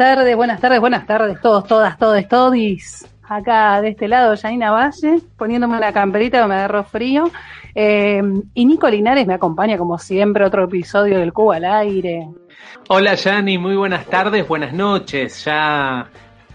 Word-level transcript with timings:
Tardes, 0.00 0.34
buenas 0.34 0.62
tardes, 0.62 0.80
buenas 0.80 1.06
tardes, 1.06 1.38
todos, 1.42 1.66
todas, 1.66 1.98
todos, 1.98 2.26
todis. 2.26 3.06
Acá 3.22 3.82
de 3.82 3.90
este 3.90 4.08
lado, 4.08 4.34
Janina 4.34 4.70
Valle, 4.70 5.20
poniéndome 5.36 5.76
una 5.76 5.92
camperita 5.92 6.40
que 6.40 6.48
me 6.48 6.54
agarró 6.54 6.84
frío. 6.84 7.30
Eh, 7.74 8.22
y 8.54 8.64
Nico 8.64 8.88
Linares 8.88 9.26
me 9.26 9.34
acompaña, 9.34 9.76
como 9.76 9.98
siempre, 9.98 10.46
otro 10.46 10.64
episodio 10.64 11.18
del 11.18 11.34
Cubo 11.34 11.52
al 11.52 11.66
aire. 11.66 12.26
Hola, 12.88 13.14
Yani, 13.14 13.58
muy 13.58 13.76
buenas 13.76 14.06
tardes, 14.06 14.48
buenas 14.48 14.72
noches. 14.72 15.44
Ya 15.44 16.08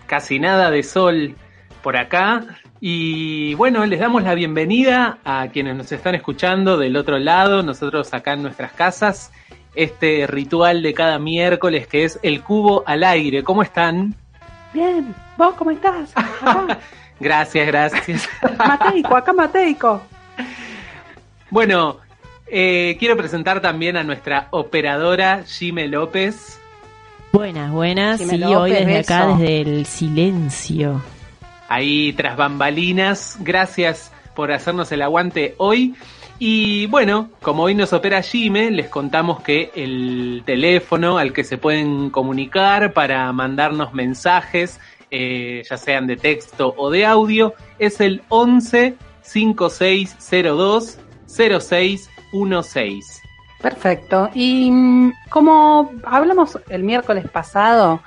casi 0.07 0.39
nada 0.39 0.71
de 0.71 0.81
sol 0.81 1.35
por 1.83 1.97
acá. 1.97 2.41
Y 2.81 3.53
bueno, 3.53 3.85
les 3.85 3.99
damos 3.99 4.23
la 4.23 4.33
bienvenida 4.33 5.19
a 5.23 5.49
quienes 5.49 5.75
nos 5.75 5.91
están 5.91 6.15
escuchando 6.15 6.79
del 6.79 6.97
otro 6.97 7.19
lado, 7.19 7.61
nosotros 7.61 8.11
acá 8.11 8.33
en 8.33 8.41
nuestras 8.41 8.71
casas 8.71 9.31
este 9.75 10.27
ritual 10.27 10.81
de 10.81 10.93
cada 10.93 11.19
miércoles 11.19 11.87
que 11.87 12.03
es 12.03 12.19
el 12.23 12.41
cubo 12.41 12.83
al 12.85 13.03
aire. 13.03 13.43
¿Cómo 13.43 13.61
están? 13.61 14.15
Bien, 14.73 15.13
¿vos 15.37 15.53
cómo 15.55 15.71
estás? 15.71 16.13
gracias, 17.19 17.67
gracias. 17.67 18.29
Mateico, 18.57 19.15
acá 19.15 19.33
Mateico. 19.33 20.01
Bueno, 21.49 21.97
eh, 22.47 22.97
quiero 22.99 23.15
presentar 23.17 23.61
también 23.61 23.97
a 23.97 24.03
nuestra 24.03 24.47
operadora 24.51 25.43
Jime 25.45 25.87
López. 25.87 26.59
Buenas, 27.31 27.71
buenas. 27.71 28.21
Sí, 28.21 28.43
hoy 28.43 28.71
desde 28.71 28.99
acá, 28.99 29.27
desde 29.27 29.61
el 29.61 29.85
silencio. 29.85 31.01
Ahí 31.67 32.13
tras 32.13 32.37
bambalinas. 32.37 33.37
Gracias 33.41 34.11
por 34.35 34.51
hacernos 34.51 34.91
el 34.91 35.01
aguante 35.01 35.55
hoy. 35.57 35.95
Y 36.37 36.87
bueno, 36.87 37.29
como 37.41 37.63
hoy 37.63 37.75
nos 37.75 37.93
opera 37.93 38.21
Jime, 38.21 38.69
les 38.69 38.89
contamos 38.89 39.41
que 39.41 39.71
el 39.73 40.43
teléfono 40.45 41.17
al 41.17 41.31
que 41.31 41.45
se 41.45 41.57
pueden 41.57 42.09
comunicar 42.09 42.91
para 42.91 43.31
mandarnos 43.31 43.93
mensajes, 43.93 44.79
eh, 45.11 45.63
ya 45.69 45.77
sean 45.77 46.07
de 46.07 46.17
texto 46.17 46.73
o 46.77 46.89
de 46.89 47.05
audio, 47.05 47.53
es 47.79 48.01
el 48.01 48.21
11 48.27 48.95
5602 49.21 50.99
0616. 51.27 53.21
Perfecto. 53.61 54.29
Y 54.33 54.69
mm, 54.69 55.13
como 55.29 55.91
hablamos 56.03 56.59
el 56.69 56.83
miércoles 56.83 57.29
pasado, 57.29 58.01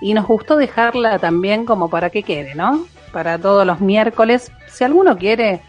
y 0.00 0.14
nos 0.14 0.26
gustó 0.26 0.56
dejarla 0.56 1.18
también 1.18 1.64
como 1.64 1.88
para 1.88 2.10
que 2.10 2.22
quede, 2.22 2.54
¿no? 2.54 2.86
Para 3.12 3.38
todos 3.38 3.66
los 3.66 3.80
miércoles. 3.80 4.52
Si 4.68 4.84
alguno 4.84 5.16
quiere 5.16 5.62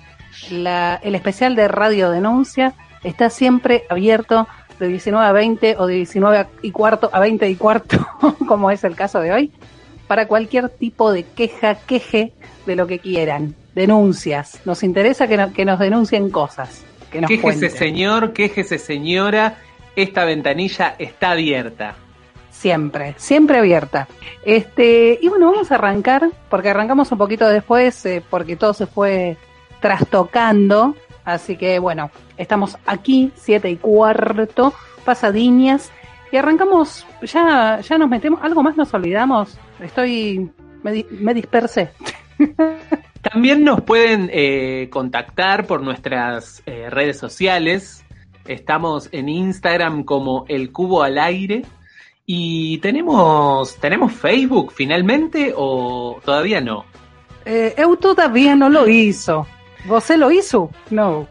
la, 0.52 1.00
el 1.04 1.16
especial 1.16 1.56
de 1.56 1.68
Radio 1.68 2.12
Denuncia 2.12 2.74
está 3.04 3.30
siempre 3.30 3.84
abierto 3.90 4.48
de 4.80 4.88
19 4.88 5.26
a 5.26 5.32
20 5.32 5.76
o 5.78 5.88
de 5.88 5.96
19 5.96 6.48
y 6.62 6.72
cuarto 6.72 7.10
a 7.14 7.20
20 7.20 7.50
y 7.50 7.56
cuarto, 7.56 8.06
como 8.48 8.72
es 8.72 8.84
el 8.84 8.96
caso 8.96 9.20
de 9.20 9.32
hoy, 9.32 9.52
para 10.08 10.28
cualquier 10.28 10.70
tipo 10.70 11.12
de 11.12 11.24
queja, 11.24 11.76
queje 11.76 12.34
de 12.66 12.76
lo 12.76 12.88
que 12.88 13.00
quieran. 13.00 13.56
Denuncias. 13.76 14.62
Nos 14.66 14.84
interesa 14.84 15.28
que, 15.28 15.48
que 15.56 15.66
nos 15.66 15.80
denuncien 15.80 16.30
cosas. 16.30 16.86
Que 17.12 17.22
nos 17.22 17.28
quéjese 17.28 17.70
señor, 17.70 18.34
quéjese 18.34 18.78
señora, 18.78 19.58
esta 19.96 20.26
ventanilla 20.26 20.96
está 21.00 21.32
abierta. 21.32 21.96
Siempre, 22.52 23.16
siempre 23.18 23.58
abierta. 23.58 24.08
Este, 24.46 25.18
y 25.22 25.28
bueno, 25.28 25.52
vamos 25.52 25.72
a 25.72 25.76
arrancar, 25.76 26.30
porque 26.50 26.70
arrancamos 26.70 27.12
un 27.12 27.18
poquito 27.18 27.48
después, 27.50 28.06
eh, 28.06 28.24
porque 28.30 28.56
todo 28.56 28.74
se 28.74 28.86
fue 28.86 29.38
trastocando. 29.84 30.96
Así 31.26 31.58
que 31.58 31.78
bueno, 31.78 32.10
estamos 32.38 32.78
aquí, 32.86 33.34
siete 33.36 33.70
y 33.70 33.76
cuarto, 33.76 34.74
pasadiñas. 35.04 35.92
Y 36.32 36.38
arrancamos, 36.38 37.06
ya, 37.22 37.82
ya 37.82 37.98
nos 37.98 38.10
metemos, 38.10 38.40
algo 38.42 38.64
más 38.64 38.78
nos 38.78 38.94
olvidamos. 38.94 39.58
Estoy, 39.82 40.50
me, 40.84 41.06
me 41.12 41.34
dispersé. 41.34 41.92
También 43.22 43.64
nos 43.66 43.82
pueden 43.82 44.30
eh, 44.32 44.88
contactar 44.90 45.68
por 45.68 45.82
nuestras 45.82 46.64
eh, 46.66 46.90
redes 46.90 47.20
sociales. 47.20 48.06
Estamos 48.46 49.10
en 49.12 49.28
Instagram 49.28 50.06
como 50.06 50.46
El 50.48 50.72
Cubo 50.72 51.04
al 51.04 51.18
Aire. 51.18 51.64
Y 52.26 52.78
tenemos, 52.78 53.76
¿tenemos 53.76 54.14
Facebook 54.14 54.72
finalmente 54.74 55.54
o 55.56 56.22
todavía 56.24 56.62
no? 56.62 56.86
Eh, 57.46 57.74
eu 57.76 57.98
todavía 57.98 58.56
no 58.56 58.70
lo 58.70 58.88
hizo. 58.88 59.46
¿Vos 59.86 60.10
lo 60.18 60.32
hizo? 60.32 60.70
No. 60.90 61.28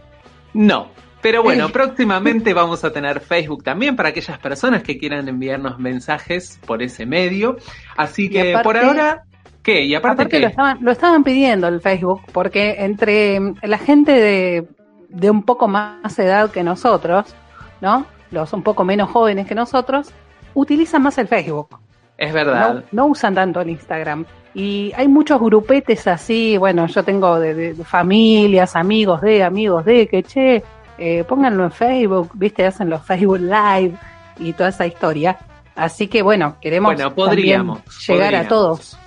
No. 0.54 0.88
Pero 1.22 1.42
bueno, 1.42 1.68
próximamente 1.68 2.52
vamos 2.54 2.84
a 2.84 2.92
tener 2.92 3.20
Facebook 3.20 3.62
también 3.62 3.96
para 3.96 4.10
aquellas 4.10 4.38
personas 4.38 4.82
que 4.82 4.98
quieran 4.98 5.28
enviarnos 5.28 5.78
mensajes 5.78 6.60
por 6.66 6.82
ese 6.82 7.06
medio. 7.06 7.56
Así 7.96 8.28
que 8.28 8.58
por 8.62 8.76
ahora, 8.76 9.22
¿qué? 9.62 9.84
Y 9.84 9.94
aparte, 9.94 10.40
Lo, 10.40 10.48
estaban, 10.48 10.78
lo 10.82 10.90
estaban 10.90 11.22
pidiendo 11.22 11.68
el 11.68 11.80
Facebook, 11.80 12.22
porque 12.32 12.76
entre 12.78 13.38
la 13.62 13.78
gente 13.78 14.12
de, 14.12 14.68
de 15.08 15.30
un 15.30 15.44
poco 15.44 15.68
más 15.68 16.18
edad 16.18 16.50
que 16.50 16.64
nosotros, 16.64 17.34
¿no? 17.80 18.06
Los 18.30 18.52
un 18.52 18.62
poco 18.62 18.84
menos 18.84 19.10
jóvenes 19.10 19.46
que 19.46 19.54
nosotros, 19.54 20.12
utilizan 20.54 21.02
más 21.02 21.16
el 21.18 21.28
Facebook. 21.28 21.78
Es 22.18 22.32
verdad. 22.32 22.74
No, 22.74 22.82
no 22.92 23.06
usan 23.06 23.34
tanto 23.34 23.60
el 23.60 23.70
Instagram. 23.70 24.26
Y 24.54 24.92
hay 24.96 25.08
muchos 25.08 25.40
grupetes 25.40 26.06
así, 26.06 26.58
bueno, 26.58 26.86
yo 26.86 27.02
tengo 27.02 27.38
de, 27.38 27.74
familias, 27.84 28.76
amigos 28.76 29.22
de, 29.22 29.42
amigos 29.42 29.84
de, 29.84 30.06
que 30.06 30.22
che, 30.22 30.62
eh, 30.98 31.24
pónganlo 31.26 31.64
en 31.64 31.72
Facebook, 31.72 32.30
viste, 32.34 32.66
hacen 32.66 32.90
los 32.90 33.02
Facebook 33.02 33.40
Live 33.40 33.94
y 34.38 34.52
toda 34.52 34.68
esa 34.68 34.86
historia. 34.86 35.38
Así 35.74 36.06
que 36.06 36.20
bueno, 36.20 36.56
queremos 36.60 36.94
bueno, 36.94 37.14
podríamos, 37.14 37.80
llegar 38.06 38.34
a 38.34 38.46
todos. 38.46 38.98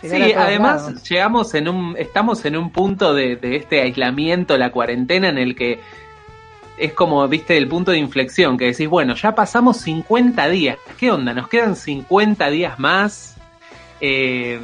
sí, 0.00 0.32
además 0.32 1.02
llegamos 1.08 1.52
en 1.54 1.68
un, 1.68 1.96
estamos 1.98 2.44
en 2.44 2.56
un 2.56 2.70
punto 2.70 3.14
de, 3.14 3.34
de 3.34 3.56
este 3.56 3.80
aislamiento, 3.80 4.56
la 4.56 4.70
cuarentena, 4.70 5.28
en 5.28 5.38
el 5.38 5.56
que 5.56 5.80
es 6.78 6.92
como, 6.92 7.26
viste, 7.26 7.56
el 7.56 7.66
punto 7.66 7.90
de 7.90 7.98
inflexión, 7.98 8.56
que 8.56 8.66
decís, 8.66 8.88
bueno, 8.88 9.14
ya 9.16 9.34
pasamos 9.34 9.78
50 9.78 10.48
días, 10.48 10.78
¿qué 10.98 11.10
onda? 11.10 11.34
¿Nos 11.34 11.48
quedan 11.48 11.74
50 11.74 12.48
días 12.50 12.78
más? 12.78 13.37
Eh, 14.00 14.60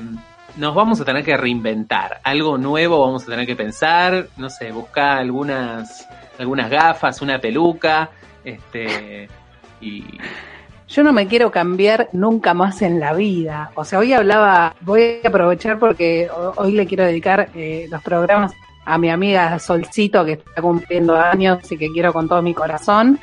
nos 0.57 0.75
vamos 0.75 1.01
a 1.01 1.05
tener 1.05 1.25
que 1.25 1.37
reinventar. 1.37 2.21
Algo 2.23 2.59
nuevo 2.59 3.01
vamos 3.01 3.25
a 3.25 3.27
tener 3.27 3.47
que 3.47 3.57
pensar, 3.57 4.29
no 4.37 4.49
sé, 4.51 4.71
buscar 4.73 5.19
algunas, 5.19 6.09
algunas 6.39 6.71
gafas, 6.71 7.21
una 7.23 7.39
peluca, 7.39 8.11
este, 8.45 9.29
y... 9.81 10.05
Yo 10.87 11.03
no 11.03 11.13
me 11.13 11.27
quiero 11.27 11.51
cambiar 11.51 12.09
nunca 12.13 12.55
más 12.55 12.83
en 12.83 13.01
la 13.01 13.15
vida. 13.15 13.71
O 13.75 13.85
sea, 13.85 13.99
hoy 13.99 14.13
hablaba, 14.13 14.77
voy 14.83 15.21
a 15.25 15.29
aprovechar 15.29 15.79
porque 15.79 16.29
hoy 16.57 16.73
le 16.73 16.87
quiero 16.87 17.05
dedicar 17.05 17.49
eh, 17.55 17.89
los 17.91 18.03
programas 18.03 18.53
a 18.85 18.99
mi 18.99 19.11
amiga 19.11 19.59
Solcito, 19.59 20.25
que 20.25 20.33
está 20.33 20.61
cumpliendo 20.61 21.17
años 21.17 21.73
y 21.73 21.79
que 21.79 21.89
quiero 21.89 22.13
con 22.13 22.29
todo 22.29 22.43
mi 22.43 22.55
corazón. 22.55 23.19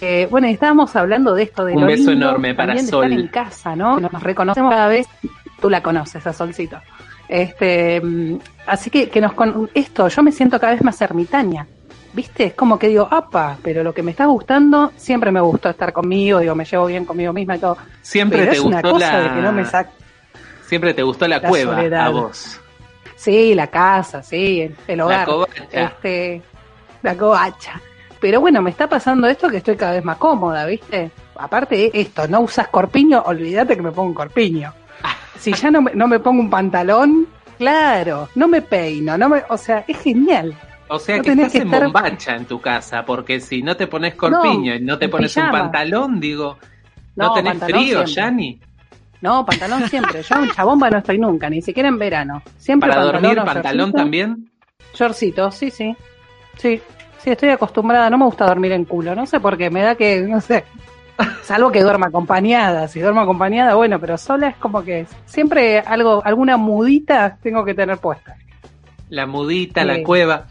Eh, 0.00 0.28
bueno, 0.30 0.46
estábamos 0.46 0.94
hablando 0.94 1.34
de 1.34 1.44
esto 1.44 1.64
de 1.64 1.74
un 1.74 1.86
beso 1.86 2.12
enorme 2.12 2.54
para 2.54 2.78
Sol. 2.78 3.10
en 3.10 3.28
casa, 3.28 3.74
¿no? 3.74 3.98
Nos 3.98 4.22
reconocemos 4.22 4.70
cada 4.70 4.88
vez 4.88 5.08
tú 5.60 5.70
la 5.70 5.82
conoces 5.82 6.26
a 6.26 6.32
Solcito. 6.32 6.80
Este, 7.28 8.00
mm, 8.00 8.38
así 8.66 8.90
que, 8.90 9.08
que 9.08 9.20
nos 9.20 9.32
con 9.32 9.70
esto, 9.74 10.08
yo 10.08 10.22
me 10.22 10.32
siento 10.32 10.60
cada 10.60 10.72
vez 10.72 10.82
más 10.82 11.00
ermitaña. 11.00 11.66
¿Viste? 12.12 12.44
Es 12.44 12.54
como 12.54 12.78
que 12.78 12.88
digo, 12.88 13.06
apa, 13.10 13.58
pero 13.62 13.82
lo 13.82 13.92
que 13.92 14.02
me 14.02 14.12
está 14.12 14.24
gustando, 14.24 14.90
siempre 14.96 15.30
me 15.30 15.40
gustó 15.40 15.68
estar 15.68 15.92
conmigo, 15.92 16.38
digo, 16.38 16.54
me 16.54 16.64
llevo 16.64 16.86
bien 16.86 17.04
conmigo 17.04 17.30
misma 17.34 17.56
y 17.56 17.58
todo. 17.58 17.76
Siempre 18.00 18.46
te 18.46 18.58
gustó 18.58 18.98
la... 18.98 19.34
que 19.34 19.42
no 19.42 19.52
me 19.52 19.64
Siempre 20.66 20.94
te 20.94 21.02
gustó 21.02 21.28
la, 21.28 21.42
cueva 21.42 21.78
a 21.78 22.08
vos. 22.08 22.58
Sí, 23.16 23.54
la 23.54 23.66
casa, 23.66 24.22
sí, 24.22 24.74
el 24.88 25.00
hogar. 25.00 25.28
La 25.28 25.46
Este, 25.70 26.42
la 27.02 27.16
covacha. 27.16 27.80
Pero 28.18 28.40
bueno, 28.40 28.62
me 28.62 28.70
está 28.70 28.88
pasando 28.88 29.26
esto 29.26 29.48
que 29.48 29.58
estoy 29.58 29.76
cada 29.76 29.92
vez 29.92 30.04
más 30.04 30.16
cómoda, 30.16 30.64
¿viste? 30.64 31.10
Aparte 31.36 31.90
esto, 31.92 32.26
no 32.26 32.40
usas 32.40 32.68
corpiño, 32.68 33.22
olvídate 33.26 33.76
que 33.76 33.82
me 33.82 33.92
pongo 33.92 34.08
un 34.08 34.14
corpiño. 34.14 34.72
Si 35.38 35.52
ya 35.52 35.70
no 35.70 35.82
me, 35.82 35.94
no 35.94 36.08
me 36.08 36.18
pongo 36.18 36.40
un 36.40 36.50
pantalón, 36.50 37.26
claro, 37.58 38.28
no 38.34 38.48
me 38.48 38.62
peino, 38.62 39.16
no 39.16 39.28
me, 39.28 39.42
o 39.48 39.56
sea, 39.56 39.84
es 39.86 39.98
genial. 39.98 40.54
O 40.88 40.98
sea 40.98 41.20
que 41.20 41.30
estás 41.30 41.54
en 41.56 41.70
bombacha 41.70 42.36
en 42.36 42.44
tu 42.44 42.60
casa, 42.60 43.04
porque 43.04 43.40
si 43.40 43.62
no 43.62 43.76
te 43.76 43.86
pones 43.86 44.14
corpiño 44.14 44.74
y 44.74 44.80
no 44.80 44.98
te 44.98 45.08
pones 45.08 45.36
un 45.36 45.50
pantalón, 45.50 46.20
digo, 46.20 46.58
¿no, 47.16 47.32
tenés 47.32 47.58
frío, 47.58 48.04
Yani? 48.04 48.60
No, 49.20 49.44
pantalón 49.44 49.88
siempre. 49.88 50.22
Yo 50.22 50.40
un 50.40 50.50
chabomba 50.50 50.90
no 50.90 50.98
estoy 50.98 51.18
nunca, 51.18 51.48
ni 51.50 51.62
siquiera 51.62 51.88
en 51.88 51.98
verano. 51.98 52.42
Siempre 52.58 52.90
¿Para 52.90 53.02
dormir 53.02 53.36
pantalón 53.44 53.92
también? 53.92 54.50
Shortcito, 54.94 55.50
sí, 55.50 55.70
sí. 55.70 55.96
Sí, 56.56 56.80
sí, 57.18 57.30
estoy 57.30 57.48
acostumbrada. 57.50 58.08
No 58.10 58.18
me 58.18 58.24
gusta 58.26 58.46
dormir 58.46 58.72
en 58.72 58.84
culo. 58.84 59.14
No 59.14 59.26
sé 59.26 59.40
por 59.40 59.56
qué, 59.56 59.70
me 59.70 59.82
da 59.82 59.94
que, 59.94 60.20
no 60.20 60.40
sé. 60.40 60.64
Salvo 61.42 61.70
que 61.70 61.82
duerma 61.82 62.06
acompañada. 62.06 62.88
Si 62.88 63.00
duermo 63.00 63.20
acompañada, 63.20 63.74
bueno, 63.74 64.00
pero 64.00 64.18
sola 64.18 64.48
es 64.48 64.56
como 64.56 64.82
que 64.82 65.06
siempre 65.24 65.78
algo, 65.80 66.22
alguna 66.24 66.56
mudita 66.56 67.38
tengo 67.42 67.64
que 67.64 67.74
tener 67.74 67.98
puesta. 67.98 68.36
La 69.08 69.26
mudita, 69.26 69.84
la 69.84 70.02
cueva. 70.02 70.46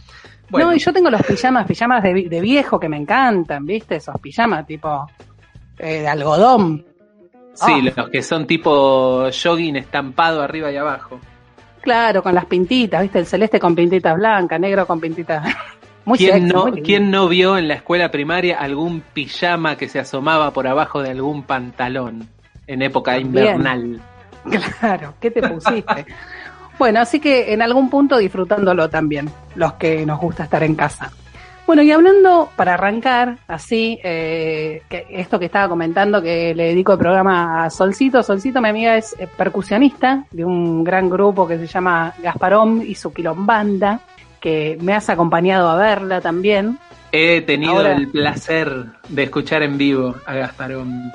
No, 0.49 0.73
y 0.73 0.79
yo 0.79 0.93
tengo 0.93 1.09
los 1.09 1.23
pijamas, 1.23 1.65
pijamas 1.67 2.03
de, 2.03 2.41
viejo 2.41 2.79
que 2.79 2.87
me 2.87 2.97
encantan, 2.97 3.65
¿viste? 3.65 3.95
Esos 3.95 4.19
pijamas 4.21 4.65
tipo 4.65 5.09
eh, 5.77 6.01
de 6.01 6.07
algodón. 6.07 6.85
Sí, 7.53 7.71
ah. 7.71 7.91
los 7.95 8.09
que 8.09 8.21
son 8.21 8.45
tipo 8.45 9.29
jogging 9.31 9.77
estampado 9.77 10.41
arriba 10.41 10.71
y 10.71 10.77
abajo. 10.77 11.19
Claro, 11.81 12.23
con 12.23 12.33
las 12.33 12.45
pintitas, 12.45 13.01
¿viste? 13.01 13.19
El 13.19 13.25
celeste 13.25 13.59
con 13.59 13.75
pintitas 13.75 14.15
blancas, 14.15 14.59
negro 14.59 14.85
con 14.85 14.99
pintitas. 14.99 15.45
Muy 16.05 16.19
¿Quién, 16.19 16.47
no, 16.47 16.65
¿Quién 16.83 17.09
no 17.09 17.27
vio 17.27 17.57
en 17.57 17.67
la 17.67 17.73
escuela 17.73 18.11
primaria 18.11 18.59
algún 18.59 19.01
pijama 19.01 19.75
que 19.75 19.89
se 19.89 19.99
asomaba 19.99 20.51
por 20.51 20.67
abajo 20.67 21.01
de 21.01 21.09
algún 21.09 21.43
pantalón 21.43 22.29
en 22.67 22.81
época 22.81 23.17
invernal? 23.19 24.01
Claro, 24.79 25.15
¿qué 25.19 25.31
te 25.31 25.41
pusiste? 25.41 26.05
bueno, 26.77 26.99
así 26.99 27.19
que 27.19 27.51
en 27.51 27.63
algún 27.63 27.89
punto 27.89 28.15
disfrutándolo 28.15 28.87
también, 28.87 29.27
los 29.55 29.73
que 29.73 30.05
nos 30.05 30.19
gusta 30.19 30.43
estar 30.43 30.61
en 30.61 30.75
casa. 30.75 31.11
Bueno, 31.65 31.81
y 31.81 31.91
hablando, 31.91 32.49
para 32.55 32.75
arrancar, 32.75 33.39
así, 33.47 33.99
eh, 34.03 34.83
que 34.87 35.07
esto 35.09 35.39
que 35.39 35.45
estaba 35.45 35.67
comentando, 35.67 36.21
que 36.21 36.53
le 36.53 36.65
dedico 36.65 36.91
el 36.91 36.99
programa 36.99 37.65
a 37.65 37.71
Solcito. 37.71 38.21
Solcito, 38.21 38.61
mi 38.61 38.69
amiga, 38.69 38.97
es 38.97 39.15
percusionista 39.35 40.25
de 40.29 40.45
un 40.45 40.83
gran 40.83 41.09
grupo 41.09 41.47
que 41.47 41.57
se 41.57 41.65
llama 41.65 42.13
Gasparón 42.21 42.83
y 42.85 42.93
su 42.93 43.11
quilombanda, 43.11 43.99
que 44.39 44.77
me 44.81 44.93
has 44.93 45.09
acompañado 45.09 45.69
a 45.69 45.75
verla 45.75 46.21
también. 46.21 46.79
He 47.11 47.41
tenido 47.41 47.85
el 47.85 48.09
placer 48.09 48.85
de 49.09 49.23
escuchar 49.23 49.63
en 49.63 49.77
vivo 49.77 50.15
a 50.25 50.33
Gasparón. 50.33 51.11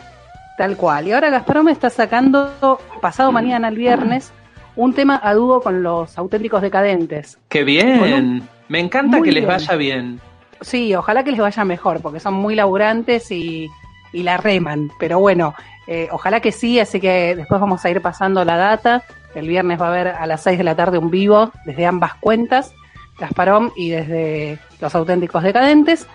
Tal 0.56 0.76
cual. 0.76 1.08
Y 1.08 1.12
ahora 1.12 1.30
Gasparón 1.30 1.66
me 1.66 1.72
está 1.72 1.90
sacando, 1.90 2.78
pasado 3.00 3.32
mañana, 3.32 3.68
el 3.68 3.76
viernes, 3.76 4.32
un 4.76 4.94
tema 4.94 5.20
a 5.22 5.34
dúo 5.34 5.60
con 5.60 5.82
los 5.82 6.16
auténticos 6.16 6.62
decadentes. 6.62 7.38
¡Qué 7.48 7.64
bien! 7.64 8.48
Me 8.68 8.78
encanta 8.78 9.20
que 9.20 9.32
les 9.32 9.46
vaya 9.46 9.74
bien. 9.74 10.20
Sí, 10.60 10.94
ojalá 10.94 11.24
que 11.24 11.32
les 11.32 11.40
vaya 11.40 11.64
mejor, 11.64 12.00
porque 12.00 12.20
son 12.20 12.34
muy 12.34 12.54
laburantes 12.54 13.30
y, 13.30 13.68
la 14.12 14.36
reman. 14.36 14.90
Pero 14.98 15.18
bueno, 15.18 15.54
eh, 15.86 16.08
ojalá 16.12 16.40
que 16.40 16.52
sí, 16.52 16.78
así 16.78 17.00
que 17.00 17.34
después 17.36 17.60
vamos 17.60 17.84
a 17.84 17.90
ir 17.90 18.00
pasando 18.00 18.44
la 18.44 18.56
data. 18.56 19.02
El 19.34 19.48
viernes 19.48 19.80
va 19.80 19.86
a 19.86 19.90
haber 19.90 20.08
a 20.08 20.26
las 20.26 20.42
6 20.42 20.58
de 20.58 20.64
la 20.64 20.74
tarde 20.74 20.98
un 20.98 21.10
vivo 21.10 21.52
desde 21.64 21.86
ambas 21.86 22.14
cuentas, 22.14 22.74
Gasparón 23.20 23.72
y 23.76 23.90
desde 23.90 24.58
Los 24.80 24.94
Auténticos 24.94 25.42
Decadentes. 25.42 26.06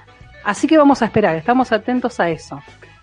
Así 0.43 0.67
que 0.67 0.77
vamos 0.77 1.01
a 1.01 1.05
esperar, 1.05 1.35
estamos 1.35 1.71
atentos 1.71 2.19
a 2.19 2.29
eso. 2.29 2.61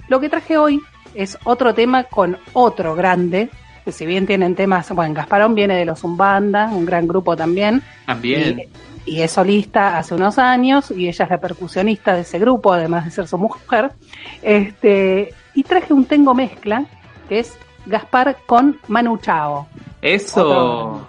Lo 0.08 0.20
que 0.20 0.28
traje 0.28 0.58
hoy 0.58 0.80
es 1.14 1.38
otro 1.44 1.74
tema 1.74 2.04
con 2.04 2.36
otro 2.52 2.94
grande, 2.94 3.48
que 3.84 3.92
si 3.92 4.06
bien 4.06 4.26
tienen 4.26 4.54
temas, 4.54 4.90
bueno, 4.90 5.14
Gasparón 5.14 5.54
viene 5.54 5.76
de 5.76 5.84
los 5.84 6.04
Umbanda, 6.04 6.66
un 6.66 6.84
gran 6.84 7.06
grupo 7.06 7.36
también. 7.36 7.82
También 8.06 8.68
y 9.04 9.20
es 9.20 9.32
solista 9.32 9.98
hace 9.98 10.14
unos 10.14 10.38
años 10.38 10.90
y 10.90 11.08
ella 11.08 11.24
es 11.24 11.30
la 11.30 11.40
percusionista 11.40 12.14
de 12.14 12.22
ese 12.22 12.38
grupo, 12.38 12.72
además 12.72 13.04
de 13.04 13.10
ser 13.10 13.26
su 13.26 13.38
mujer. 13.38 13.90
Este, 14.42 15.34
y 15.54 15.62
traje 15.64 15.92
un 15.92 16.04
tengo 16.04 16.34
mezcla 16.34 16.84
que 17.28 17.40
es 17.40 17.52
Gaspar 17.86 18.38
con 18.46 18.78
Manu 18.88 19.18
Chao. 19.18 19.66
Eso. 20.00 20.46
Otro, 20.46 21.08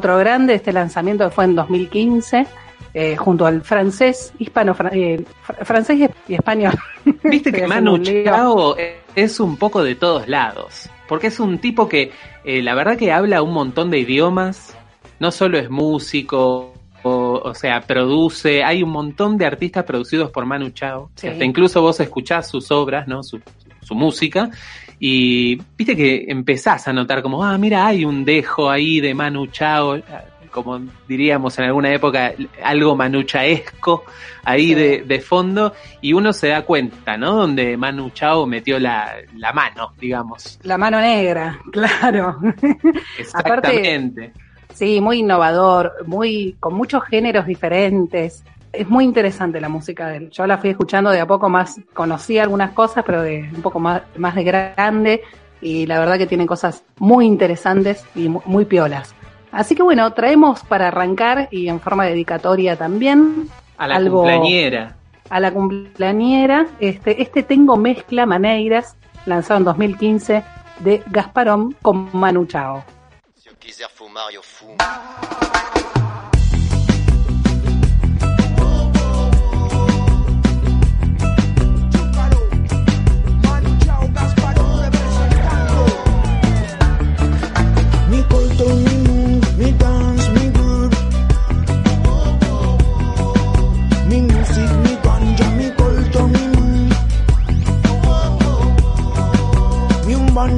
grande, 0.00 0.54
este 0.54 0.72
lanzamiento 0.72 1.30
fue 1.30 1.44
en 1.44 1.54
2015. 1.54 2.46
Eh, 2.94 3.16
junto 3.16 3.46
al 3.46 3.62
francés, 3.62 4.34
hispano, 4.38 4.76
eh, 4.92 5.24
francés 5.62 6.10
y 6.28 6.34
español. 6.34 6.74
Viste 7.24 7.50
que 7.50 7.66
Manu 7.66 7.96
Chao 7.96 8.76
es 9.14 9.40
un 9.40 9.56
poco 9.56 9.82
de 9.82 9.94
todos 9.94 10.28
lados, 10.28 10.90
porque 11.08 11.28
es 11.28 11.40
un 11.40 11.58
tipo 11.58 11.88
que 11.88 12.12
eh, 12.44 12.62
la 12.62 12.74
verdad 12.74 12.98
que 12.98 13.10
habla 13.10 13.40
un 13.40 13.54
montón 13.54 13.90
de 13.90 13.98
idiomas, 13.98 14.76
no 15.20 15.30
solo 15.30 15.58
es 15.58 15.70
músico, 15.70 16.74
o, 17.02 17.54
sea, 17.54 17.80
produce, 17.80 18.62
hay 18.62 18.82
un 18.82 18.90
montón 18.90 19.38
de 19.38 19.46
artistas 19.46 19.84
producidos 19.84 20.30
por 20.30 20.44
Manu 20.44 20.68
Chao, 20.70 21.10
incluso 21.40 21.80
vos 21.80 21.98
escuchás 21.98 22.48
sus 22.48 22.70
obras, 22.70 23.08
¿no? 23.08 23.22
Su, 23.22 23.40
su, 23.92 23.94
música, 23.94 24.50
y 24.98 25.60
viste 25.76 25.96
que 25.96 26.26
empezás 26.28 26.86
a 26.88 26.92
notar 26.92 27.22
como, 27.22 27.44
ah, 27.44 27.58
mira, 27.58 27.86
hay 27.86 28.04
un 28.04 28.24
dejo 28.24 28.70
ahí 28.70 29.00
de 29.00 29.14
Manu 29.14 29.46
Chao, 29.46 30.00
como 30.52 30.80
diríamos 31.08 31.58
en 31.58 31.64
alguna 31.64 31.92
época, 31.92 32.32
algo 32.62 32.94
manuchaesco 32.94 34.04
ahí 34.44 34.74
de, 34.74 35.02
de, 35.02 35.20
fondo, 35.20 35.72
y 36.00 36.12
uno 36.12 36.32
se 36.32 36.48
da 36.48 36.62
cuenta, 36.62 37.16
¿no? 37.16 37.34
Donde 37.34 37.76
Manu 37.76 38.10
Chao 38.10 38.46
metió 38.46 38.78
la, 38.78 39.14
la 39.36 39.52
mano, 39.52 39.92
digamos. 39.98 40.60
La 40.62 40.78
mano 40.78 41.00
negra, 41.00 41.58
claro. 41.72 42.38
Exactamente. 43.18 44.32
Sí, 44.74 45.00
muy 45.00 45.18
innovador, 45.18 45.92
muy 46.06 46.56
con 46.60 46.74
muchos 46.74 47.04
géneros 47.04 47.46
diferentes. 47.46 48.44
Es 48.72 48.88
muy 48.88 49.04
interesante 49.04 49.60
la 49.60 49.68
música 49.68 50.08
de 50.08 50.16
él. 50.16 50.30
Yo 50.30 50.46
la 50.46 50.58
fui 50.58 50.70
escuchando 50.70 51.10
de 51.10 51.20
a 51.20 51.26
poco 51.26 51.48
más, 51.48 51.80
conocí 51.92 52.38
algunas 52.38 52.72
cosas, 52.72 53.04
pero 53.04 53.22
de 53.22 53.50
un 53.54 53.62
poco 53.62 53.78
más, 53.78 54.02
más 54.16 54.34
de 54.34 54.44
grande 54.44 55.22
y 55.60 55.86
la 55.86 55.98
verdad 55.98 56.18
que 56.18 56.26
tiene 56.26 56.46
cosas 56.46 56.82
muy 56.98 57.26
interesantes 57.26 58.04
y 58.14 58.28
muy, 58.28 58.64
piolas. 58.64 59.14
Así 59.50 59.74
que 59.74 59.82
bueno, 59.82 60.10
traemos 60.12 60.62
para 60.64 60.88
arrancar 60.88 61.48
y 61.50 61.68
en 61.68 61.80
forma 61.80 62.06
dedicatoria 62.06 62.76
también 62.76 63.48
a 63.76 63.86
la 63.86 64.10
cumpleañera. 64.10 64.96
A 65.28 65.40
la 65.40 65.52
cumpleañera, 65.52 66.66
este, 66.80 67.22
este 67.22 67.42
Tengo 67.42 67.76
Mezcla 67.76 68.26
Maneiras, 68.26 68.96
lanzado 69.26 69.58
en 69.58 69.64
2015 69.64 70.42
de 70.80 71.02
Gasparón 71.10 71.76
con 71.82 72.08
Manu 72.12 72.46
Chao. 72.46 72.82
quiser 73.62 73.88
fumar, 73.88 74.34
eu 74.34 74.42
fumo. 74.42 74.76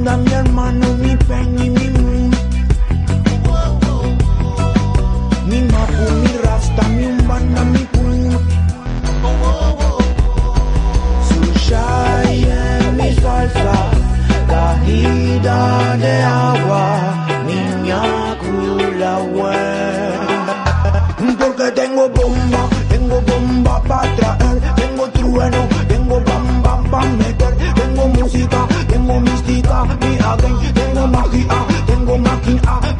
manda 0.05 0.17
mi 0.17 0.31
hermano, 0.31 0.87
mi 0.97 1.15
peña 1.27 1.65
y 1.65 1.69
mi 1.69 1.89
moon. 1.89 2.31
Mi 5.49 5.59
mapu, 5.71 6.05
mi 6.23 6.33
rasta, 6.43 6.83
mi 6.89 7.05
umbanda, 7.05 7.63
mi 7.73 7.83
pun. 7.93 8.37
Su 11.27 11.39
shaya, 11.65 12.91
mi 12.97 13.09
salsa, 13.15 13.77
cajida 14.47 15.97
de 15.97 16.13
agua. 16.23 16.64
Tengo 30.37 31.07
magia, 31.07 31.65
tengo 31.85 32.17
máquina, 32.17 32.94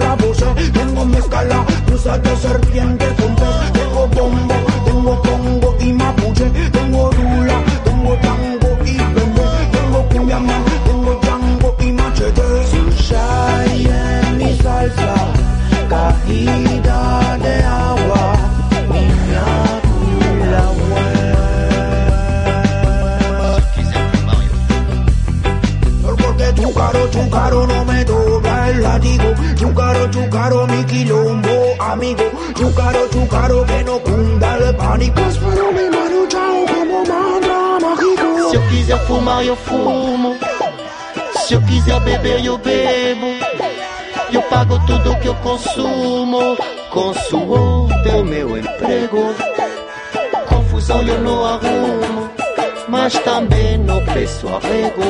também 53.25 53.79
não 53.79 54.05
peço 54.05 54.47
arrego. 54.47 55.01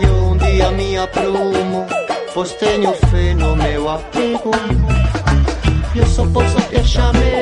Eu 0.00 0.14
um 0.28 0.36
dia 0.38 0.70
me 0.70 0.96
aprumo. 0.96 1.86
Pois 2.32 2.52
tenho 2.52 2.92
fé 2.94 3.34
no 3.34 3.56
meu 3.56 3.90
apego. 3.90 4.52
Eu 5.94 6.06
só 6.06 6.24
posso 6.26 6.56
ter 6.70 6.84
chamego. 6.84 7.37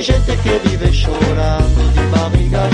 Gente 0.00 0.36
que 0.44 0.60
vive 0.60 0.92
chorando 0.92 1.82
de 1.94 2.06
barriga. 2.12 2.68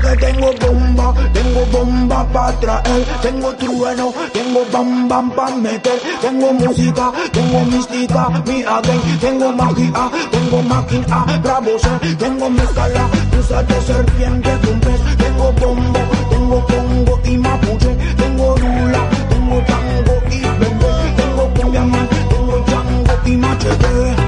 Porque 0.00 0.16
tengo 0.16 0.52
bomba, 0.60 1.14
tengo 1.32 1.66
bomba 1.66 2.24
para 2.32 2.52
traer, 2.60 3.04
tengo 3.22 3.52
trueno, 3.54 4.12
tengo 4.32 4.64
bam 4.72 5.08
bam 5.08 5.30
pa 5.30 5.50
meter, 5.50 6.00
tengo 6.20 6.52
música, 6.52 7.12
tengo 7.32 7.64
mística, 7.64 8.28
mi 8.46 8.62
again, 8.62 9.18
tengo 9.20 9.52
magia, 9.52 10.10
tengo 10.30 10.62
máquina, 10.62 11.26
bravo 11.42 11.78
ser, 11.78 12.16
tengo 12.16 12.50
mezcala, 12.50 13.08
usa 13.38 13.62
de 13.62 13.80
serpiente, 13.82 14.50
un 14.70 14.80
pez, 14.80 15.00
tengo 15.16 15.52
bombo, 15.52 16.00
tengo 16.30 16.66
congo 16.66 17.20
y 17.24 17.36
mapuche, 17.36 17.96
tengo 18.16 18.56
lula, 18.56 19.08
tengo 19.28 19.58
tango 19.66 20.14
y 20.30 20.40
bebé, 20.40 21.14
tengo 21.16 21.54
cumbia 21.54 21.84
man, 21.84 22.08
tengo 22.28 22.64
tango 22.64 23.14
y 23.26 23.36
machete, 23.36 24.19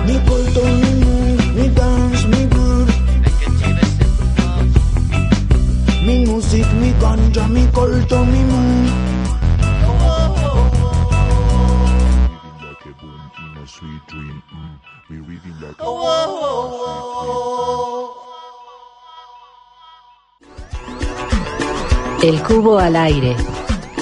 El 22.22 22.42
Cubo 22.42 22.78
al 22.78 22.96
Aire, 22.96 23.34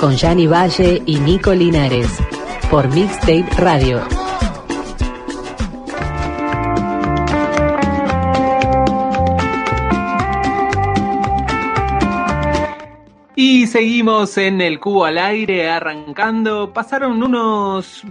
con 0.01 0.17
Yanni 0.17 0.49
Valle 0.49 1.01
y 1.07 1.21
Nico 1.21 1.55
Linares, 1.55 2.09
por 2.69 2.89
Mixtape 2.89 3.47
Radio. 3.59 4.03
Seguimos 13.71 14.37
en 14.37 14.61
el 14.61 14.81
cubo 14.81 15.05
al 15.05 15.17
aire 15.17 15.69
arrancando. 15.71 16.73
Pasaron 16.73 17.23
unos 17.23 18.03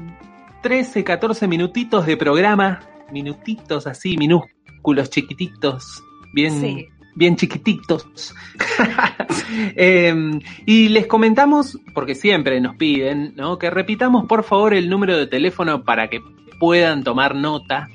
13, 0.62 1.04
14 1.04 1.48
minutitos 1.48 2.06
de 2.06 2.16
programa. 2.16 2.80
Minutitos 3.12 3.86
así, 3.86 4.16
minúsculos, 4.18 5.10
chiquititos. 5.10 6.02
Bien, 6.34 6.60
Sí. 6.62 6.88
bien 7.16 7.36
chiquititos. 7.36 8.34
Em, 9.76 10.40
y 10.66 10.90
les 10.90 11.08
comentamos, 11.08 11.78
porque 11.94 12.16
siempre 12.16 12.62
nos 12.62 12.76
piden, 12.78 13.34
¿no? 13.36 13.58
Que 13.58 13.70
repitamos 13.70 14.26
por 14.28 14.44
favor 14.44 14.74
el 14.74 14.90
número 14.90 15.18
de 15.18 15.28
teléfono 15.28 15.84
para 15.84 16.08
que 16.08 16.22
puedan 16.60 17.04
tomar 17.04 17.36
nota 17.36 17.90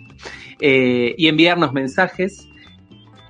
eh, 0.61 1.15
y 1.17 1.29
enviarnos 1.29 1.73
mensajes. 1.73 2.47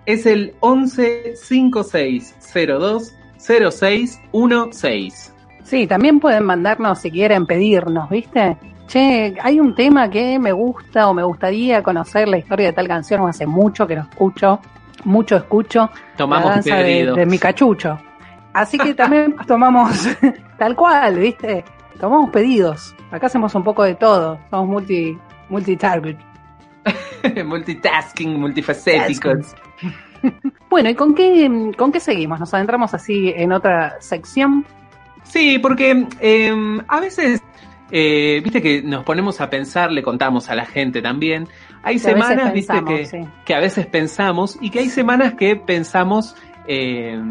Es 0.06 0.26
el 0.26 0.54
11 0.60 1.34
5602 1.36 3.14
0616. 3.44 5.34
Sí, 5.62 5.86
también 5.86 6.20
pueden 6.20 6.44
mandarnos 6.44 6.98
si 7.00 7.10
quieren 7.10 7.46
pedirnos, 7.46 8.08
¿viste? 8.10 8.56
Che, 8.86 9.34
hay 9.40 9.60
un 9.60 9.74
tema 9.74 10.10
que 10.10 10.38
me 10.38 10.52
gusta 10.52 11.08
o 11.08 11.14
me 11.14 11.22
gustaría 11.22 11.82
conocer 11.82 12.28
la 12.28 12.36
historia 12.38 12.66
de 12.66 12.74
tal 12.74 12.86
canción, 12.86 13.20
o 13.22 13.26
hace 13.26 13.46
mucho 13.46 13.86
que 13.86 13.96
lo 13.96 14.02
escucho, 14.02 14.60
mucho 15.04 15.36
escucho. 15.36 15.90
Tomamos 16.16 16.46
la 16.46 16.54
danza 16.56 16.76
de, 16.76 16.82
pedido. 16.82 17.14
de 17.16 17.26
mi 17.26 17.38
cachucho. 17.38 17.98
Así 18.52 18.78
que 18.78 18.94
también 18.94 19.34
tomamos 19.46 19.90
tal 20.58 20.76
cual, 20.76 21.18
¿viste? 21.18 21.64
Tomamos 21.98 22.30
pedidos. 22.30 22.94
Acá 23.10 23.26
hacemos 23.26 23.54
un 23.54 23.64
poco 23.64 23.84
de 23.84 23.94
todo. 23.94 24.38
Somos 24.50 24.68
multi, 24.68 25.18
multi-target. 25.48 26.16
Multitasking, 27.46 28.38
multifacéticos. 28.38 29.54
Bueno, 30.74 30.90
¿y 30.90 30.96
con 30.96 31.14
qué, 31.14 31.70
con 31.78 31.92
qué 31.92 32.00
seguimos? 32.00 32.40
¿Nos 32.40 32.52
adentramos 32.52 32.94
así 32.94 33.32
en 33.36 33.52
otra 33.52 33.94
sección? 34.00 34.66
Sí, 35.22 35.60
porque 35.60 36.08
eh, 36.18 36.52
a 36.88 36.98
veces, 36.98 37.44
eh, 37.92 38.40
viste 38.42 38.60
que 38.60 38.82
nos 38.82 39.04
ponemos 39.04 39.40
a 39.40 39.48
pensar, 39.48 39.92
le 39.92 40.02
contamos 40.02 40.50
a 40.50 40.56
la 40.56 40.66
gente 40.66 41.00
también. 41.00 41.46
Hay 41.84 41.94
Que 41.94 42.00
semanas, 42.00 42.52
viste, 42.52 42.74
que, 42.88 43.06
sí. 43.06 43.18
que 43.44 43.54
a 43.54 43.60
veces 43.60 43.86
pensamos 43.86 44.58
y 44.60 44.70
que 44.70 44.80
hay 44.80 44.88
semanas 44.88 45.34
que 45.34 45.54
pensamos 45.54 46.34
eh, 46.66 47.22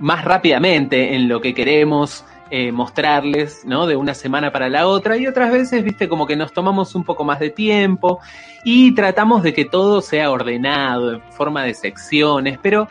más 0.00 0.24
rápidamente 0.24 1.14
en 1.14 1.28
lo 1.28 1.40
que 1.40 1.54
queremos 1.54 2.24
eh, 2.50 2.72
mostrarles, 2.72 3.64
¿no? 3.64 3.86
De 3.86 3.96
una 3.96 4.14
semana 4.14 4.52
para 4.52 4.68
la 4.68 4.86
otra 4.86 5.16
y 5.16 5.26
otras 5.26 5.50
veces, 5.50 5.84
viste, 5.84 6.08
como 6.08 6.26
que 6.26 6.36
nos 6.36 6.52
tomamos 6.52 6.94
un 6.94 7.04
poco 7.04 7.24
más 7.24 7.40
de 7.40 7.50
tiempo 7.50 8.20
y 8.64 8.94
tratamos 8.94 9.42
de 9.42 9.52
que 9.52 9.64
todo 9.64 10.00
sea 10.00 10.30
ordenado 10.30 11.14
en 11.14 11.22
forma 11.32 11.64
de 11.64 11.74
secciones, 11.74 12.58
pero 12.62 12.88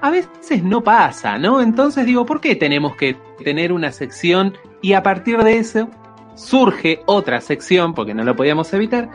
a 0.00 0.10
veces 0.10 0.62
no 0.62 0.82
pasa, 0.82 1.38
¿no? 1.38 1.60
Entonces 1.60 2.06
digo, 2.06 2.26
¿por 2.26 2.40
qué 2.40 2.56
tenemos 2.56 2.94
que 2.96 3.16
tener 3.42 3.72
una 3.72 3.90
sección 3.90 4.54
y 4.82 4.92
a 4.92 5.02
partir 5.02 5.42
de 5.42 5.58
eso 5.58 5.88
surge 6.34 7.00
otra 7.06 7.40
sección, 7.40 7.94
porque 7.94 8.14
no 8.14 8.24
lo 8.24 8.36
podíamos 8.36 8.72
evitar, 8.74 9.08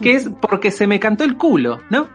que 0.00 0.14
es 0.14 0.28
porque 0.40 0.70
se 0.70 0.86
me 0.86 1.00
cantó 1.00 1.24
el 1.24 1.36
culo, 1.36 1.80
¿no? 1.90 2.08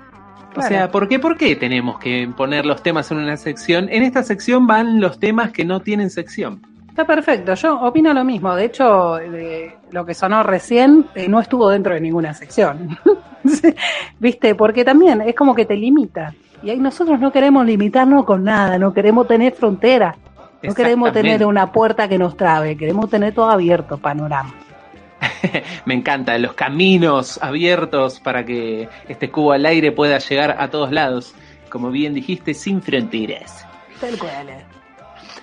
O 0.56 0.62
sea, 0.62 0.92
¿por 0.92 1.08
qué, 1.08 1.18
¿por 1.18 1.36
qué 1.38 1.56
tenemos 1.56 1.98
que 1.98 2.30
poner 2.38 2.66
los 2.66 2.84
temas 2.84 3.10
en 3.12 3.18
una 3.18 3.38
sección? 3.38 3.90
En 3.90 4.04
esta 4.04 4.22
sección 4.22 4.68
van 4.68 5.02
los 5.02 5.20
temas 5.20 5.52
que 5.52 5.66
no 5.66 5.82
tienen 5.82 6.12
sección. 6.12 6.62
Está 6.94 7.06
perfecto, 7.06 7.56
yo 7.56 7.82
opino 7.82 8.14
lo 8.14 8.24
mismo. 8.24 8.54
De 8.54 8.66
hecho, 8.66 9.16
de 9.16 9.76
lo 9.90 10.06
que 10.06 10.14
sonó 10.14 10.44
recién 10.44 11.08
eh, 11.16 11.28
no 11.28 11.40
estuvo 11.40 11.68
dentro 11.68 11.96
de 11.96 12.00
ninguna 12.00 12.36
sección. 12.36 13.00
¿Viste? 14.20 14.54
Porque 14.54 14.86
también 14.86 15.22
es 15.22 15.34
como 15.34 15.56
que 15.56 15.66
te 15.66 15.76
limita. 15.76 16.36
Y 16.62 16.70
ahí 16.70 16.78
nosotros 16.78 17.20
no 17.20 17.32
queremos 17.32 17.66
limitarnos 17.66 18.26
con 18.26 18.44
nada, 18.44 18.78
no 18.78 18.94
queremos 18.94 19.28
tener 19.28 19.54
frontera, 19.54 20.16
no 20.62 20.76
queremos 20.76 21.12
tener 21.12 21.44
una 21.48 21.72
puerta 21.72 22.08
que 22.08 22.20
nos 22.20 22.38
trabe, 22.38 22.78
queremos 22.78 23.10
tener 23.10 23.34
todo 23.34 23.50
abierto, 23.50 23.98
panorama. 23.98 24.54
Me 25.86 25.96
encanta, 25.96 26.38
los 26.38 26.54
caminos 26.54 27.40
abiertos 27.42 28.20
para 28.20 28.46
que 28.46 28.88
este 29.08 29.32
cubo 29.32 29.54
al 29.54 29.66
aire 29.66 29.92
pueda 29.92 30.20
llegar 30.20 30.58
a 30.60 30.70
todos 30.70 30.92
lados. 30.92 31.34
Como 31.70 31.90
bien 31.90 32.14
dijiste, 32.14 32.54
sin 32.54 32.84
fronteras. 32.84 33.66
Tal 34.00 34.16
cual. 34.20 34.64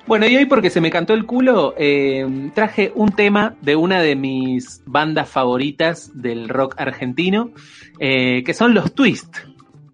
Bueno, 0.06 0.26
y 0.26 0.36
hoy 0.36 0.46
porque 0.46 0.70
se 0.70 0.80
me 0.80 0.90
cantó 0.90 1.14
el 1.14 1.24
culo, 1.24 1.74
eh, 1.76 2.50
traje 2.54 2.92
un 2.94 3.12
tema 3.12 3.54
de 3.60 3.76
una 3.76 4.00
de 4.02 4.16
mis 4.16 4.82
bandas 4.86 5.28
favoritas 5.28 6.10
del 6.14 6.48
rock 6.48 6.74
argentino, 6.78 7.50
eh, 7.98 8.42
que 8.44 8.54
son 8.54 8.74
los 8.74 8.94
Twist. 8.94 9.36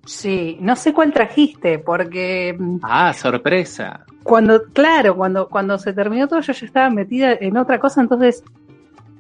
Sí, 0.07 0.57
no 0.61 0.77
sé 0.77 0.93
cuál 0.93 1.13
trajiste, 1.13 1.81
porque... 1.81 2.55
Mm, 2.59 2.79
ah, 2.83 3.13
sorpresa. 3.13 4.07
Cuando, 4.23 4.63
claro, 4.73 5.17
cuando, 5.17 5.49
cuando 5.49 5.79
se 5.79 5.93
terminó 5.93 6.29
todo, 6.29 6.41
yo 6.41 6.53
ya 6.53 6.67
estaba 6.67 6.91
metida 6.91 7.37
en 7.41 7.57
otra 7.57 7.79
cosa, 7.79 8.01
entonces 8.01 8.43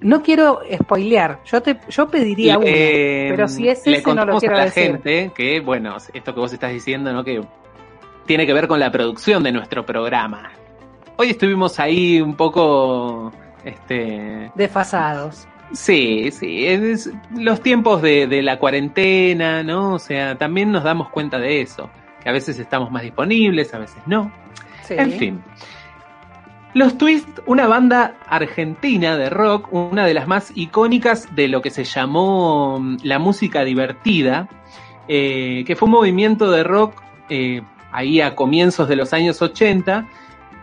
no 0.00 0.22
quiero 0.22 0.60
spoilear. 0.82 1.40
Yo 1.44 1.60
te, 1.60 1.78
yo 1.88 2.08
pediría 2.08 2.56
uno, 2.58 2.66
pero 2.66 3.48
si 3.48 3.68
es 3.68 3.86
ese 3.86 4.14
no 4.14 4.24
lo 4.24 4.38
quiero 4.38 4.54
a 4.54 4.58
la 4.58 4.64
decir. 4.66 4.84
gente 4.84 5.32
que, 5.34 5.60
bueno, 5.60 5.96
esto 6.12 6.34
que 6.34 6.40
vos 6.40 6.52
estás 6.52 6.72
diciendo, 6.72 7.12
¿no? 7.12 7.24
Que 7.24 7.40
tiene 8.26 8.46
que 8.46 8.52
ver 8.52 8.68
con 8.68 8.80
la 8.80 8.90
producción 8.90 9.42
de 9.42 9.52
nuestro 9.52 9.84
programa. 9.84 10.50
Hoy 11.18 11.30
estuvimos 11.30 11.80
ahí 11.80 12.20
un 12.20 12.34
poco, 12.34 13.32
este, 13.64 14.50
desfasados. 14.54 15.48
Sí, 15.72 16.30
sí, 16.30 16.66
es 16.66 17.10
los 17.34 17.60
tiempos 17.60 18.02
de, 18.02 18.26
de, 18.26 18.42
la 18.42 18.58
cuarentena, 18.58 19.62
¿no? 19.62 19.94
O 19.94 19.98
sea, 19.98 20.36
también 20.36 20.70
nos 20.70 20.84
damos 20.84 21.08
cuenta 21.08 21.38
de 21.38 21.60
eso, 21.60 21.90
que 22.22 22.28
a 22.28 22.32
veces 22.32 22.58
estamos 22.58 22.90
más 22.90 23.02
disponibles, 23.02 23.74
a 23.74 23.78
veces 23.78 24.02
no. 24.06 24.30
En 24.88 25.12
fin. 25.12 25.42
Los 26.74 26.98
Twist, 26.98 27.26
una 27.46 27.66
banda 27.66 28.16
argentina 28.28 29.16
de 29.16 29.30
rock, 29.30 29.72
una 29.72 30.04
de 30.04 30.12
las 30.12 30.28
más 30.28 30.52
icónicas 30.54 31.34
de 31.34 31.48
lo 31.48 31.62
que 31.62 31.70
se 31.70 31.84
llamó 31.84 32.78
mm, 32.78 32.98
la 33.02 33.18
música 33.18 33.64
divertida, 33.64 34.48
eh, 35.08 35.64
que 35.66 35.74
fue 35.74 35.86
un 35.86 35.92
movimiento 35.92 36.50
de 36.50 36.62
rock 36.62 37.02
eh, 37.30 37.62
ahí 37.92 38.20
a 38.20 38.34
comienzos 38.34 38.88
de 38.88 38.96
los 38.96 39.14
años 39.14 39.40
80 39.40 40.06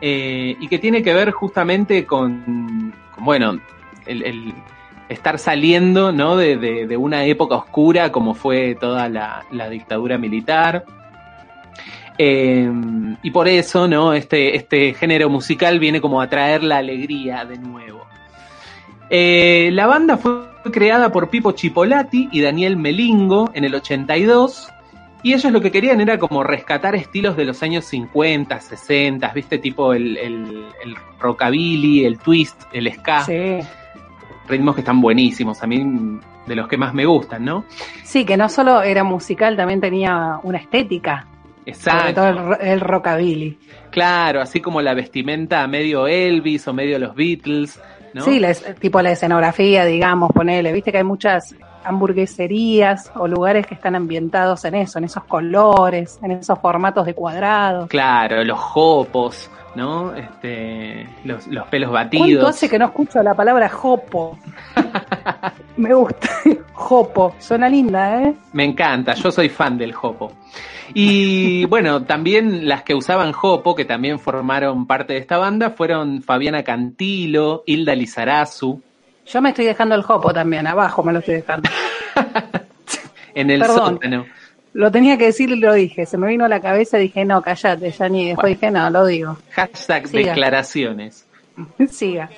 eh, 0.06 0.58
y 0.60 0.68
que 0.68 0.80
tiene 0.80 1.02
que 1.02 1.14
ver 1.14 1.32
justamente 1.32 2.06
con, 2.06 2.94
bueno, 3.20 3.62
el, 4.06 4.54
estar 5.08 5.40
saliendo 5.40 6.12
¿no? 6.12 6.36
de, 6.36 6.98
una 6.98 7.24
época 7.24 7.56
oscura 7.56 8.12
como 8.12 8.34
fue 8.34 8.76
toda 8.76 9.08
la, 9.08 9.46
la 9.52 9.70
dictadura 9.70 10.18
militar. 10.18 10.84
Eh, 12.18 12.70
y 13.24 13.32
por 13.32 13.48
eso, 13.48 13.88
¿no? 13.88 14.14
Este, 14.14 14.58
este 14.58 14.94
género 14.94 15.30
musical 15.30 15.80
viene 15.80 16.02
como 16.02 16.20
a 16.20 16.28
traer 16.28 16.64
la 16.64 16.80
alegría 16.80 17.46
de 17.46 17.58
nuevo. 17.58 18.06
Eh, 19.10 19.70
la 19.72 19.88
banda 19.88 20.18
fue 20.18 20.50
creada 20.74 21.14
por 21.14 21.30
Pipo 21.30 21.54
Chipolati 21.54 22.28
y 22.30 22.42
Daniel 22.42 22.76
Melingo 22.76 23.52
en 23.54 23.64
el 23.64 23.74
82. 23.74 24.68
Y 25.24 25.34
ellos 25.34 25.52
lo 25.52 25.62
que 25.62 25.72
querían 25.72 26.02
era 26.02 26.20
como 26.20 26.44
rescatar 26.44 26.96
estilos 26.96 27.38
de 27.38 27.46
los 27.46 27.64
años 27.64 27.86
50, 27.86 28.60
60, 28.60 29.32
¿viste? 29.34 29.58
Tipo 29.58 29.94
el, 29.94 30.18
el, 30.18 30.66
el 30.84 30.96
rockabilly, 31.20 32.06
el 32.06 32.20
twist, 32.20 32.62
el 32.74 32.94
ska. 32.94 33.24
Sí 33.24 33.60
ritmos 34.48 34.76
que 34.76 34.82
están 34.82 35.02
buenísimos, 35.02 35.62
a 35.64 35.68
mí 35.68 36.20
de 36.46 36.56
los 36.56 36.68
que 36.68 36.78
más 36.78 36.94
me 36.94 37.06
gustan, 37.06 37.46
¿no? 37.46 37.66
Sí, 38.04 38.26
que 38.26 38.38
no 38.38 38.50
solo 38.50 38.82
era 38.82 39.04
musical, 39.04 39.56
también 39.56 39.80
tenía 39.80 40.40
una 40.44 40.58
estética. 40.58 41.28
Exacto. 41.66 42.00
Sobre 42.00 42.14
todo 42.14 42.56
el, 42.56 42.68
el 42.68 42.80
rockabilly. 42.82 43.58
Claro, 43.90 44.42
así 44.42 44.60
como 44.60 44.82
la 44.82 44.94
vestimenta 44.94 45.66
medio 45.68 46.08
Elvis 46.08 46.68
o 46.68 46.74
medio 46.74 47.00
los 47.00 47.16
Beatles, 47.16 47.80
¿no? 48.14 48.24
Sí, 48.24 48.40
la, 48.40 48.54
tipo 48.54 49.02
la 49.02 49.12
escenografía, 49.12 49.86
digamos, 49.86 50.32
ponele, 50.32 50.74
viste 50.74 50.92
que 50.92 50.98
hay 50.98 51.04
muchas 51.04 51.56
hamburgueserías 51.84 53.12
o 53.16 53.28
lugares 53.28 53.68
que 53.68 53.76
están 53.76 53.96
ambientados 53.96 54.66
en 54.66 54.76
eso, 54.76 55.00
en 55.00 55.06
esos 55.06 55.24
colores, 55.26 56.20
en 56.22 56.32
esos 56.32 56.60
formatos 56.60 57.06
de 57.06 57.14
cuadrados. 57.14 57.88
Claro, 57.90 58.44
los 58.44 58.60
jopos, 58.60 59.50
¿no? 59.76 60.16
Este, 60.16 61.08
los, 61.24 61.48
los 61.48 61.68
pelos 61.68 61.92
batidos. 61.92 62.28
¿Cuánto 62.28 62.48
hace 62.48 62.70
que 62.70 62.80
no 62.80 62.86
escucho 62.86 63.22
la 63.24 63.34
palabra 63.34 63.70
jopo? 63.70 64.38
Me 65.78 65.94
gusta. 65.94 66.30
Jopo, 66.74 67.36
suena 67.40 67.70
linda, 67.70 68.24
¿eh? 68.24 68.36
Me 68.52 68.64
encanta, 68.66 69.14
yo 69.14 69.32
soy 69.32 69.50
fan 69.50 69.78
del 69.78 69.94
jopo. 69.94 70.34
Y 70.94 71.66
bueno, 71.70 72.04
también 72.04 72.68
las 72.68 72.84
que 72.84 72.94
usaban 72.94 73.32
jopo, 73.32 73.76
que 73.76 73.86
también 73.86 74.20
formaron 74.20 74.86
parte 74.86 75.14
de 75.14 75.20
esta 75.20 75.38
banda, 75.38 75.72
fueron 75.72 76.22
Fabiana 76.22 76.64
Cantilo, 76.64 77.64
Hilda 77.66 77.96
Lizarazu. 77.96 78.82
Yo 79.26 79.42
me 79.42 79.50
estoy 79.50 79.66
dejando 79.66 79.96
el 79.96 80.04
jopo 80.04 80.34
también, 80.34 80.68
abajo 80.68 81.04
me 81.04 81.14
lo 81.14 81.20
estoy 81.20 81.36
dejando. 81.36 81.70
en 83.36 83.50
el 83.50 83.60
Perdón. 83.60 83.96
sótano. 83.96 84.26
Lo 84.74 84.92
tenía 84.92 85.18
que 85.18 85.26
decir 85.26 85.50
y 85.52 85.58
lo 85.58 85.74
dije. 85.74 86.06
Se 86.06 86.18
me 86.18 86.28
vino 86.28 86.46
a 86.46 86.50
la 86.50 86.60
cabeza 86.60 87.00
y 87.00 87.04
dije, 87.04 87.26
no, 87.26 87.42
callate, 87.42 87.92
ya 87.92 88.10
ni 88.10 88.30
después 88.30 88.60
dije, 88.60 88.72
no, 88.72 88.90
lo 88.90 89.06
digo. 89.06 89.38
Hashtag 89.52 90.08
Siga. 90.08 90.30
declaraciones. 90.30 91.28
Siga. 91.90 92.30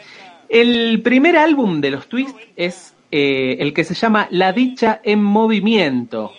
El 0.49 1.01
primer 1.01 1.37
álbum 1.37 1.81
de 1.81 1.91
los 1.91 2.07
Twist 2.07 2.35
es 2.55 2.93
eh, 3.11 3.57
el 3.59 3.73
que 3.73 3.83
se 3.83 3.93
llama 3.93 4.27
La 4.31 4.51
Dicha 4.51 4.99
en 5.03 5.23
Movimiento. 5.23 6.33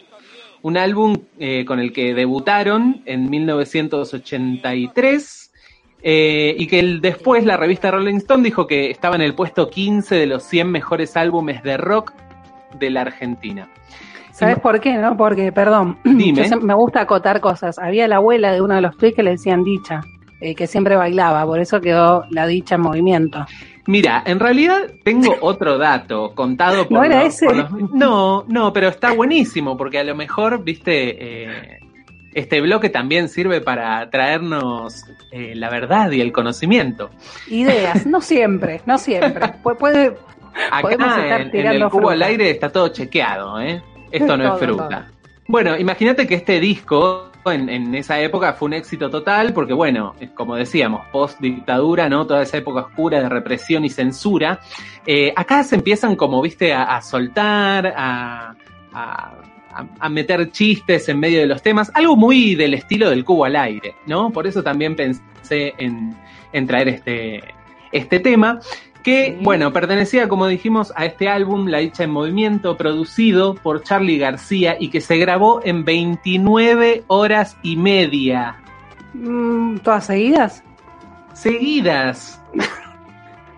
Un 0.63 0.77
álbum 0.77 1.17
eh, 1.39 1.65
con 1.65 1.79
el 1.81 1.93
que 1.93 2.13
debutaron 2.13 3.03
en 3.07 3.31
1983 3.31 5.46
eh, 6.09 6.55
y 6.57 6.69
que 6.69 6.79
el, 6.79 7.01
después 7.01 7.45
la 7.45 7.57
revista 7.57 7.90
Rolling 7.90 8.19
Stone 8.19 8.45
dijo 8.45 8.69
que 8.69 8.90
estaba 8.92 9.16
en 9.16 9.23
el 9.23 9.35
puesto 9.35 9.69
15 9.69 10.14
de 10.14 10.27
los 10.27 10.45
100 10.45 10.71
mejores 10.71 11.16
álbumes 11.16 11.64
de 11.64 11.77
rock 11.77 12.12
de 12.79 12.90
la 12.90 13.01
Argentina. 13.01 13.69
¿Sabes 14.31 14.61
por 14.61 14.79
qué? 14.81 14.92
No, 14.99 15.16
porque, 15.16 15.51
perdón, 15.51 15.99
Dime. 16.05 16.49
yo 16.49 16.61
me 16.61 16.75
gusta 16.75 17.01
acotar 17.01 17.40
cosas. 17.40 17.79
Había 17.81 18.07
la 18.07 18.16
abuela 18.16 18.53
de 18.53 18.61
uno 18.61 18.75
de 18.77 18.83
los 18.83 18.97
tweets 18.97 19.16
que 19.16 19.23
le 19.25 19.31
decían 19.33 19.64
dicha, 19.64 20.01
eh, 20.40 20.55
que 20.55 20.69
siempre 20.69 20.95
bailaba, 20.95 21.45
por 21.45 21.59
eso 21.59 21.81
quedó 21.81 22.23
la 22.31 22.47
dicha 22.47 22.77
en 22.77 22.83
movimiento. 22.83 23.45
Mira, 23.88 24.23
en 24.27 24.38
realidad 24.38 24.83
tengo 25.03 25.35
otro 25.40 25.77
dato 25.77 26.35
contado 26.37 26.85
por 26.87 26.99
¿No 26.99 27.03
era 27.05 27.25
los- 27.25 27.35
ese? 27.35 27.53
los- 27.53 27.73
no, 27.92 28.45
no, 28.47 28.73
pero 28.73 28.88
está 28.88 29.12
buenísimo 29.12 29.77
porque 29.77 29.99
a 29.99 30.05
lo 30.05 30.14
mejor, 30.14 30.62
viste, 30.62 31.16
eh, 31.75 31.79
este 32.37 32.61
bloque 32.61 32.88
también 32.90 33.29
sirve 33.29 33.61
para 33.61 34.09
traernos 34.11 35.05
eh, 35.33 35.55
la 35.57 35.70
verdad 35.70 36.11
y 36.12 36.20
el 36.20 36.31
conocimiento. 36.33 37.11
Ideas, 37.49 38.07
no 38.07 38.20
siempre, 38.20 38.81
no 38.87 38.99
siempre. 38.99 39.46
Pu- 39.64 39.77
puede, 39.77 40.12
Podemos 40.81 41.07
Acá 41.09 41.22
estar 41.25 41.40
en, 41.42 41.57
en 41.57 41.66
el 41.66 41.81
cubo 41.90 41.99
fruta. 41.99 42.12
al 42.14 42.22
aire 42.22 42.51
está 42.51 42.70
todo 42.70 42.88
chequeado, 42.88 43.61
¿eh? 43.61 43.83
Esto 44.11 44.37
no 44.37 44.44
es 44.44 44.51
Todo, 44.51 44.59
fruta. 44.59 45.09
Bueno, 45.49 45.77
imagínate 45.77 46.27
que 46.27 46.35
este 46.37 46.59
disco 46.61 47.31
en, 47.44 47.68
en 47.68 47.94
esa 47.94 48.18
época 48.20 48.55
fue 48.55 48.66
un 48.66 48.72
éxito 48.75 49.09
total 49.11 49.53
porque, 49.53 49.72
bueno, 49.75 50.14
como 50.35 50.57
decíamos, 50.57 51.07
post 51.12 51.40
dictadura, 51.40 52.09
¿no? 52.09 52.27
Toda 52.27 52.42
esa 52.42 52.57
época 52.57 52.81
oscura 52.87 53.20
de 53.20 53.29
represión 53.29 53.85
y 53.85 53.90
censura. 53.90 54.59
Eh, 55.07 55.33
acá 55.37 55.62
se 55.62 55.77
empiezan 55.77 56.16
como, 56.16 56.40
viste, 56.42 56.72
a, 56.72 56.85
a 56.96 57.03
soltar, 57.03 57.87
a, 57.96 58.55
a, 58.92 59.33
a- 59.77 59.87
a 60.01 60.09
meter 60.09 60.51
chistes 60.51 61.09
en 61.09 61.19
medio 61.21 61.41
de 61.41 61.47
los 61.47 61.62
temas, 61.62 61.91
algo 61.95 62.17
muy 62.17 62.55
del 62.55 62.75
estilo 62.75 63.11
del 63.11 63.25
cubo 63.25 63.45
al 63.45 63.57
aire, 63.57 63.95
¿no? 64.07 64.31
Por 64.31 64.47
eso 64.47 64.62
también 64.62 64.97
pensé 64.97 65.75
en, 65.79 66.15
en 66.53 66.67
traer 66.67 66.89
este, 66.89 67.43
este 67.93 68.21
tema 68.21 68.61
que, 69.03 69.39
bueno, 69.41 69.73
pertenecía, 69.73 70.29
como 70.29 70.49
dijimos, 70.49 70.93
a 70.97 71.05
este 71.05 71.29
álbum, 71.29 71.69
La 71.69 71.79
Dicha 71.79 72.03
en 72.03 72.11
Movimiento, 72.11 72.77
producido 72.77 73.55
por 73.55 73.85
Charlie 73.85 74.19
García 74.19 74.77
y 74.81 74.89
que 74.89 75.01
se 75.01 75.17
grabó 75.17 75.61
en 75.65 75.85
29 75.85 77.05
horas 77.07 77.57
y 77.62 77.77
media 77.77 78.57
mm, 79.15 79.77
¿Todas 79.79 80.07
seguidas? 80.07 80.65
seguidas. 81.35 82.41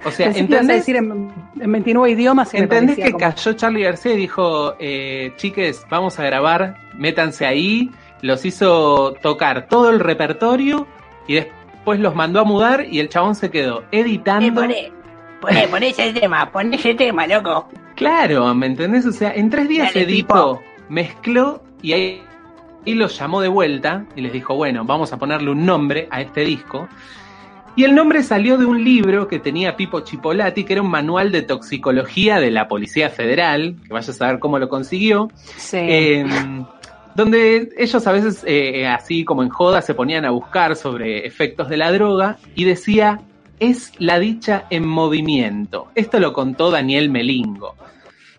O 0.05 0.11
sea, 0.11 0.29
decir 0.31 0.97
en, 0.97 1.33
en 1.61 1.73
29 1.73 2.11
idiomas. 2.11 2.55
¿Entendés 2.55 2.97
que 2.97 3.11
como- 3.13 3.19
cayó 3.19 3.53
Charlie 3.55 3.83
García 3.83 4.15
y 4.15 4.17
dijo, 4.17 4.75
eh, 4.79 5.33
chiques, 5.37 5.85
vamos 5.91 6.19
a 6.19 6.25
grabar, 6.25 6.77
métanse 6.95 7.47
ahí, 7.47 7.91
los 8.23 8.45
hizo 8.45 9.15
tocar 9.23 9.67
todo 9.69 9.91
el 9.91 10.01
repertorio 10.01 10.87
y 11.27 11.35
después 11.35 12.01
los 12.01 12.15
mandó 12.15 12.41
a 12.41 12.45
mudar 12.45 12.87
y 12.89 13.01
el 13.01 13.09
chabón 13.09 13.35
se 13.35 13.51
quedó 13.51 13.85
editando. 13.91 14.61
poné, 14.61 14.93
poné, 15.41 15.69
poné 15.69 15.89
ese 15.89 16.13
tema, 16.13 16.51
poné 16.51 16.77
ese 16.77 16.95
tema, 16.95 17.27
loco. 17.27 17.69
Claro, 17.97 18.55
¿me 18.55 18.67
entendés? 18.67 19.05
O 19.07 19.13
sea, 19.13 19.33
en 19.35 19.51
tres 19.51 19.69
días 19.69 19.93
Dale, 19.93 20.05
editó, 20.07 20.63
mezcló 20.89 21.63
y 21.83 21.93
ahí 21.93 22.23
y 22.85 22.95
los 22.95 23.19
llamó 23.19 23.41
de 23.41 23.49
vuelta 23.49 24.07
y 24.17 24.21
les 24.23 24.33
dijo, 24.33 24.55
bueno, 24.55 24.85
vamos 24.85 25.13
a 25.13 25.19
ponerle 25.19 25.51
un 25.51 25.67
nombre 25.67 26.09
a 26.11 26.21
este 26.21 26.43
disco. 26.43 26.89
Y 27.79 27.85
el 27.85 27.95
nombre 27.95 28.25
salió 28.25 28.59
de 28.59 28.67
un 28.67 28.83
libro 28.83 29.29
que 29.29 29.39
tenía 29.39 29.77
Pipo 29.77 30.01
Chipolati, 30.01 30.65
que 30.65 30.73
era 30.73 30.83
un 30.83 30.91
manual 30.91 31.31
de 31.31 31.43
toxicología 31.43 32.41
de 32.41 32.51
la 32.51 32.67
Policía 32.67 33.09
Federal, 33.09 33.77
que 33.87 33.93
vaya 33.93 34.11
a 34.11 34.15
saber 34.15 34.41
cómo 34.41 34.59
lo 34.59 34.69
consiguió, 34.69 35.31
Sí. 35.57 35.77
eh, 35.79 36.27
donde 37.15 37.69
ellos 37.79 38.05
a 38.05 38.11
veces, 38.11 38.43
eh, 38.49 38.85
así 38.89 39.25
como 39.25 39.45
en 39.45 39.49
joda, 39.49 39.81
se 39.81 39.95
ponían 39.95 40.25
a 40.25 40.31
buscar 40.33 40.75
sobre 40.75 41.25
efectos 41.25 41.69
de 41.69 41.77
la 41.77 41.93
droga 41.93 42.39
y 42.57 42.65
decía, 42.65 43.21
es 43.61 43.93
la 44.01 44.19
dicha 44.19 44.65
en 44.71 44.85
movimiento. 44.85 45.87
Esto 45.95 46.19
lo 46.19 46.33
contó 46.33 46.73
Daniel 46.73 47.11
Melingo. 47.11 47.77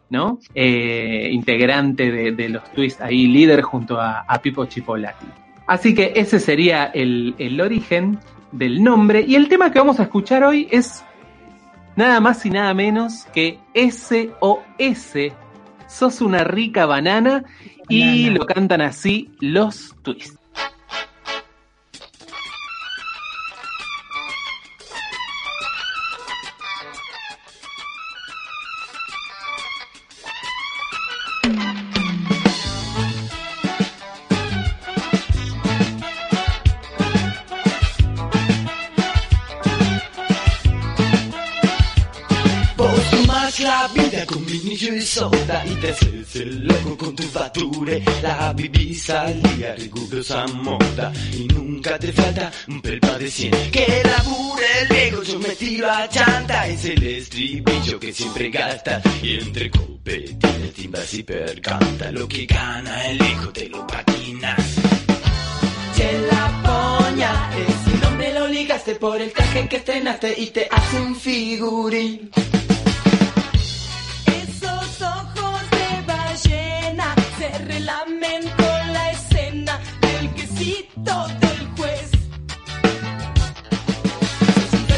¿no? 0.10 0.40
Eh, 0.54 1.30
integrante 1.32 2.12
de, 2.12 2.32
de 2.34 2.50
los 2.50 2.64
Twists 2.74 3.00
ahí, 3.00 3.28
líder 3.28 3.62
junto 3.62 4.02
a, 4.02 4.26
a 4.28 4.42
Pipo 4.42 4.66
Chipolati. 4.66 5.28
Así 5.66 5.96
que 5.96 6.12
ese 6.16 6.40
sería 6.42 6.86
el, 6.86 7.36
el 7.38 7.62
origen. 7.62 8.20
Del 8.52 8.84
nombre. 8.84 9.24
Y 9.28 9.36
el 9.36 9.48
tema 9.48 9.72
que 9.72 9.80
vamos 9.80 10.00
a 10.00 10.04
escuchar 10.04 10.44
hoy 10.44 10.68
es 10.72 11.04
nada 11.96 12.20
más 12.20 12.46
y 12.46 12.50
nada 12.50 12.74
menos 12.74 13.26
que 13.34 13.60
SOS. 13.74 15.34
Sos 15.88 16.22
una 16.22 16.44
rica 16.44 16.86
banana. 16.86 17.44
Y 17.92 18.30
lo 18.30 18.46
cantan 18.46 18.82
así 18.82 19.32
los 19.40 19.96
twists. 20.04 20.39
Y 44.82 45.76
te 45.82 45.90
haces 45.90 46.36
el 46.38 46.66
loco 46.66 46.98
con 46.98 47.14
tu 47.14 47.24
fatture 47.24 48.02
La 48.22 48.54
vivi 48.54 48.96
salía 48.96 49.76
rigurosa 49.76 50.48
moda 50.48 51.12
y 51.34 51.44
nunca 51.54 52.00
te 52.00 52.14
falta 52.14 52.50
un 52.70 52.82
pelpa 52.82 53.18
de 53.18 53.30
cien. 53.30 53.52
Que 53.72 54.02
labure 54.06 54.66
el 54.82 54.88
viejo, 54.88 55.24
yo 55.24 55.40
me 55.40 55.50
tiro 55.50 55.92
a 55.92 56.08
chanta. 56.08 56.66
Es 56.68 56.86
el 56.86 57.04
estribillo 57.04 58.00
que 58.00 58.14
siempre 58.14 58.50
gasta 58.50 59.02
y 59.22 59.40
entre 59.40 59.70
copetines, 59.70 60.74
timbas 60.74 61.14
y 61.14 61.24
percanta. 61.24 62.12
Lo 62.14 62.26
que 62.26 62.46
gana 62.46 63.08
el 63.08 63.22
hijo 63.22 63.50
te 63.52 63.68
lo 63.68 63.86
patinas 63.86 64.60
la 66.32 66.62
poña, 66.64 67.52
ese 67.58 67.98
nombre 67.98 68.34
lo 68.34 68.48
ligaste 68.48 68.96
por 68.96 69.22
el 69.22 69.34
traje 69.34 69.68
que 69.68 69.78
estrenaste 69.78 70.34
y 70.40 70.48
te 70.48 70.70
hace 70.72 71.02
un 71.02 71.16
figurín 71.16 72.32
la 78.94 79.12
escena 79.12 79.80
del 80.02 80.30
quesito 80.34 81.28
del 81.40 81.68
juez. 81.76 82.12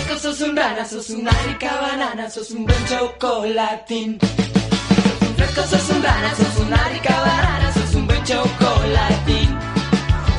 Sos 0.10 0.12
un 0.12 0.19
sos 0.19 0.41
un 0.41 0.56
rana, 0.56 0.86
sos 0.86 1.10
una 1.12 1.32
rica 1.47 1.71
banana, 1.82 2.30
sos 2.30 2.51
un 2.51 2.65
buen 2.65 2.86
chocolatín. 2.88 4.19
Sos 4.19 5.69
un 5.69 5.80
sos 5.80 5.89
un 5.89 6.04
rana, 6.04 6.36
sos 6.36 6.65
una 6.65 6.84
rica 6.89 7.15
banana, 7.21 7.73
sos 7.73 7.95
un 7.95 8.08
buen 8.08 8.23
chocolatín. 8.23 9.49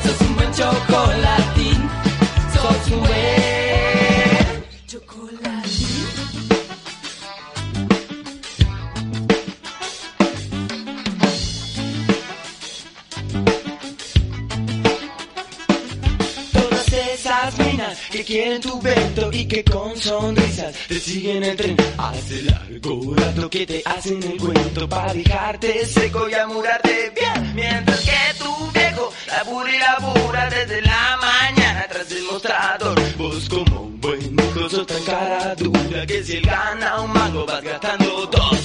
Sos 0.03 0.21
un 0.27 0.35
buen 0.35 0.51
chocolatín, 0.53 1.89
sos 2.53 2.91
un 2.91 2.99
buen 2.99 3.32
que 18.13 18.23
quieren 18.23 18.61
tu 18.61 18.79
vento 18.79 19.29
y 19.31 19.47
que 19.47 19.63
con 19.63 19.97
sonrisas 19.99 20.75
te 20.87 20.99
siguen 20.99 21.43
el 21.43 21.57
tren. 21.57 21.75
Hace 21.97 22.43
largo 22.43 23.15
rato 23.15 23.49
que 23.49 23.65
te 23.65 23.81
hacen 23.83 24.21
el 24.21 24.37
cuento 24.37 24.87
para 24.87 25.11
dejarte 25.15 25.83
seco 25.87 26.29
y 26.29 26.35
amurarte 26.35 27.11
bien. 27.15 27.55
Mientras 27.55 27.99
que 28.01 28.37
tu 28.37 28.71
viejo 28.71 29.11
labura 29.27 29.75
y 29.75 29.79
labura 29.79 30.49
desde 30.51 30.81
la 30.83 31.17
mañana 31.19 31.87
tras 31.89 32.11
el 32.11 32.23
mostrador. 32.31 33.01
Vos 33.17 33.49
como 33.49 33.81
un 33.81 33.99
buen 33.99 34.39
hijo 34.39 34.69
sos 34.69 34.85
tan 34.85 35.03
cara 35.05 35.55
dura 35.55 36.05
que 36.05 36.23
si 36.23 36.33
él 36.33 36.45
gana 36.45 37.01
un 37.01 37.13
mago 37.13 37.47
vas 37.47 37.63
gastando 37.63 38.27
dos. 38.27 38.59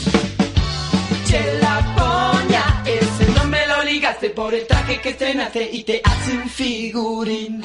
Che 1.26 1.58
la 1.62 1.94
poña, 1.96 2.82
ese 2.84 3.32
nombre 3.32 3.66
lo 3.66 3.82
ligaste 3.82 4.28
por 4.28 4.52
el 4.52 4.66
traje 4.66 5.00
que 5.00 5.08
estrenaste 5.08 5.70
y 5.72 5.84
te 5.84 6.02
hace 6.04 6.32
un 6.32 6.48
figurín. 6.50 7.62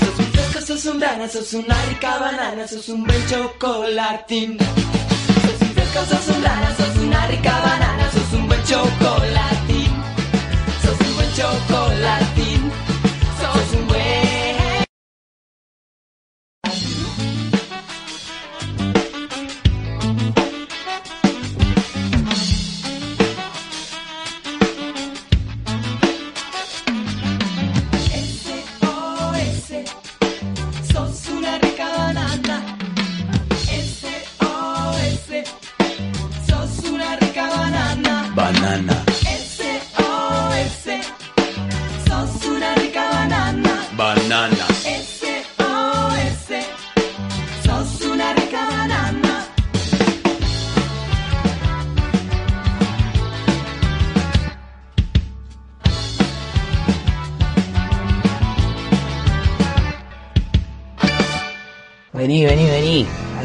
Sos 0.00 0.18
un 0.18 0.26
fresco, 0.32 0.60
sos 0.66 0.84
un 0.84 1.00
rana, 1.00 1.28
sos 1.28 1.54
una 1.54 1.76
rica 1.88 2.18
banana, 2.18 2.68
un 2.88 3.04
buen 3.04 3.26
chocolatín. 3.26 4.58
Sos 5.44 5.60
un 5.62 5.70
fresco, 5.74 6.00
sos 6.10 6.36
un 6.36 6.42
sos 6.76 6.96
una 7.02 7.26
rica 7.28 7.52
banana, 7.60 8.10
sos 8.12 8.32
un 8.34 8.46
buen 8.46 8.62
chocolatín. 8.64 9.33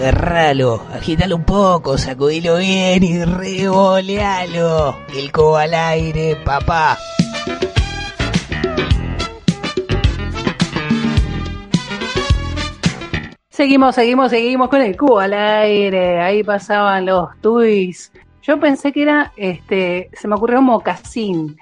Agítalo 0.02 1.36
un 1.36 1.44
poco, 1.44 1.98
sacudilo 1.98 2.58
bien 2.58 3.04
y 3.04 3.24
revolealo. 3.26 4.98
El 5.16 5.32
cobo 5.32 5.58
al 5.58 5.74
aire, 5.74 6.38
papá. 6.46 6.98
Seguimos, 13.50 13.96
seguimos, 13.96 14.30
seguimos 14.30 14.70
con 14.70 14.82
el 14.82 14.96
cubo 14.96 15.20
al 15.20 15.34
aire. 15.34 16.22
Ahí 16.22 16.44
pasaban 16.44 17.06
los 17.06 17.30
tuis. 17.42 18.12
Yo 18.42 18.58
pensé 18.58 18.94
que 18.94 19.02
era, 19.02 19.34
este, 19.36 20.10
se 20.14 20.28
me 20.30 20.36
ocurrió 20.36 20.62
mocasín. 20.62 21.58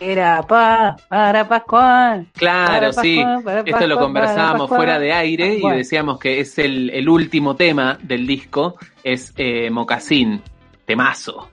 Era 0.00 0.42
pa, 0.42 0.96
para 1.08 1.46
Pascual. 1.46 2.26
Claro, 2.32 2.90
sí. 2.90 3.22
Esto 3.66 3.86
lo 3.86 3.98
conversábamos 3.98 4.68
fuera 4.68 4.98
de 4.98 5.12
aire 5.12 5.56
y 5.62 5.70
decíamos 5.70 6.18
que 6.18 6.40
es 6.40 6.58
el, 6.58 7.06
último 7.06 7.54
tema 7.54 7.98
del 8.02 8.26
disco, 8.26 8.76
es 9.04 9.34
eh, 9.36 9.68
Mocasín, 9.70 10.40
temazo. 10.86 11.50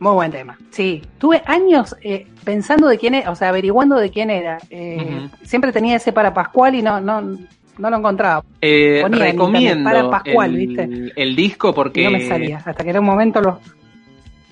Muy 0.00 0.12
buen 0.12 0.30
tema. 0.30 0.58
Sí, 0.70 1.02
tuve 1.18 1.42
años 1.46 1.96
eh, 2.02 2.26
pensando 2.44 2.86
de 2.88 2.98
quién 2.98 3.14
era, 3.14 3.30
o 3.30 3.34
sea, 3.34 3.48
averiguando 3.48 3.96
de 3.96 4.10
quién 4.10 4.30
era. 4.30 4.58
Eh, 4.68 5.28
siempre 5.42 5.72
tenía 5.72 5.96
ese 5.96 6.12
para 6.12 6.34
Pascual 6.34 6.74
y 6.74 6.82
no, 6.82 7.00
no, 7.00 7.22
no 7.22 7.90
lo 7.90 7.96
encontraba. 7.96 8.44
Eh, 8.60 9.02
recomiendo 9.08 9.90
para 9.90 10.10
Pascual, 10.10 10.54
el, 10.54 10.66
¿viste? 10.66 11.12
el 11.16 11.34
disco 11.34 11.74
porque... 11.74 12.04
no 12.04 12.10
me 12.10 12.28
salía, 12.28 12.62
hasta 12.64 12.84
que 12.84 12.90
era 12.90 13.00
un 13.00 13.06
momento 13.06 13.40
lo... 13.40 13.60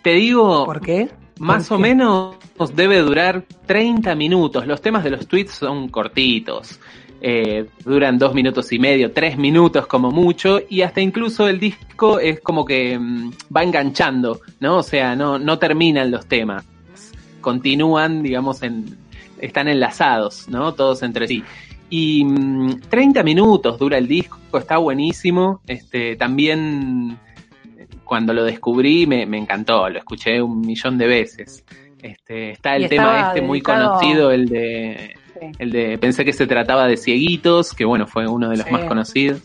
Te 0.03 0.15
digo... 0.15 0.65
¿Por 0.65 0.81
qué? 0.81 1.09
Más 1.39 1.71
o 1.71 1.79
menos 1.79 2.37
debe 2.75 2.99
durar 3.01 3.45
30 3.67 4.15
minutos. 4.15 4.67
Los 4.67 4.81
temas 4.81 5.05
de 5.05 5.11
los 5.11 5.27
tweets 5.27 5.53
son 5.53 5.89
cortitos. 5.89 6.81
Eh, 7.21 7.67
duran 7.85 8.19
dos 8.19 8.35
minutos 8.35 8.71
y 8.73 8.79
medio, 8.79 9.13
tres 9.13 9.39
minutos 9.39 9.87
como 9.87 10.11
mucho, 10.11 10.61
y 10.69 10.83
hasta 10.83 11.01
incluso 11.01 11.49
el 11.49 11.59
disco 11.59 12.21
es 12.21 12.41
como 12.41 12.65
que 12.65 12.99
mm, 12.99 13.33
va 13.55 13.63
enganchando, 13.63 14.41
¿no? 14.61 14.79
O 14.79 14.83
sea, 14.83 15.17
no, 15.17 15.39
no 15.39 15.59
terminan 15.59 16.11
los 16.11 16.27
temas. 16.27 16.65
Continúan, 17.41 18.23
digamos, 18.23 18.63
en, 18.63 18.99
están 19.41 19.69
enlazados, 19.69 20.49
¿no? 20.49 20.75
Todos 20.75 21.03
entre 21.03 21.27
sí. 21.27 21.43
Y 21.89 22.25
30 22.89 23.23
mm, 23.23 23.25
minutos 23.25 23.79
dura 23.79 23.97
el 23.97 24.07
disco, 24.09 24.39
está 24.59 24.77
buenísimo. 24.77 25.61
Este, 25.67 26.17
también 26.17 27.19
cuando 28.07 28.33
lo 28.33 28.45
descubrí 28.45 29.07
me, 29.07 29.23
encantó, 29.37 29.89
lo 29.91 29.99
escuché 29.99 30.41
un 30.41 30.61
millón 30.61 30.97
de 30.97 31.07
veces. 31.07 31.65
Este, 32.01 32.53
está 32.53 32.77
el 32.77 32.89
tema 32.89 33.29
este 33.29 33.43
muy 33.43 33.61
conocido, 33.61 34.31
el 34.31 34.47
de, 34.47 35.17
el 35.59 35.71
de, 35.71 35.99
pensé 35.99 36.25
que 36.25 36.33
se 36.33 36.47
trataba 36.47 36.87
de 36.87 36.97
cieguitos, 36.97 37.75
que 37.75 37.85
bueno, 37.85 38.07
fue 38.07 38.29
uno 38.29 38.49
de 38.49 38.59
los 38.59 38.71
más 38.71 38.85
conocidos. 38.85 39.43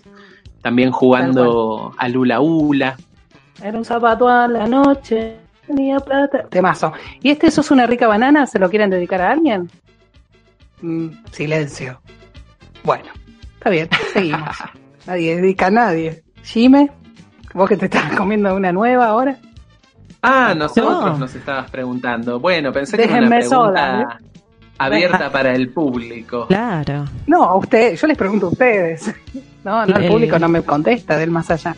también 0.62 0.91
jugando 0.91 1.93
a 1.97 2.08
Lula 2.08 2.39
Ula. 2.39 2.97
Era 3.62 3.78
un 3.78 3.84
zapato 3.86 4.30
a 4.30 4.47
la 4.47 4.67
noche, 4.67 5.38
tenía 5.65 6.00
plata. 6.00 6.47
Temazo. 6.50 6.93
¿Y 7.21 7.32
este 7.32 7.47
eso 7.47 7.62
es 7.62 7.71
una 7.71 7.88
rica 7.88 8.08
banana? 8.08 8.45
¿Se 8.45 8.60
lo 8.60 8.69
quieren 8.69 8.91
dedicar 8.91 9.21
a 9.21 9.32
alguien? 9.32 9.69
Mm, 10.82 11.10
silencio. 11.32 12.00
Bueno, 12.84 13.12
está 13.54 13.71
bien, 13.71 13.89
seguimos. 14.13 14.56
nadie 15.08 15.36
dedica 15.38 15.67
a 15.67 15.71
nadie. 15.71 16.24
Jime, 16.43 16.91
vos 17.54 17.70
que 17.70 17.78
te 17.78 17.86
estás 17.86 18.12
comiendo 18.18 18.56
una 18.56 18.72
nueva 18.72 19.08
ahora. 19.08 19.38
Ah, 20.22 20.54
nosotros 20.56 21.18
nos 21.18 21.34
estabas 21.34 21.70
preguntando. 21.72 22.40
Bueno, 22.40 22.72
pensé 22.72 22.96
que 22.98 23.04
era 23.06 23.18
una 23.18 23.40
pregunta 23.40 24.02
¿eh? 24.02 24.06
abierta 24.78 25.32
para 25.32 25.54
el 25.54 25.70
público. 25.70 26.48
Claro. 26.48 27.06
No, 27.26 27.44
a 27.44 27.56
usted, 27.56 27.96
yo 27.96 28.08
les 28.08 28.18
pregunto 28.18 28.48
a 28.48 28.50
ustedes. 28.50 29.14
No, 29.64 29.86
no, 29.86 29.96
el 29.96 30.08
público 30.08 30.40
no 30.40 30.50
me 30.50 30.64
contesta 30.64 31.20
del 31.20 31.30
más 31.30 31.52
allá. 31.52 31.76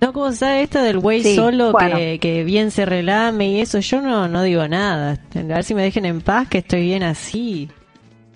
No, 0.00 0.12
como 0.12 0.32
sabe 0.32 0.62
esto 0.62 0.82
del 0.82 0.98
güey 0.98 1.22
solo 1.36 1.72
que, 1.74 2.42
bien 2.44 2.72
se 2.72 2.86
relame 2.86 3.50
y 3.50 3.60
eso, 3.60 3.78
yo 3.78 4.00
no, 4.00 4.26
no 4.26 4.42
digo 4.42 4.66
nada. 4.66 5.16
A 5.36 5.42
ver 5.42 5.62
si 5.62 5.76
me 5.76 5.82
dejen 5.82 6.06
en 6.06 6.22
paz, 6.22 6.48
que 6.48 6.58
estoy 6.58 6.82
bien 6.82 7.04
así. 7.04 7.68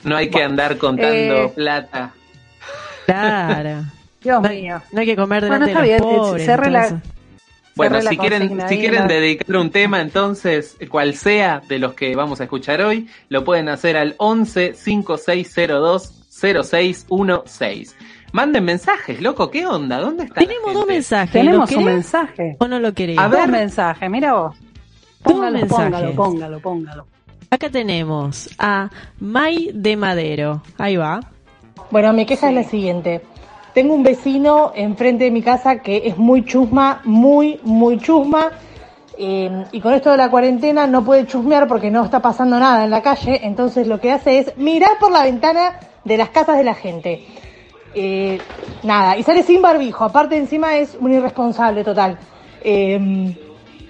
No 0.05 0.15
hay 0.17 0.31
que 0.31 0.45
andar 0.45 0.77
contando 0.79 1.35
eh, 1.35 1.53
plata. 1.57 2.13
Claro. 3.07 3.85
Dios 4.25 4.43
mío. 4.43 4.83
No 4.93 5.01
hay 5.01 5.07
que 5.07 5.17
comer 5.17 5.45
delante 5.45 5.75
de 5.75 5.99
los 5.99 6.01
pobres. 6.01 6.95
bueno, 7.77 8.01
si 8.01 8.17
quieren, 8.17 8.69
si 8.69 8.79
quieren 8.79 9.07
dedicar 9.07 9.57
un 9.57 9.71
tema, 9.71 10.01
entonces, 10.01 10.77
cual 10.91 11.15
sea 11.15 11.61
de 11.69 11.79
los 11.79 11.95
que 11.95 12.17
vamos 12.17 12.41
a 12.41 12.45
escuchar 12.45 12.81
hoy, 12.83 13.09
lo 13.29 13.45
pueden 13.45 13.69
hacer 13.69 13.97
al 13.97 14.15
11 14.19 14.75
5602 14.75 16.25
0616. 16.35 17.97
Manden 18.33 18.65
mensajes, 18.65 19.21
loco, 19.21 19.51
¿qué 19.51 19.65
onda? 19.65 20.01
¿Dónde 20.01 20.25
está? 20.25 20.41
Tenemos 20.41 20.75
dos 20.75 20.87
mensajes. 20.87 21.33
Tenemos 21.33 21.71
un 21.71 21.85
mensaje. 21.85 22.57
¿O 22.59 22.67
no 22.67 22.81
lo 22.81 22.93
querés? 22.93 23.17
A 23.19 23.29
ver, 23.29 23.49
mensaje, 23.49 24.09
mira 24.09 24.35
vos. 24.35 24.57
Póngalo, 25.23 25.67
póngalo, 25.67 26.15
póngalo, 26.15 26.61
póngalo. 26.61 27.07
Acá 27.51 27.71
tenemos 27.71 28.51
a 28.59 28.91
May 29.21 29.71
de 29.73 29.97
Madero. 29.97 30.63
Ahí 30.79 30.97
va. 30.97 31.21
Bueno, 31.91 32.13
mi 32.13 32.27
queja 32.27 32.49
es 32.49 32.55
la 32.55 32.65
siguiente. 32.65 33.23
Tengo 33.75 33.93
un 33.93 34.05
vecino 34.05 34.73
enfrente 34.75 35.25
de 35.25 35.31
mi 35.33 35.43
casa 35.43 35.81
que 35.81 36.03
es 36.07 36.17
muy 36.17 36.45
chusma, 36.45 37.01
muy, 37.05 37.59
muy 37.65 37.99
chusma. 37.99 38.53
Eh, 39.19 39.65
y 39.73 39.81
con 39.81 39.93
esto 39.95 40.13
de 40.13 40.17
la 40.17 40.31
cuarentena 40.31 40.87
no 40.87 41.05
puede 41.05 41.27
chusmear 41.27 41.67
porque 41.67 41.91
no 41.91 42.05
está 42.05 42.23
pasando 42.23 42.59
nada 42.59 42.85
en 42.85 42.91
la 42.91 43.03
calle. 43.03 43.41
Entonces 43.43 43.89
lo 43.89 44.01
que 44.01 44.13
hace 44.13 44.39
es 44.39 44.57
mirar 44.57 44.93
por 45.01 45.11
la 45.11 45.25
ventana 45.25 45.81
de 46.05 46.17
las 46.17 46.31
casas 46.31 46.57
de 46.57 46.63
la 46.63 46.75
gente. 46.75 47.27
Eh, 47.97 48.39
nada, 48.85 49.17
y 49.17 49.25
sale 49.25 49.43
sin 49.43 49.61
barbijo, 49.61 50.05
aparte 50.05 50.37
encima 50.37 50.77
es 50.77 50.97
un 51.01 51.13
irresponsable 51.13 51.83
total. 51.83 52.19
Eh, 52.63 53.37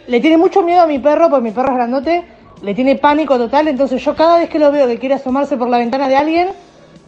le 0.07 0.20
tiene 0.20 0.37
mucho 0.37 0.62
miedo 0.62 0.83
a 0.83 0.87
mi 0.87 0.99
perro, 0.99 1.31
porque 1.31 1.44
mi 1.44 1.51
perro 1.51 1.70
es 1.70 1.77
grandote, 1.77 2.25
le 2.62 2.75
tiene 2.75 2.97
pánico 2.97 3.38
total, 3.38 3.68
entonces 3.68 4.05
yo 4.05 4.14
cada 4.14 4.38
vez 4.38 4.51
que 4.51 4.59
lo 4.59 4.70
veo 4.70 4.87
que 4.87 4.99
quiere 4.99 5.14
asomarse 5.14 5.57
por 5.57 5.68
la 5.68 5.79
ventana 5.79 6.09
de 6.09 6.16
alguien, 6.16 6.49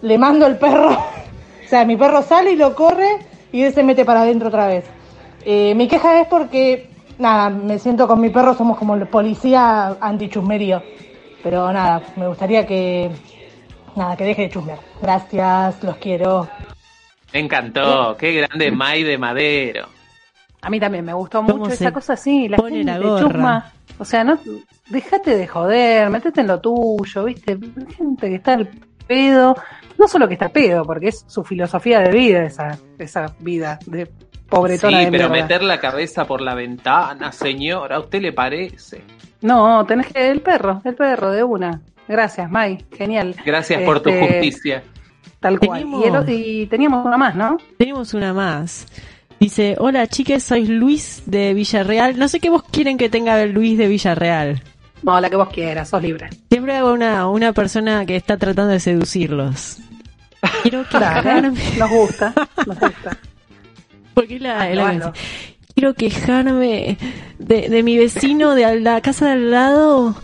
le 0.03 0.19
mando 0.19 0.47
el 0.47 0.57
perro. 0.57 0.91
o 1.67 1.69
sea, 1.69 1.85
mi 1.85 1.97
perro 1.97 2.23
sale 2.23 2.53
y 2.53 2.57
lo 2.57 2.77
corre 2.77 3.19
y 3.51 3.63
él 3.63 3.75
se 3.75 3.83
mete 3.83 4.05
para 4.05 4.23
adentro 4.23 4.49
otra 4.49 4.69
vez. 4.69 4.85
Eh, 5.45 5.75
mi 5.75 5.89
queja 5.89 6.21
es 6.21 6.29
porque, 6.29 6.89
nada, 7.19 7.51
me 7.51 7.81
siento 7.81 8.07
con 8.07 8.21
mi 8.21 8.31
perro, 8.31 8.55
somos 8.55 8.79
como 8.79 8.95
el 8.95 9.09
policía 9.09 9.97
antichusmerío. 10.01 10.81
Pero 11.43 11.73
nada, 11.73 12.03
me 12.15 12.29
gustaría 12.29 12.65
que, 12.65 13.11
nada, 13.97 14.17
que 14.17 14.25
deje 14.25 14.43
de 14.43 14.51
chusmear. 14.51 14.79
Gracias, 15.03 15.83
los 15.83 15.97
quiero. 15.97 16.49
Me 17.33 17.41
encantó, 17.41 18.17
qué 18.17 18.33
grande 18.33 18.71
May 18.71 19.03
de 19.03 19.19
Madero. 19.19 19.89
A 20.63 20.71
mí 20.71 20.79
también 20.79 21.05
me 21.05 21.15
gustó 21.15 21.43
mucho 21.43 21.73
esa 21.73 21.93
cosa 21.93 22.13
así, 22.13 22.49
la 22.49 22.59
gente 22.59 22.85
la 22.85 23.01
chusma. 23.01 23.73
O 23.99 24.05
sea, 24.05 24.23
no, 24.23 24.39
déjate 24.89 25.37
de 25.37 25.49
joder, 25.49 26.11
metete 26.11 26.43
en 26.43 26.47
lo 26.47 26.61
tuyo, 26.61 27.25
¿viste? 27.25 27.59
Gente 27.97 28.29
que 28.29 28.35
está 28.37 28.55
al 28.55 28.69
pedo, 29.07 29.57
no 29.99 30.09
solo 30.09 30.29
que 30.29 30.35
está 30.35 30.49
pedo, 30.49 30.85
porque 30.85 31.09
es 31.09 31.25
su 31.27 31.45
filosofía 31.45 32.01
de 32.01 32.11
vida 32.11 32.45
esa, 32.45 32.79
esa 32.99 33.35
vida 33.41 33.79
de 33.87 34.11
pobretona 34.49 35.01
Sí, 35.01 35.09
pero 35.11 35.29
meter 35.29 35.63
la 35.63 35.79
cabeza 35.79 36.25
por 36.25 36.41
la 36.41 36.55
ventana, 36.55 37.33
señora, 37.33 37.97
¿a 37.97 38.01
usted 38.01 38.21
le 38.21 38.33
parece? 38.33 39.03
No, 39.43 39.85
tenés 39.87 40.09
que 40.09 40.31
el 40.31 40.41
perro, 40.41 40.81
el 40.85 40.95
perro 40.95 41.31
de 41.31 41.43
una. 41.43 41.81
Gracias, 42.09 42.51
May, 42.51 42.85
genial. 42.97 43.35
Gracias 43.45 43.83
por 43.83 44.01
tu 44.01 44.11
este, 44.11 44.27
justicia. 44.27 44.83
Tal 45.41 45.59
cual. 45.59 45.85
Y, 46.29 46.67
teníamos 46.67 47.05
una 47.05 47.17
más, 47.17 47.35
¿no? 47.35 47.59
Teníamos 47.79 48.15
una 48.15 48.33
más. 48.33 48.87
Dice, 49.39 49.77
hola 49.79 50.07
chicas, 50.07 50.43
soy 50.43 50.67
Luis 50.67 51.23
de 51.27 51.53
Villarreal. 51.53 52.19
No 52.19 52.29
sé 52.29 52.41
qué 52.41 52.49
vos 52.49 52.63
quieren 52.63 52.97
que 52.97 53.11
tenga 53.11 53.45
Luis 53.47 53.77
de 53.77 53.87
Villarreal. 53.89 54.63
No, 55.07 55.21
la 55.21 55.31
que 55.31 55.37
vos 55.37 55.49
quieras, 55.51 55.89
sos 55.89 56.03
libre. 56.03 56.29
Siempre 56.51 56.77
hago 56.77 56.93
una, 56.93 57.29
una 57.29 57.53
persona 57.53 58.05
que 58.05 58.17
está 58.17 58.37
tratando 58.37 58.73
de 58.73 58.81
seducirlos. 58.81 59.79
Quiero 60.63 60.83
quejarme. 60.89 61.59
Nos 61.79 61.91
gusta, 61.91 62.35
nos 62.67 62.81
gusta. 62.81 63.17
Porque 64.15 64.41
la, 64.41 64.69
la 64.75 65.13
Quiero 65.75 65.95
quejarme 65.95 66.99
de, 67.39 67.69
de 67.69 67.83
mi 67.85 67.97
vecino 67.97 68.55
de 68.57 68.81
la 68.81 69.01
casa 69.01 69.27
de 69.27 69.33
al 69.33 69.51
lado 69.53 70.17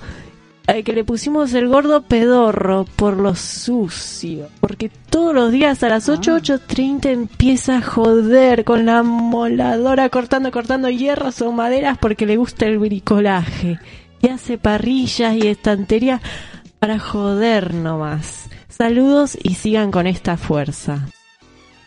que 0.82 0.92
le 0.94 1.04
pusimos 1.04 1.52
el 1.52 1.68
gordo 1.68 2.02
pedorro 2.02 2.86
por 2.96 3.18
lo 3.18 3.34
sucio. 3.34 4.48
Porque 4.60 4.90
todos 5.10 5.34
los 5.34 5.52
días 5.52 5.82
a 5.82 5.88
las 5.90 6.08
8, 6.08 6.38
8.30 6.38 7.06
empieza 7.10 7.76
a 7.76 7.82
joder 7.82 8.64
con 8.64 8.86
la 8.86 9.02
moladora 9.02 10.08
cortando, 10.08 10.50
cortando 10.50 10.88
hierros 10.88 11.42
o 11.42 11.52
maderas 11.52 11.98
porque 11.98 12.24
le 12.24 12.38
gusta 12.38 12.66
el 12.66 12.78
bricolaje. 12.78 13.78
Y 14.22 14.28
hace 14.28 14.56
parrillas 14.56 15.36
y 15.36 15.48
estantería 15.48 16.20
para 16.78 16.98
joder 16.98 17.74
nomás. 17.74 18.48
Saludos 18.68 19.36
y 19.40 19.54
sigan 19.56 19.90
con 19.90 20.06
esta 20.06 20.36
fuerza. 20.36 21.08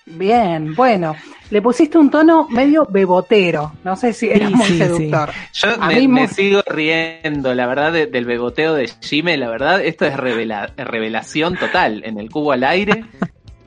Bien, 0.06 0.76
bueno, 0.76 1.16
le 1.50 1.62
pusiste 1.62 1.98
un 1.98 2.12
tono 2.12 2.48
medio 2.50 2.86
bebotero, 2.90 3.74
no 3.84 3.96
sé 3.96 4.14
si 4.14 4.30
era 4.30 4.50
muy 4.50 4.68
seductor. 4.68 5.32
Yo 5.54 6.08
me, 6.08 6.28
sigo 6.28 6.62
riendo, 6.68 7.56
la 7.56 7.66
verdad, 7.66 7.92
del 7.92 8.26
beboteo 8.26 8.76
de 8.76 8.92
Jime, 9.02 9.38
la 9.38 9.50
verdad, 9.50 9.84
esto 9.84 10.06
es 10.06 10.16
revelación 10.16 11.58
total, 11.58 12.04
en 12.06 12.20
el 12.20 12.30
cubo 12.30 12.52
al 12.52 12.64
aire. 12.66 13.06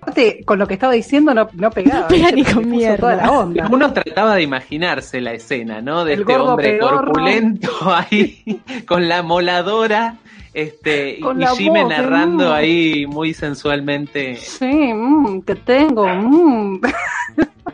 Aparte, 0.08 0.42
con 0.44 0.58
lo 0.58 0.66
que 0.66 0.74
estaba 0.74 0.94
diciendo 0.94 1.34
no, 1.34 1.48
no 1.52 1.70
pegaba. 1.70 2.08
ni 2.34 2.44
con 2.44 2.68
mierda. 2.68 3.30
Uno 3.70 3.92
trataba 3.92 4.36
de 4.36 4.42
imaginarse 4.42 5.20
la 5.20 5.32
escena, 5.32 5.82
¿no? 5.82 6.04
De 6.04 6.14
este 6.14 6.36
hombre 6.36 6.78
corpulento 6.78 7.70
ahí, 7.84 8.62
con 8.86 9.08
la 9.08 9.22
moladora 9.22 10.16
este, 10.54 11.18
y 11.18 11.46
Jimmy 11.56 11.84
narrando 11.84 12.52
ahí 12.52 13.06
muy 13.06 13.34
sensualmente. 13.34 14.36
Sí, 14.36 14.92
mmm, 14.94 15.42
que 15.42 15.54
tengo. 15.56 16.06
Mmm. 16.06 16.80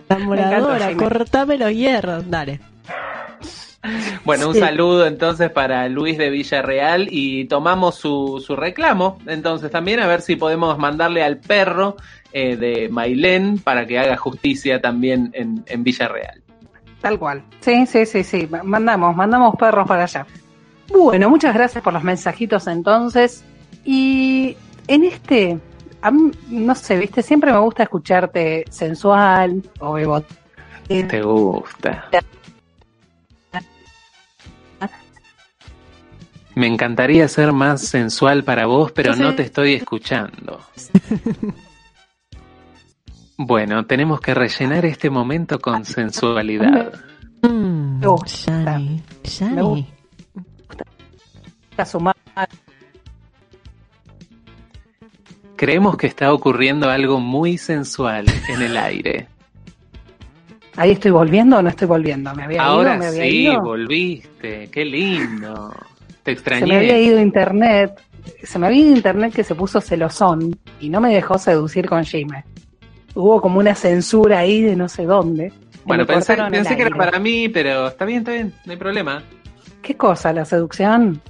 La 0.08 0.18
moradora, 0.18 0.94
cortame 0.96 1.56
los 1.56 1.72
hierros, 1.72 2.28
dale. 2.28 2.60
Bueno, 4.24 4.48
un 4.48 4.54
saludo 4.54 5.06
entonces 5.06 5.50
para 5.50 5.88
Luis 5.88 6.16
de 6.16 6.30
Villarreal 6.30 7.08
y 7.10 7.44
tomamos 7.44 7.96
su, 7.96 8.42
su 8.44 8.56
reclamo. 8.56 9.18
Entonces 9.26 9.70
también 9.70 10.00
a 10.00 10.06
ver 10.06 10.22
si 10.22 10.36
podemos 10.36 10.78
mandarle 10.78 11.22
al 11.22 11.38
perro 11.38 11.96
eh, 12.36 12.56
de 12.56 12.88
Mailén 12.88 13.58
para 13.58 13.86
que 13.86 13.96
haga 13.96 14.16
justicia 14.16 14.80
también 14.80 15.30
en, 15.34 15.62
en 15.68 15.84
Villarreal. 15.84 16.42
Tal 17.00 17.16
cual. 17.16 17.44
Sí, 17.60 17.86
sí, 17.86 18.04
sí, 18.06 18.24
sí. 18.24 18.48
Mandamos, 18.64 19.14
mandamos 19.14 19.54
perros 19.54 19.86
para 19.86 20.02
allá. 20.02 20.26
Bueno, 20.92 21.30
muchas 21.30 21.54
gracias 21.54 21.84
por 21.84 21.92
los 21.92 22.02
mensajitos 22.02 22.66
entonces. 22.66 23.44
Y 23.84 24.56
en 24.88 25.04
este, 25.04 25.60
no 26.50 26.74
sé, 26.74 26.98
viste, 26.98 27.22
siempre 27.22 27.52
me 27.52 27.58
gusta 27.58 27.84
escucharte 27.84 28.64
sensual 28.68 29.62
o 29.78 29.96
evo. 29.96 30.20
Te 30.88 31.22
gusta. 31.22 32.08
Me 36.56 36.66
encantaría 36.66 37.28
ser 37.28 37.52
más 37.52 37.80
sensual 37.82 38.42
para 38.42 38.66
vos, 38.66 38.90
pero 38.90 39.14
no 39.14 39.36
te 39.36 39.42
estoy 39.42 39.74
escuchando. 39.74 40.58
Bueno, 43.36 43.84
tenemos 43.86 44.20
que 44.20 44.32
rellenar 44.32 44.84
este 44.86 45.10
momento 45.10 45.58
con 45.58 45.84
sensualidad. 45.84 46.92
Mm, 47.42 48.00
Creemos 55.56 55.96
que 55.96 56.06
está 56.06 56.32
ocurriendo 56.32 56.90
algo 56.90 57.20
muy 57.20 57.58
sensual 57.58 58.26
en 58.48 58.62
el 58.62 58.76
aire. 58.76 59.28
Ahí 60.76 60.92
estoy 60.92 61.12
volviendo 61.12 61.58
o 61.58 61.62
no 61.62 61.68
estoy 61.68 61.86
volviendo. 61.86 62.34
¿Me 62.34 62.44
había 62.44 62.62
Ahora 62.62 62.96
ido? 62.96 62.98
¿Me 63.00 63.06
había 63.06 63.22
sí, 63.52 63.56
volviste. 63.62 64.68
Qué 64.70 64.84
lindo. 64.84 65.72
Te 66.22 66.32
extrañé. 66.32 66.62
Se 66.62 66.66
me 66.66 66.76
había 66.76 67.00
ido 67.00 67.20
internet. 67.20 68.00
Se 68.42 68.58
me 68.58 68.66
había 68.66 68.80
ido 68.80 68.96
internet 68.96 69.32
que 69.34 69.44
se 69.44 69.54
puso 69.54 69.80
celosón 69.80 70.58
y 70.80 70.88
no 70.88 71.00
me 71.00 71.14
dejó 71.14 71.38
seducir 71.38 71.88
con 71.88 72.04
Jime. 72.04 72.44
Hubo 73.14 73.40
como 73.40 73.58
una 73.58 73.74
censura 73.74 74.40
ahí 74.40 74.62
de 74.62 74.76
no 74.76 74.88
sé 74.88 75.04
dónde. 75.04 75.52
Bueno, 75.84 76.06
pensé, 76.06 76.36
pensé 76.50 76.76
que 76.76 76.82
era 76.82 76.96
para 76.96 77.18
mí, 77.18 77.48
pero 77.48 77.88
está 77.88 78.04
bien, 78.04 78.20
está 78.20 78.32
bien, 78.32 78.52
no 78.64 78.72
hay 78.72 78.78
problema. 78.78 79.22
¿Qué 79.82 79.96
cosa? 79.96 80.32
¿La 80.32 80.44
seducción? 80.44 81.20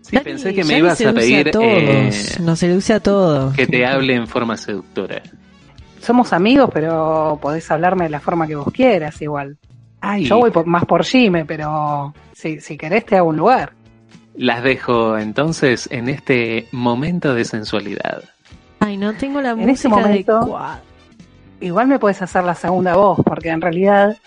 Sí, 0.00 0.18
pensé 0.18 0.52
que 0.52 0.64
me 0.64 0.78
ibas 0.78 1.00
a 1.00 1.12
pedir. 1.12 1.48
A 1.48 1.60
eh, 1.62 2.10
Nos 2.40 2.58
seduce 2.58 2.92
a 2.92 3.00
todos. 3.00 3.54
Que 3.54 3.66
te 3.66 3.86
hable 3.86 4.14
en 4.14 4.26
forma 4.26 4.56
seductora. 4.56 5.22
Somos 6.00 6.32
amigos, 6.32 6.68
pero 6.72 7.38
podés 7.40 7.70
hablarme 7.70 8.04
de 8.04 8.10
la 8.10 8.20
forma 8.20 8.46
que 8.46 8.56
vos 8.56 8.70
quieras, 8.72 9.22
igual. 9.22 9.56
Yo 10.20 10.38
voy 10.38 10.52
más 10.66 10.84
por 10.84 11.04
Jime, 11.04 11.46
pero 11.46 12.12
si, 12.32 12.60
si 12.60 12.76
querés 12.76 13.06
te 13.06 13.16
hago 13.16 13.30
un 13.30 13.38
lugar. 13.38 13.72
Las 14.36 14.62
dejo 14.62 15.16
entonces 15.16 15.88
en 15.90 16.08
este 16.08 16.68
momento 16.72 17.34
de 17.34 17.44
sensualidad. 17.44 18.22
Ay, 18.80 18.98
no 18.98 19.14
tengo 19.14 19.40
la 19.40 19.52
en 19.52 19.70
ese 19.70 19.88
momento, 19.88 20.58
Igual 21.64 21.88
me 21.88 21.98
puedes 21.98 22.20
hacer 22.20 22.44
la 22.44 22.54
segunda 22.54 22.94
voz, 22.94 23.18
porque 23.24 23.48
en 23.48 23.62
realidad 23.62 24.18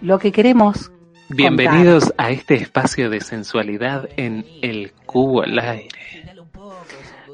lo 0.00 0.20
que 0.20 0.30
queremos. 0.30 0.92
Bienvenidos 1.28 2.14
a 2.16 2.30
este 2.30 2.54
espacio 2.54 3.10
de 3.10 3.20
sensualidad 3.20 4.08
en 4.16 4.46
el 4.62 4.92
cubo 5.04 5.42
al 5.42 5.58
aire. 5.58 5.88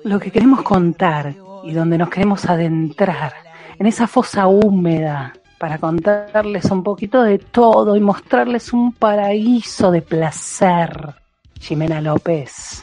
Lo 0.02 0.18
que 0.18 0.30
queremos 0.30 0.62
contar 0.62 1.34
y 1.62 1.74
donde 1.74 1.98
nos 1.98 2.08
queremos 2.08 2.46
adentrar, 2.46 3.34
en 3.78 3.84
esa 3.84 4.06
fosa 4.06 4.46
húmeda, 4.46 5.34
para 5.58 5.76
contarles 5.76 6.64
un 6.70 6.82
poquito 6.82 7.22
de 7.22 7.38
todo 7.38 7.96
y 7.96 8.00
mostrarles 8.00 8.72
un 8.72 8.94
paraíso 8.94 9.90
de 9.90 10.00
placer. 10.00 11.16
Jimena 11.60 12.00
López, 12.00 12.82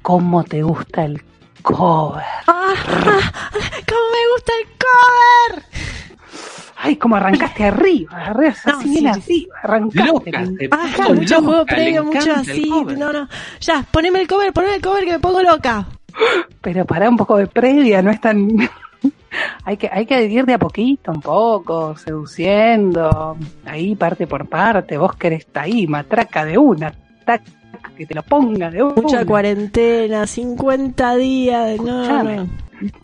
¿cómo 0.00 0.44
te 0.44 0.62
gusta 0.62 1.06
el 1.06 1.20
cover? 1.60 2.39
Ah, 2.52 2.74
ah, 2.74 3.32
¿Cómo 3.86 4.00
me 4.10 4.32
gusta 4.32 4.52
el 4.60 4.66
cover? 4.76 5.64
Ay, 6.82 6.96
como 6.96 7.14
arrancaste 7.14 7.64
arriba, 7.64 8.16
arriba 8.16 8.54
así 8.64 8.88
bien 8.88 9.06
así, 9.06 9.48
arrancaste. 9.62 10.68
ah, 10.72 11.08
mucho 11.14 11.42
juego 11.42 11.64
previo, 11.64 12.04
mucho 12.04 12.32
así. 12.32 12.68
No, 12.96 13.12
no. 13.12 13.28
Ya, 13.60 13.84
poneme 13.90 14.20
el 14.20 14.26
cover, 14.26 14.52
poneme 14.52 14.76
el 14.76 14.82
cover 14.82 15.04
que 15.04 15.12
me 15.12 15.18
pongo 15.20 15.42
loca. 15.42 15.86
Pero 16.60 16.84
para 16.86 17.08
un 17.08 17.16
poco 17.16 17.36
de 17.36 17.46
previa, 17.46 18.02
no 18.02 18.10
es 18.10 18.20
tan 18.20 18.48
hay 19.64 19.76
que, 19.76 19.88
hay 19.92 20.06
que 20.06 20.24
ir 20.24 20.44
de 20.44 20.54
a 20.54 20.58
poquito, 20.58 21.12
un 21.12 21.20
poco, 21.20 21.96
seduciendo, 21.96 23.36
ahí 23.64 23.94
parte 23.94 24.26
por 24.26 24.48
parte, 24.48 24.98
vos 24.98 25.14
querés 25.14 25.40
estar 25.40 25.64
ahí, 25.64 25.86
matraca 25.86 26.44
de 26.44 26.58
una, 26.58 26.92
que 28.00 28.06
te 28.06 28.14
lo 28.14 28.22
ponga 28.22 28.70
de 28.70 28.82
una. 28.82 28.94
Mucha 28.94 29.26
cuarentena, 29.26 30.26
50 30.26 31.16
días, 31.16 31.78
no, 31.82 32.22
no. 32.22 32.48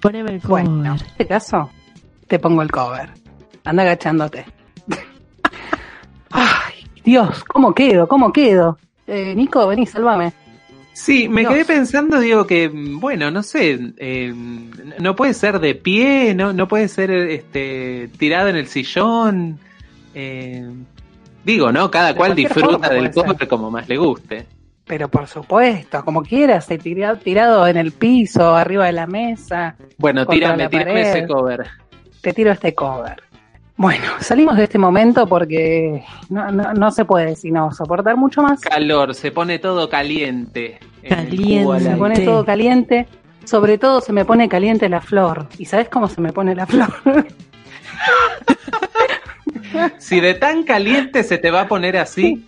Poneme 0.00 0.30
el 0.30 0.40
cover. 0.40 0.64
Bueno, 0.64 0.94
en 0.94 1.06
este 1.06 1.26
caso, 1.26 1.70
te 2.26 2.38
pongo 2.38 2.62
el 2.62 2.70
cover. 2.70 3.10
Anda 3.64 3.82
agachándote. 3.82 4.46
Ay, 6.30 6.86
Dios, 7.04 7.44
¿cómo 7.44 7.74
quedo? 7.74 8.08
¿Cómo 8.08 8.32
quedo? 8.32 8.78
Eh, 9.06 9.34
Nico, 9.34 9.66
vení, 9.66 9.84
sálvame. 9.84 10.32
Sí, 10.94 11.28
me 11.28 11.44
quedé 11.44 11.66
pensando, 11.66 12.18
digo 12.18 12.46
que, 12.46 12.70
bueno, 12.72 13.30
no 13.30 13.42
sé, 13.42 13.78
eh, 13.98 14.32
no 14.98 15.14
puede 15.14 15.34
ser 15.34 15.60
de 15.60 15.74
pie, 15.74 16.34
no, 16.34 16.54
no 16.54 16.68
puede 16.68 16.88
ser 16.88 17.10
este, 17.10 18.08
tirado 18.16 18.48
en 18.48 18.56
el 18.56 18.66
sillón. 18.66 19.58
Eh, 20.14 20.66
digo, 21.44 21.70
¿no? 21.70 21.90
Cada 21.90 22.16
cual 22.16 22.34
disfruta 22.34 22.88
del 22.88 23.10
cover 23.10 23.46
como 23.46 23.70
más 23.70 23.86
le 23.90 23.98
guste. 23.98 24.55
Pero 24.86 25.08
por 25.08 25.26
supuesto, 25.26 26.04
como 26.04 26.22
quieras, 26.22 26.68
tirado, 26.82 27.16
tirado 27.16 27.66
en 27.66 27.76
el 27.76 27.92
piso, 27.92 28.54
arriba 28.54 28.86
de 28.86 28.92
la 28.92 29.06
mesa. 29.06 29.74
Bueno, 29.98 30.24
tírame, 30.26 30.68
tírame 30.68 31.00
ese 31.02 31.26
cover. 31.26 31.66
Te 32.20 32.32
tiro 32.32 32.52
este 32.52 32.74
cover. 32.74 33.22
Bueno, 33.76 34.04
salimos 34.20 34.56
de 34.56 34.64
este 34.64 34.78
momento 34.78 35.26
porque 35.26 36.02
no, 36.30 36.50
no, 36.50 36.90
se 36.90 37.04
puede 37.04 37.36
sino 37.36 37.72
soportar 37.72 38.16
mucho 38.16 38.42
más. 38.42 38.60
Calor, 38.60 39.14
se 39.14 39.32
pone 39.32 39.58
todo 39.58 39.88
caliente. 39.90 40.78
Caliente. 41.06 41.80
Se 41.80 41.96
pone 41.96 42.20
todo 42.20 42.44
caliente. 42.44 43.06
Sobre 43.44 43.78
todo 43.78 44.00
se 44.00 44.12
me 44.12 44.24
pone 44.24 44.48
caliente 44.48 44.88
la 44.88 45.00
flor. 45.00 45.48
¿Y 45.58 45.66
sabes 45.66 45.88
cómo 45.88 46.08
se 46.08 46.20
me 46.20 46.32
pone 46.32 46.54
la 46.54 46.66
flor? 46.66 46.88
si 49.98 50.20
de 50.20 50.34
tan 50.34 50.62
caliente 50.64 51.22
se 51.24 51.38
te 51.38 51.50
va 51.50 51.62
a 51.62 51.68
poner 51.68 51.96
así. 51.96 52.46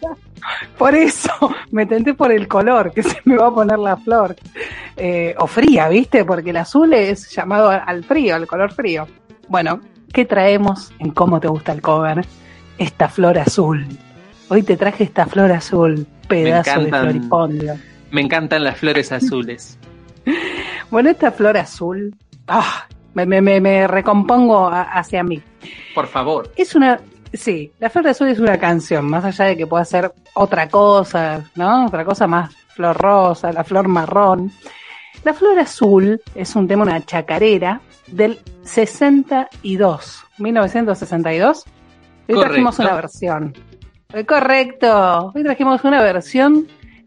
Por 0.76 0.94
eso 0.94 1.32
me 1.70 1.86
tenté 1.86 2.14
por 2.14 2.32
el 2.32 2.46
color 2.46 2.92
que 2.92 3.02
se 3.02 3.18
me 3.24 3.36
va 3.36 3.48
a 3.48 3.54
poner 3.54 3.78
la 3.78 3.96
flor. 3.96 4.36
Eh, 4.96 5.34
o 5.38 5.46
fría, 5.46 5.88
¿viste? 5.88 6.24
Porque 6.24 6.50
el 6.50 6.56
azul 6.56 6.92
es 6.92 7.30
llamado 7.30 7.70
al 7.70 8.04
frío, 8.04 8.36
al 8.36 8.46
color 8.46 8.72
frío. 8.72 9.06
Bueno, 9.48 9.80
¿Qué 10.12 10.24
traemos 10.24 10.90
en 10.98 11.10
cómo 11.10 11.38
te 11.40 11.48
gusta 11.48 11.72
el 11.72 11.82
cover? 11.82 12.24
Esta 12.78 13.08
flor 13.08 13.38
azul. 13.38 13.86
Hoy 14.48 14.62
te 14.62 14.76
traje 14.76 15.04
esta 15.04 15.26
flor 15.26 15.52
azul, 15.52 16.06
pedazo 16.26 16.80
de 16.80 16.88
floripondio. 16.88 17.76
Me 18.10 18.22
encantan 18.22 18.64
las 18.64 18.78
flores 18.78 19.12
azules. 19.12 19.78
bueno, 20.90 21.10
esta 21.10 21.30
flor 21.30 21.58
azul, 21.58 22.14
ah, 22.46 22.86
me, 23.14 23.26
me, 23.26 23.60
me, 23.60 23.86
recompongo 23.86 24.68
hacia 24.70 25.22
mí. 25.22 25.42
Por 25.94 26.06
favor. 26.06 26.50
Es 26.56 26.74
una, 26.74 27.00
sí, 27.32 27.72
la 27.78 27.90
flor 27.90 28.08
azul 28.08 28.28
es 28.28 28.38
una 28.38 28.58
canción, 28.58 29.08
más 29.08 29.24
allá 29.24 29.46
de 29.46 29.56
que 29.56 29.66
pueda 29.66 29.84
ser 29.84 30.12
otra 30.34 30.68
cosa, 30.68 31.50
¿no? 31.56 31.86
Otra 31.86 32.04
cosa 32.04 32.26
más 32.26 32.54
flor 32.68 32.96
rosa, 32.96 33.52
la 33.52 33.64
flor 33.64 33.88
marrón. 33.88 34.52
La 35.24 35.34
flor 35.34 35.58
azul 35.58 36.20
es 36.34 36.54
un 36.54 36.68
tema, 36.68 36.84
una 36.84 37.04
chacarera 37.04 37.80
del 38.06 38.38
62, 38.62 40.24
1962. 40.38 41.64
Hoy 42.28 42.40
trajimos 42.40 42.78
una 42.78 42.94
versión. 42.94 43.54
Eh, 44.12 44.24
correcto. 44.24 45.32
Hoy 45.34 45.42
trajimos 45.42 45.82
una 45.84 46.02
versión 46.02 46.66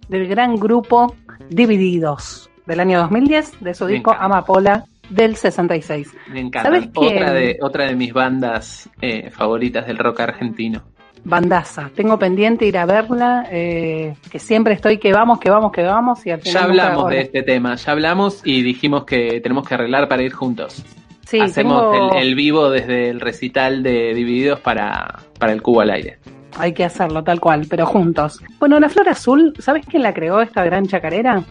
del 0.10 0.28
gran 0.28 0.56
grupo 0.58 1.16
Divididos 1.50 2.50
del 2.66 2.80
año 2.80 3.00
2010 3.00 3.60
de 3.60 3.74
su 3.74 3.86
disco 3.88 4.16
Amapola 4.18 4.86
del 5.12 5.36
66. 5.36 6.16
Me 6.30 6.40
encanta. 6.40 6.72
Otra 6.96 7.34
de, 7.34 7.58
otra 7.62 7.86
de 7.86 7.96
mis 7.96 8.14
bandas 8.14 8.90
eh, 9.02 9.30
favoritas 9.30 9.86
del 9.86 9.98
rock 9.98 10.22
argentino. 10.22 10.84
Bandaza. 11.24 11.92
Tengo 11.94 12.18
pendiente 12.18 12.66
ir 12.66 12.78
a 12.78 12.86
verla, 12.86 13.48
eh, 13.52 14.16
que 14.32 14.40
siempre 14.40 14.74
estoy 14.74 14.98
que 14.98 15.14
vamos, 15.14 15.40
que 15.40 15.52
vamos, 15.52 15.72
que 15.72 15.84
vamos. 15.84 16.26
Y 16.26 16.32
al 16.32 16.42
ya 16.42 16.64
hablamos 16.64 17.10
de 17.10 17.22
este 17.22 17.44
tema, 17.44 17.76
ya 17.76 17.92
hablamos 17.92 18.42
y 18.44 18.64
dijimos 18.64 19.06
que 19.06 19.40
tenemos 19.42 19.68
que 19.68 19.76
arreglar 19.76 20.08
para 20.08 20.24
ir 20.24 20.34
juntos. 20.34 20.84
Sí, 21.28 21.40
Hacemos 21.40 22.16
el, 22.16 22.36
vivo 22.36 22.70
desde 22.70 23.10
el 23.10 23.22
recital 23.22 23.84
de 23.84 24.14
Divididos 24.14 24.60
para, 24.60 25.20
para 25.40 25.54
el 25.54 25.62
cubo 25.62 25.82
al 25.82 25.92
aire. 25.92 26.18
Hay 26.58 26.74
que 26.74 26.84
hacerlo 26.84 27.24
tal 27.24 27.40
cual, 27.40 27.68
pero 27.70 27.86
juntos. 27.86 28.42
Bueno, 28.60 28.80
la 28.80 28.90
flor 28.90 29.08
azul, 29.08 29.54
¿sabes 29.60 29.86
quién 29.86 30.04
la 30.04 30.14
creó 30.14 30.42
esta 30.42 30.66
gran 30.66 30.88
chacarera? 30.88 31.44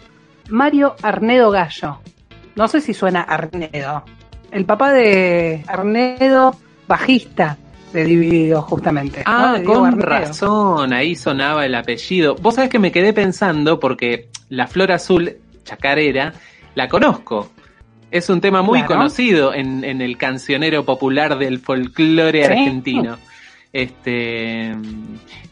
Mario 0.50 0.96
Arnedo 1.00 1.50
Gallo. 1.50 2.00
No 2.60 2.68
sé 2.68 2.82
si 2.82 2.92
suena 2.92 3.22
Arnedo. 3.22 4.04
El 4.52 4.66
papá 4.66 4.92
de 4.92 5.64
Arnedo, 5.66 6.54
bajista 6.86 7.56
de 7.94 8.04
Divididos, 8.04 8.66
justamente. 8.66 9.22
Ah, 9.24 9.56
con 9.64 9.98
razón, 9.98 10.92
ahí 10.92 11.14
sonaba 11.14 11.64
el 11.64 11.74
apellido. 11.74 12.34
Vos 12.34 12.56
sabés 12.56 12.68
que 12.68 12.78
me 12.78 12.92
quedé 12.92 13.14
pensando 13.14 13.80
porque 13.80 14.28
la 14.50 14.66
flor 14.66 14.92
azul, 14.92 15.38
chacarera, 15.64 16.34
la 16.74 16.86
conozco. 16.90 17.48
Es 18.10 18.28
un 18.28 18.42
tema 18.42 18.60
muy 18.60 18.82
conocido 18.84 19.54
en, 19.54 19.82
en, 19.82 20.02
el 20.02 20.18
cancionero 20.18 20.84
popular 20.84 21.38
del 21.38 21.60
folclore 21.60 22.44
argentino. 22.44 23.16
Este 23.72 24.72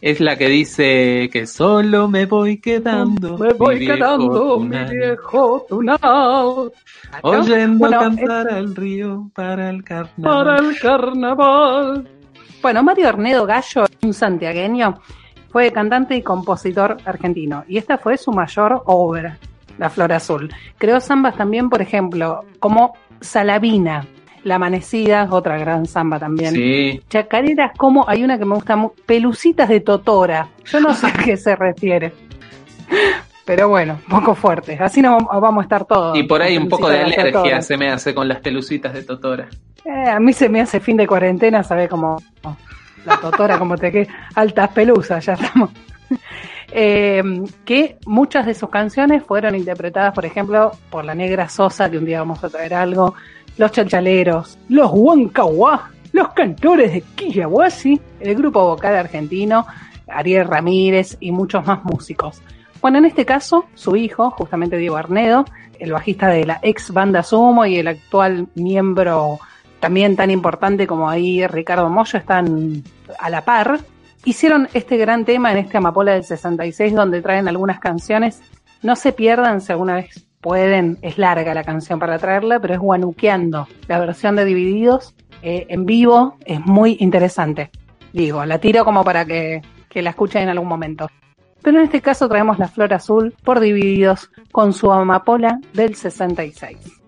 es 0.01 0.19
la 0.19 0.35
que 0.37 0.49
dice 0.49 1.29
que 1.31 1.47
solo 1.47 2.09
me 2.09 2.25
voy 2.25 2.57
quedando. 2.57 3.37
Me 3.37 3.53
voy 3.53 3.79
quedando, 3.79 4.59
mi 4.59 4.77
viejo 4.85 5.65
tunal. 5.69 6.71
Oyendo 7.21 7.89
cantar 7.89 8.51
al 8.51 8.75
río 8.75 9.29
para 9.33 9.69
el 9.69 9.83
carnaval. 9.85 10.45
Para 10.45 10.57
el 10.57 10.79
carnaval. 10.79 12.09
Bueno, 12.61 12.83
Mario 12.83 13.07
Arnedo 13.07 13.45
Gallo, 13.45 13.85
un 14.03 14.13
santiagueño, 14.13 14.99
fue 15.49 15.71
cantante 15.71 16.15
y 16.17 16.21
compositor 16.21 16.97
argentino, 17.05 17.63
y 17.69 17.77
esta 17.77 17.97
fue 17.97 18.17
su 18.17 18.31
mayor 18.31 18.83
obra, 18.85 19.37
La 19.77 19.89
Flor 19.89 20.11
Azul. 20.11 20.53
Creó 20.77 20.99
zambas 20.99 21.37
también, 21.37 21.69
por 21.69 21.81
ejemplo, 21.81 22.43
como 22.59 22.95
Salavina, 23.21 24.05
La 24.43 24.55
Amanecida, 24.55 25.27
otra 25.29 25.57
gran 25.57 25.85
samba 25.85 26.19
también. 26.19 26.53
Sí. 26.53 27.01
Chacareras, 27.09 27.71
como 27.77 28.07
hay 28.07 28.23
una 28.23 28.37
que 28.37 28.45
me 28.45 28.55
gusta, 28.55 28.77
Pelucitas 29.05 29.69
de 29.69 29.81
Totora. 29.81 30.47
Yo 30.65 30.79
no 30.79 30.93
sé 30.93 31.07
a 31.07 31.13
qué 31.13 31.37
se 31.37 31.55
refiere. 31.55 32.13
Pero 33.45 33.67
bueno, 33.67 33.99
un 34.07 34.19
poco 34.19 34.35
fuerte. 34.35 34.77
Así 34.79 35.01
no 35.01 35.17
vamos 35.17 35.61
a 35.61 35.63
estar 35.63 35.85
todos. 35.85 36.17
Y 36.17 36.23
por 36.23 36.41
ahí 36.41 36.57
un 36.57 36.69
poco 36.69 36.87
de 36.87 36.99
alergia 36.99 37.61
se 37.61 37.77
me 37.77 37.89
hace 37.89 38.13
con 38.13 38.27
las 38.27 38.39
pelucitas 38.41 38.93
de 38.93 39.03
Totora. 39.03 39.49
Eh, 39.85 40.09
a 40.09 40.19
mí 40.19 40.33
se 40.33 40.49
me 40.49 40.61
hace 40.61 40.79
fin 40.79 40.97
de 40.97 41.07
cuarentena, 41.07 41.63
¿sabes? 41.63 41.89
Como 41.89 42.21
la 43.05 43.17
Totora, 43.17 43.57
como 43.57 43.75
te 43.75 43.91
que 43.91 44.07
altas 44.35 44.69
pelusas, 44.69 45.25
ya 45.25 45.33
estamos. 45.33 45.71
Eh, 46.71 47.23
que 47.65 47.97
muchas 48.05 48.45
de 48.45 48.53
sus 48.53 48.69
canciones 48.69 49.23
fueron 49.23 49.55
interpretadas, 49.55 50.13
por 50.13 50.25
ejemplo, 50.25 50.71
por 50.91 51.03
la 51.03 51.15
Negra 51.15 51.49
Sosa, 51.49 51.89
que 51.89 51.97
un 51.97 52.05
día 52.05 52.19
vamos 52.19 52.43
a 52.43 52.49
traer 52.49 52.75
algo, 52.75 53.15
los 53.59 53.73
chalchaleros, 53.73 54.57
los 54.69 54.89
huancahuá, 54.93 55.91
los 56.13 56.29
cantores 56.29 56.93
de 56.93 57.01
Quillahuasi, 57.01 57.99
el 58.21 58.35
grupo 58.35 58.63
vocal 58.63 58.95
argentino, 58.95 59.67
Ariel 60.07 60.47
Ramírez 60.47 61.17
y 61.19 61.33
muchos 61.33 61.67
más 61.67 61.83
músicos. 61.83 62.41
Bueno, 62.81 62.99
en 62.99 63.05
este 63.05 63.25
caso, 63.25 63.65
su 63.75 63.97
hijo, 63.97 64.31
justamente 64.31 64.77
Diego 64.77 64.95
Arnedo, 64.95 65.43
el 65.77 65.91
bajista 65.91 66.29
de 66.29 66.45
la 66.45 66.59
ex 66.61 66.93
banda 66.93 67.21
Sumo 67.21 67.65
y 67.65 67.75
el 67.75 67.89
actual 67.89 68.47
miembro 68.55 69.39
también 69.81 70.15
tan 70.15 70.31
importante 70.31 70.87
como 70.87 71.09
ahí 71.09 71.45
Ricardo 71.45 71.89
Moyo, 71.89 72.17
están 72.17 72.81
a 73.19 73.29
la 73.29 73.43
par. 73.43 73.81
Hicieron 74.23 74.69
este 74.73 74.95
gran 74.95 75.25
tema 75.25 75.51
en 75.51 75.57
este 75.57 75.77
Amapola 75.77 76.13
del 76.13 76.23
66 76.23 76.95
donde 76.95 77.21
traen 77.21 77.49
algunas 77.49 77.81
canciones. 77.81 78.41
No 78.81 78.95
se 78.95 79.11
pierdan 79.11 79.59
si 79.59 79.73
alguna 79.73 79.95
vez 79.95 80.28
pueden, 80.41 80.97
es 81.01 81.17
larga 81.17 81.53
la 81.53 81.63
canción 81.63 81.99
para 81.99 82.17
traerla, 82.17 82.59
pero 82.59 82.73
es 82.73 82.79
Guanuqueando, 82.79 83.67
la 83.87 83.99
versión 83.99 84.35
de 84.35 84.45
Divididos 84.45 85.15
eh, 85.41 85.65
en 85.69 85.85
vivo, 85.85 86.37
es 86.45 86.59
muy 86.59 86.97
interesante. 86.99 87.71
Digo, 88.13 88.43
la 88.45 88.59
tiro 88.59 88.83
como 88.85 89.03
para 89.03 89.25
que, 89.25 89.61
que 89.89 90.01
la 90.01 90.11
escuchen 90.11 90.43
en 90.43 90.49
algún 90.49 90.67
momento. 90.67 91.09
Pero 91.61 91.77
en 91.77 91.85
este 91.85 92.01
caso 92.01 92.27
traemos 92.27 92.57
la 92.57 92.67
flor 92.67 92.93
azul 92.93 93.33
por 93.43 93.59
Divididos 93.59 94.31
con 94.51 94.73
su 94.73 94.91
amapola 94.91 95.59
del 95.73 95.95
66. 95.95 96.98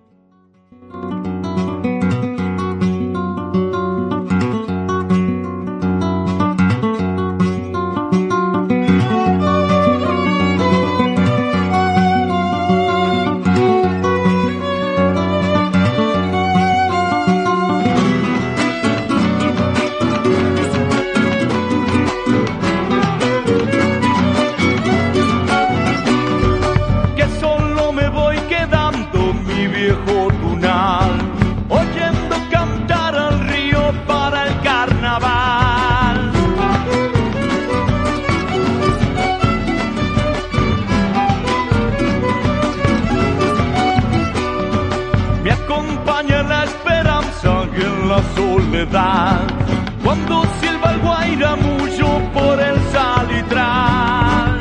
Cuando 50.03 50.43
silba 50.59 50.91
el 50.91 50.99
guairamullo 50.99 52.19
por 52.33 52.59
el 52.59 52.75
salitral. 52.91 54.59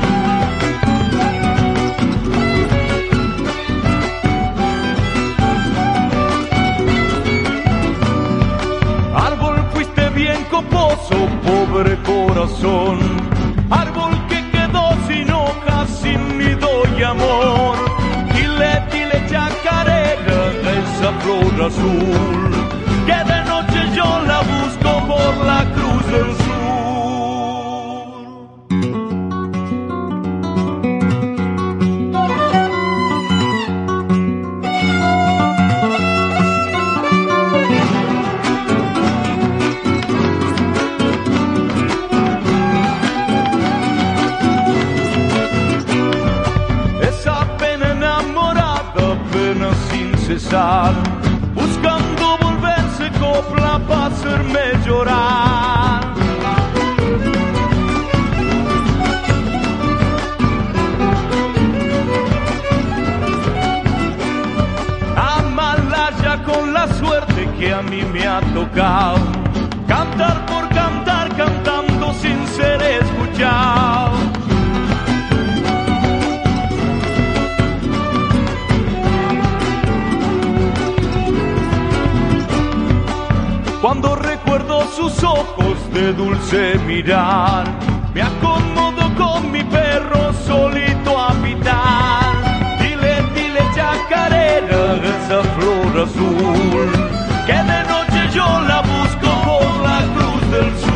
Árbol 9.15 9.57
fuiste 9.73 10.09
bien 10.11 10.45
coposo, 10.51 11.17
pobre 11.45 11.97
corazón. 12.03 12.99
Árbol 13.71 14.13
que 14.29 14.49
quedó 14.51 14.91
sin 15.09 15.31
hojas, 15.31 15.91
sin 16.03 16.39
nido 16.39 16.69
y 16.97 17.03
amor. 17.03 17.77
Dile, 18.33 18.83
dile 18.93 19.27
chacarera 19.29 20.41
de 20.63 20.73
esa 20.79 21.13
flor 21.21 21.67
azul 21.67 22.40
sin 50.51 50.59
cesar 53.13 53.81
para 53.87 54.07
hacerme 54.07 54.61
llorar. 54.85 56.01
Amalaya 65.17 66.43
con 66.45 66.73
la 66.73 66.89
suerte 66.95 67.49
que 67.59 67.73
a 67.73 67.83
mí 67.83 68.03
me 68.13 68.27
ha 68.27 68.41
tocado. 68.53 69.20
Ojos 85.23 85.79
de 85.93 86.13
dulce 86.13 86.79
mirar, 86.87 87.65
me 88.15 88.23
acomodo 88.23 89.15
con 89.17 89.51
mi 89.51 89.63
perro 89.65 90.33
solito 90.47 91.19
a 91.19 91.33
pitar. 91.43 92.33
Dile, 92.81 93.23
dile 93.35 93.63
chacarera, 93.75 94.97
esa 95.13 95.43
flor 95.55 96.05
azul, 96.07 96.91
que 97.47 97.53
de 97.53 97.81
noche 97.93 98.21
yo 98.35 98.47
la 98.69 98.81
busco 98.83 99.31
por 99.47 99.83
la 99.83 99.99
cruz 100.15 100.51
del 100.51 100.79
sur. 100.81 100.90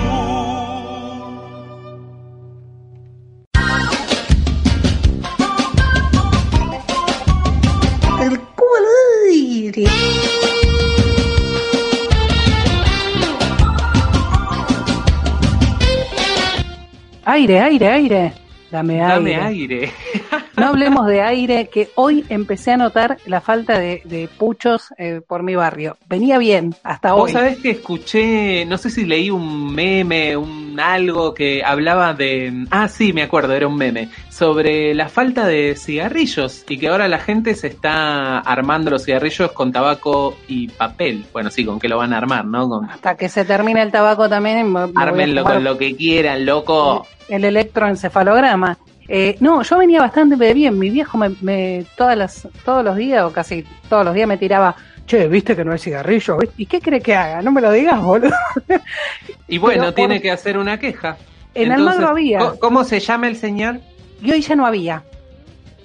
Aire, 17.45 17.61
aire, 17.61 17.91
aire. 17.91 18.33
Dame 18.71 19.03
aire. 19.03 19.15
Dame 19.15 19.37
aire. 19.37 19.93
no 20.57 20.69
hablemos 20.69 21.07
de 21.07 21.21
aire, 21.21 21.69
que 21.69 21.91
hoy 21.95 22.25
empecé 22.31 22.73
a 22.73 22.79
notar 22.79 23.19
la 23.27 23.43
falta 23.43 23.79
de, 23.79 24.31
puchos 24.39 24.95
eh, 24.97 25.21
por 25.21 25.43
mi 25.43 25.55
barrio. 25.55 25.99
Venía 26.09 26.39
bien 26.39 26.75
hasta 26.83 27.15
hoy. 27.15 27.21
Vos 27.21 27.33
sabés 27.33 27.59
que 27.59 27.73
escuché, 27.73 28.65
no 28.65 28.79
sé 28.79 28.89
si 28.89 29.05
leí 29.05 29.29
un 29.29 29.75
meme, 29.75 30.39
un 30.39 30.64
algo 30.81 31.35
que 31.35 31.63
hablaba 31.65 32.15
de. 32.15 32.67
Ah, 32.71 32.89
sí, 32.89 33.13
me 33.13 33.23
acuerdo, 33.23 33.53
era 33.55 33.67
un 33.67 33.77
meme. 33.77 34.09
Sobre 34.31 34.95
la 34.95 35.09
falta 35.09 35.47
de 35.47 35.77
cigarrillos 35.77 36.65
y 36.69 36.79
que 36.79 36.89
ahora 36.89 37.09
la 37.09 37.19
gente 37.19 37.55
se 37.55 37.69
está 37.69 38.39
armando 38.39 38.91
los 38.91 39.05
cigarrillos 39.05 39.53
con 39.53 39.73
tabaco 39.73 40.37
y 40.49 40.69
papel. 40.69 41.25
Bueno, 41.33 41.51
sí, 41.51 41.65
con 41.65 41.79
qué 41.79 41.89
lo 41.89 41.99
van 41.99 42.13
a 42.13 42.19
armar, 42.19 42.45
¿no? 42.45 42.69
Con... 42.69 42.91
Hasta 42.91 43.17
que 43.17 43.29
se 43.29 43.45
termine 43.45 43.83
el 43.83 43.91
tabaco 43.91 44.29
también. 44.29 44.75
Ármenlo 44.95 45.45
con 45.45 45.65
lo 45.65 45.79
que 45.79 45.97
quieran, 45.97 46.47
loco. 46.47 47.07
El, 47.29 47.37
el 47.37 47.45
electroencefalograma. 47.57 48.79
Eh, 49.09 49.37
no, 49.41 49.63
yo 49.63 49.79
venía 49.79 50.01
bastante 50.01 50.53
bien. 50.55 50.79
Mi 50.79 50.91
viejo 50.91 51.19
me, 51.19 51.85
todas 51.97 52.17
las, 52.17 52.49
todos 52.65 52.85
los 52.85 52.97
días, 52.97 53.25
o 53.25 53.33
casi 53.33 53.65
todos 53.89 54.05
los 54.05 54.15
días, 54.15 54.29
me 54.29 54.39
tiraba, 54.39 54.77
che, 55.07 55.29
viste 55.29 55.55
que 55.55 55.65
no 55.65 55.73
hay 55.73 55.79
cigarrillo. 55.79 56.39
¿Y 56.57 56.67
qué 56.67 56.81
cree 56.81 57.01
que 57.01 57.15
haga? 57.15 57.43
No 57.43 57.53
me 57.53 57.61
lo 57.61 57.71
digas, 57.73 58.01
boludo. 58.01 58.35
Y 59.49 59.59
bueno, 59.59 59.93
tiene 59.93 60.21
que 60.21 60.31
hacer 60.31 60.57
una 60.57 60.79
queja. 60.79 61.19
En 61.55 61.71
Almagro 61.71 62.09
había. 62.09 62.55
¿Cómo 62.59 62.83
se 62.85 62.99
llama 62.99 63.29
el 63.29 63.37
señor? 63.37 63.81
Y 64.23 64.33
hoy 64.33 64.41
ya 64.41 64.57
no 64.57 64.67
había. 64.67 65.03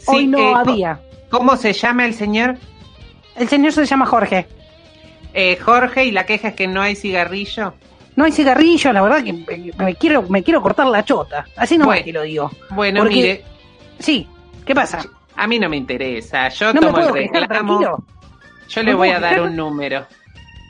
hoy 0.08 0.28
no 0.28 0.40
eh, 0.40 0.54
había. 0.56 1.00
¿Cómo 1.30 1.58
se 1.58 1.74
llama 1.74 2.06
el 2.06 2.14
señor? 2.14 2.58
El 3.36 3.50
señor 3.50 3.74
se 3.74 3.86
llama 3.86 4.06
Jorge. 4.06 4.48
Eh, 5.34 5.58
Jorge, 5.58 6.06
y 6.06 6.12
la 6.12 6.26
queja 6.26 6.50
es 6.50 6.56
que 6.56 6.68
no 6.68 6.82
hay 6.82 6.96
cigarrillo 6.96 7.74
no 8.20 8.26
hay 8.26 8.34
cigarrillo, 8.34 8.92
la 8.92 9.02
verdad 9.02 9.24
que 9.24 9.32
me, 9.32 9.96
quiero, 9.96 10.24
me 10.24 10.44
quiero 10.44 10.62
cortar 10.62 10.88
la 10.88 11.06
chota. 11.06 11.46
Así 11.56 11.78
no 11.78 11.86
bueno, 11.86 12.04
te 12.04 12.12
lo 12.12 12.24
digo. 12.24 12.52
Bueno, 12.72 13.06
mire. 13.06 13.46
Sí, 13.98 14.28
¿qué 14.66 14.76
pasa? 14.76 15.06
A 15.38 15.48
mí 15.48 15.58
no 15.58 15.70
me 15.70 15.78
interesa. 15.78 16.50
Yo 16.50 16.74
tomo 16.74 17.00
el 17.00 17.14
reclamo. 17.14 18.04
Yo 18.70 18.84
le 18.84 18.94
voy 18.94 19.10
a 19.10 19.20
dar 19.20 19.42
un 19.42 19.56
número. 19.56 20.06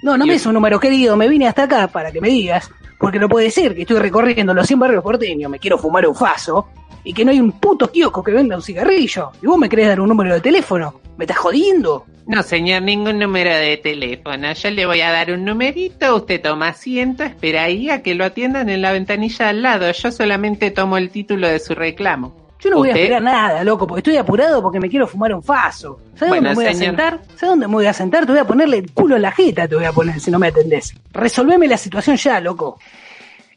No, 0.01 0.17
no 0.17 0.25
me 0.25 0.35
es 0.35 0.45
un 0.45 0.53
número, 0.53 0.79
querido. 0.79 1.17
Me 1.17 1.27
vine 1.27 1.47
hasta 1.47 1.63
acá 1.63 1.87
para 1.87 2.11
que 2.11 2.21
me 2.21 2.29
digas. 2.29 2.71
Porque 2.97 3.19
no 3.19 3.29
puede 3.29 3.49
ser 3.49 3.75
que 3.75 3.81
estoy 3.81 3.99
recorriendo 3.99 4.53
los 4.53 4.67
100 4.67 4.79
barrios 4.79 5.03
porteños, 5.03 5.49
me 5.49 5.57
quiero 5.57 5.77
fumar 5.77 6.05
un 6.05 6.15
faso 6.15 6.67
y 7.03 7.13
que 7.13 7.23
no 7.23 7.31
hay 7.31 7.39
un 7.39 7.53
puto 7.53 7.89
kiosco 7.89 8.21
que 8.21 8.31
venda 8.31 8.57
un 8.57 8.61
cigarrillo. 8.61 9.31
Y 9.41 9.47
vos 9.47 9.57
me 9.57 9.69
querés 9.69 9.87
dar 9.87 10.01
un 10.01 10.09
número 10.09 10.33
de 10.33 10.41
teléfono. 10.41 10.99
¿Me 11.17 11.23
estás 11.23 11.37
jodiendo? 11.37 12.05
No, 12.27 12.43
señor, 12.43 12.81
ningún 12.81 13.19
número 13.19 13.53
de 13.55 13.77
teléfono. 13.77 14.53
Yo 14.53 14.69
le 14.69 14.85
voy 14.85 15.01
a 15.01 15.11
dar 15.11 15.31
un 15.31 15.45
numerito, 15.45 16.15
usted 16.15 16.41
toma 16.41 16.69
asiento, 16.69 17.23
espera 17.23 17.63
ahí 17.63 17.89
a 17.89 18.03
que 18.03 18.15
lo 18.15 18.25
atiendan 18.25 18.69
en 18.69 18.81
la 18.81 18.91
ventanilla 18.91 19.49
al 19.49 19.61
lado. 19.61 19.91
Yo 19.91 20.11
solamente 20.11 20.71
tomo 20.71 20.97
el 20.97 21.09
título 21.09 21.47
de 21.47 21.59
su 21.59 21.73
reclamo. 21.73 22.48
Yo 22.59 22.69
no 22.69 22.77
voy 22.77 22.89
a 22.89 22.91
esperar 22.93 23.21
nada, 23.21 23.63
loco, 23.63 23.87
porque 23.87 23.99
estoy 23.99 24.17
apurado 24.17 24.61
porque 24.61 24.79
me 24.81 24.89
quiero 24.89 25.07
fumar 25.07 25.33
un 25.33 25.41
faso. 25.41 25.99
¿Sabes 26.15 26.29
Bueno, 26.29 26.49
dónde 26.49 26.49
me 26.49 26.55
voy 26.55 26.65
a 26.65 26.73
sentar? 26.73 27.19
¿Sabes 27.27 27.41
dónde 27.41 27.67
me 27.67 27.73
voy 27.73 27.85
a 27.85 27.93
sentar? 27.93 28.25
Te 28.25 28.31
voy 28.33 28.41
a 28.41 28.45
ponerle 28.45 28.77
el 28.79 28.91
culo 28.91 29.15
en 29.15 29.21
la 29.21 29.31
jeta, 29.31 29.67
te 29.67 29.75
voy 29.75 29.85
a 29.85 29.93
poner 29.93 30.19
si 30.19 30.29
no 30.29 30.39
me 30.39 30.47
atendés. 30.47 30.93
Resolveme 31.13 31.67
la 31.67 31.77
situación 31.77 32.17
ya, 32.17 32.39
loco. 32.41 32.77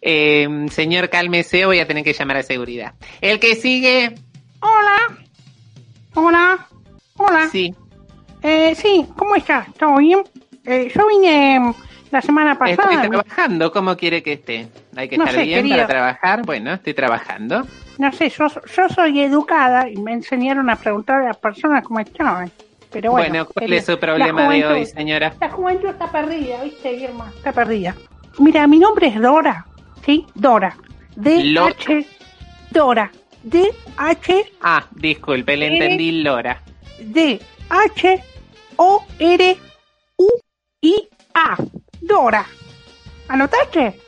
Eh, 0.00 0.66
señor, 0.70 1.08
cálmese, 1.10 1.64
voy 1.66 1.80
a 1.80 1.86
tener 1.86 2.04
que 2.04 2.12
llamar 2.12 2.36
a 2.38 2.42
seguridad. 2.42 2.94
El 3.20 3.40
que 3.40 3.56
sigue. 3.56 4.14
Hola. 4.60 5.18
Hola. 6.14 6.66
Hola. 7.16 7.48
Sí. 7.50 7.74
Eh, 8.42 8.74
sí, 8.76 9.06
¿cómo 9.16 9.34
estás? 9.36 9.72
¿Todo 9.74 9.96
bien? 9.96 10.20
Eh, 10.64 10.92
yo 10.94 11.06
vine 11.08 11.74
la 12.12 12.20
semana 12.22 12.52
Estoy 12.52 12.76
pasada. 12.76 13.08
trabajando, 13.08 13.72
¿cómo 13.72 13.96
quiere 13.96 14.22
que 14.22 14.34
esté? 14.34 14.68
Hay 14.96 15.08
que 15.08 15.16
No 15.18 15.24
estar 15.24 15.40
sé, 15.40 15.46
bien 15.46 15.58
querido. 15.60 15.76
para 15.76 15.88
trabajar. 15.88 16.42
Bueno, 16.44 16.74
estoy 16.74 16.94
trabajando. 16.94 17.66
No 17.98 18.12
sé, 18.12 18.30
yo, 18.30 18.46
yo 18.48 18.88
soy 18.88 19.20
educada 19.20 19.88
y 19.88 19.96
me 19.96 20.12
enseñaron 20.12 20.70
a 20.70 20.76
preguntar 20.76 21.22
a 21.22 21.26
las 21.26 21.36
personas 21.36 21.84
cómo 21.84 22.00
estaban. 22.00 22.50
Pero 22.90 23.12
bueno, 23.12 23.28
Bueno, 23.28 23.46
¿cuál 23.46 23.72
es 23.72 23.86
su 23.86 23.98
problema 23.98 24.48
de 24.52 24.66
hoy, 24.66 24.86
señora? 24.86 25.34
La 25.40 25.48
juventud 25.50 25.88
está 25.88 26.10
perdida, 26.10 26.62
¿viste, 26.62 26.92
Irma? 26.92 27.32
Está 27.34 27.52
perdida. 27.52 27.94
Mira, 28.38 28.66
mi 28.66 28.78
nombre 28.78 29.06
es 29.08 29.20
Dora, 29.20 29.66
¿sí? 30.04 30.26
Dora. 30.34 30.76
D-H. 31.16 32.06
Dora. 32.70 33.10
D-H. 33.42 34.52
Ah, 34.62 34.86
disculpe, 34.92 35.56
le 35.56 35.66
entendí 35.68 36.22
Lora. 36.22 36.60
D-H-O-R-U-I-A. 40.20 41.56
Dora. 42.00 42.46
¿Anotaste? 43.28 43.98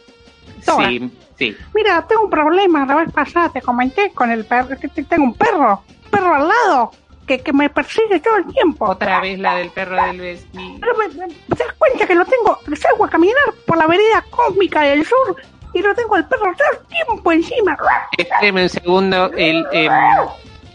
Dora. 0.67 0.89
Sí, 0.89 1.11
sí. 1.39 1.57
Mira, 1.75 2.07
tengo 2.07 2.23
un 2.25 2.31
problema. 2.31 2.85
La 2.87 2.97
vez 2.97 3.13
pasada 3.13 3.49
te 3.51 3.61
comenté 3.63 4.11
con 4.13 4.31
el 4.31 4.45
perro. 4.45 4.77
que 4.79 4.89
Tengo 4.89 5.25
un 5.25 5.35
perro. 5.35 5.83
Un 6.05 6.11
perro 6.11 6.35
al 6.35 6.49
lado. 6.49 6.91
Que, 7.27 7.41
que 7.41 7.53
me 7.55 7.71
persigue 7.71 8.21
todo 8.21 8.37
el 8.37 8.47
tiempo. 8.47 8.85
Otra 8.87 9.19
vez 9.21 9.39
la 9.39 9.55
del 9.57 9.71
perro 9.71 9.97
del 10.05 10.21
vecino. 10.21 10.77
Pero 10.81 10.95
me- 10.99 11.09
me- 11.09 11.29
¿Te 11.35 11.65
das 11.65 11.73
cuenta 11.79 12.07
que 12.07 12.15
lo 12.15 12.25
tengo? 12.27 12.59
Salgo 12.77 13.05
a 13.07 13.09
caminar 13.11 13.45
por 13.67 13.79
la 13.79 13.87
vereda 13.87 14.23
cósmica 14.31 14.83
del 14.83 15.07
sur 15.07 15.35
y 15.73 15.81
lo 15.81 15.95
tengo 15.95 16.17
al 16.17 16.29
perro 16.29 16.53
todo 16.55 16.69
el 16.83 16.87
tiempo 16.87 17.33
encima. 17.33 17.79
Espéreme 18.19 18.65
un 18.65 18.69
segundo, 18.69 19.31
el, 19.33 19.67
em, 19.73 19.91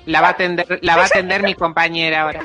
la 0.08 0.22
va 0.22 0.28
a 0.28 0.32
atender, 0.32 0.80
la 0.82 0.96
va 0.96 1.04
a 1.04 1.06
atender 1.06 1.44
mi 1.44 1.54
compañera 1.54 2.24
ahora. 2.24 2.42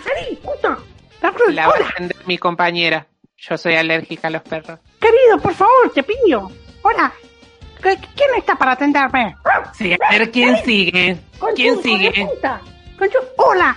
La 1.49 1.67
va 1.69 1.75
a 1.75 1.89
atender 1.89 2.17
mi 2.27 2.37
compañera. 2.39 3.07
Yo 3.39 3.57
soy 3.57 3.75
alérgica 3.77 4.29
a 4.29 4.31
los 4.31 4.43
perros. 4.43 4.79
Querido, 5.01 5.39
por 5.43 5.55
favor, 5.55 5.91
te 5.95 6.03
pido. 6.03 6.51
Hola. 6.83 7.13
¿Qué- 7.85 7.99
¿Quién 8.17 8.31
está 8.39 8.57
para 8.57 8.73
atenderme? 8.73 9.37
Sí, 9.75 9.93
a 9.93 10.11
ver 10.11 10.31
quién 10.33 10.57
sigue. 10.65 11.17
¿Quién 11.55 11.81
sigue? 11.83 12.27
Hola. 13.37 13.77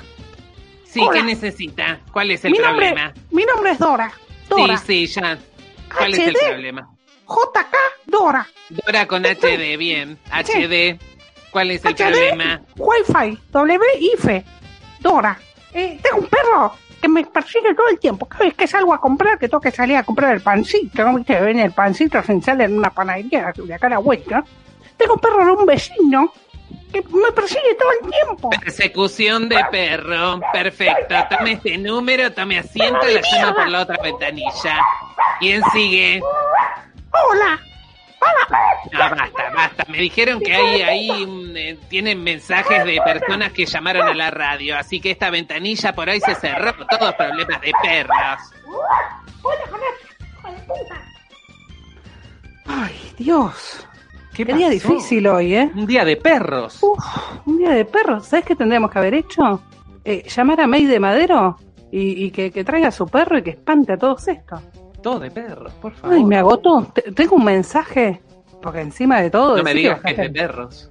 Sí. 0.85 1.01
¿qué 1.13 1.21
necesita? 1.21 1.99
¿Cuál 2.11 2.31
es 2.31 2.43
el 2.45 2.53
mi 2.53 2.57
nombre, 2.59 2.87
problema? 2.87 3.13
mi 3.31 3.43
nombre 3.45 3.71
es 3.71 3.77
Dora. 3.79 4.11
Dora. 4.49 4.77
Sí, 4.77 5.05
sí, 5.07 5.19
ya. 5.21 5.37
¿Cuál 5.95 6.13
es 6.13 6.19
el 6.27 6.33
problema? 6.33 6.89
JK 7.27 7.75
Dora. 8.05 8.47
Dora 8.69 9.05
con 9.05 9.23
HD, 9.25 9.77
bien. 9.77 10.17
HD. 10.31 10.97
¿Cuál 11.51 11.71
es 11.71 11.83
el 11.85 11.93
HD. 11.93 11.97
problema? 11.97 12.61
Wi-Fi. 12.77 13.37
W-IFE. 13.51 14.45
Dora. 15.01 15.37
Eh, 15.73 15.99
tengo 16.01 16.17
un 16.19 16.27
perro 16.27 16.73
que 17.01 17.07
me 17.07 17.23
persigue 17.25 17.73
todo 17.75 17.87
el 17.89 17.99
tiempo. 17.99 18.25
Cada 18.27 18.45
vez 18.45 18.53
que 18.53 18.67
salgo 18.67 18.93
a 18.93 18.99
comprar, 18.99 19.37
que 19.37 19.47
tengo 19.47 19.61
que 19.61 19.71
salir 19.71 19.97
a 19.97 20.03
comprar 20.03 20.33
el 20.33 20.41
pancito. 20.41 21.03
¿No 21.03 21.15
viste? 21.15 21.39
Ven 21.39 21.59
el 21.59 21.71
pancito 21.71 22.21
sin 22.23 22.41
sale 22.41 22.65
en 22.65 22.77
una 22.77 22.89
panadería 22.89 23.53
de 23.55 23.73
acá 23.73 23.87
a 23.87 23.91
la 23.91 23.97
vuelta. 23.99 24.43
Tengo 24.97 25.13
un 25.13 25.19
perro 25.19 25.45
de 25.45 25.51
un 25.51 25.65
vecino 25.65 26.33
que 26.91 27.01
me 27.01 27.31
persigue 27.33 27.75
todo 27.77 27.89
el 28.01 28.09
tiempo. 28.09 28.49
Persecución 28.49 29.49
de 29.49 29.63
perro. 29.71 30.39
Perfecto. 30.51 31.15
Tome 31.29 31.53
este 31.53 31.77
número, 31.77 32.31
tome 32.33 32.59
asiento 32.59 33.09
y 33.09 33.13
la 33.13 33.21
llama 33.21 33.55
por 33.55 33.69
la 33.69 33.81
otra 33.81 33.97
ventanilla. 34.01 34.79
¿Quién 35.39 35.61
sigue? 35.73 36.21
Hola. 37.11 37.59
No, 38.91 38.99
basta, 38.99 39.49
basta. 39.53 39.85
Me 39.89 39.99
dijeron 39.99 40.39
que 40.39 40.53
ahí 40.55 41.25
mm, 41.25 41.55
eh, 41.57 41.77
tienen 41.89 42.23
mensajes 42.23 42.83
de 42.85 42.99
personas 43.03 43.51
que 43.51 43.65
llamaron 43.65 44.07
a 44.07 44.13
la 44.13 44.31
radio, 44.31 44.77
así 44.77 44.99
que 44.99 45.11
esta 45.11 45.29
ventanilla 45.29 45.93
por 45.93 46.09
ahí 46.09 46.19
se 46.21 46.35
cerró. 46.35 46.73
Todos 46.87 47.13
problemas 47.15 47.61
de 47.61 47.71
perros. 47.81 48.17
Ay, 52.65 52.95
Dios. 53.17 53.87
¿Qué 54.33 54.45
Qué 54.45 54.53
día 54.53 54.67
pasó? 54.67 54.89
difícil 54.89 55.27
hoy, 55.27 55.55
¿eh? 55.55 55.71
Un 55.75 55.87
día 55.87 56.05
de 56.05 56.15
perros. 56.17 56.79
Un 57.45 57.57
día 57.57 57.71
de 57.71 57.85
perros. 57.85 58.25
¿Sabes 58.27 58.45
qué 58.45 58.55
tendríamos 58.55 58.91
que 58.91 58.99
haber 58.99 59.15
hecho? 59.15 59.61
Eh, 60.05 60.23
llamar 60.29 60.61
a 60.61 60.67
May 60.67 60.85
de 60.85 60.99
Madero 60.99 61.57
y, 61.91 62.25
y 62.25 62.31
que, 62.31 62.51
que 62.51 62.63
traiga 62.63 62.89
a 62.89 62.91
su 62.91 63.07
perro 63.07 63.37
y 63.39 63.43
que 63.43 63.51
espante 63.51 63.93
a 63.93 63.97
todos 63.97 64.27
estos. 64.27 64.61
Todo 65.01 65.19
de 65.19 65.31
perros, 65.31 65.73
por 65.81 65.93
favor. 65.93 66.15
Ay, 66.17 66.23
me 66.23 66.37
agotó. 66.37 66.87
Te- 66.93 67.11
tengo 67.13 67.35
un 67.35 67.45
mensaje. 67.45 68.21
Porque 68.61 68.81
encima 68.81 69.21
de 69.21 69.29
todo. 69.29 69.55
no 69.57 69.63
me 69.63 69.73
digas 69.73 70.01
que 70.01 70.11
es 70.11 70.17
de 70.17 70.29
perros. 70.29 70.89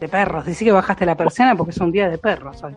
de 0.00 0.08
perros. 0.08 0.44
Decí 0.46 0.64
que 0.64 0.72
bajaste 0.72 1.04
la 1.04 1.16
persiana 1.16 1.56
porque 1.56 1.72
es 1.72 1.78
un 1.78 1.90
día 1.92 2.08
de 2.08 2.18
perros 2.18 2.62
hoy. 2.62 2.74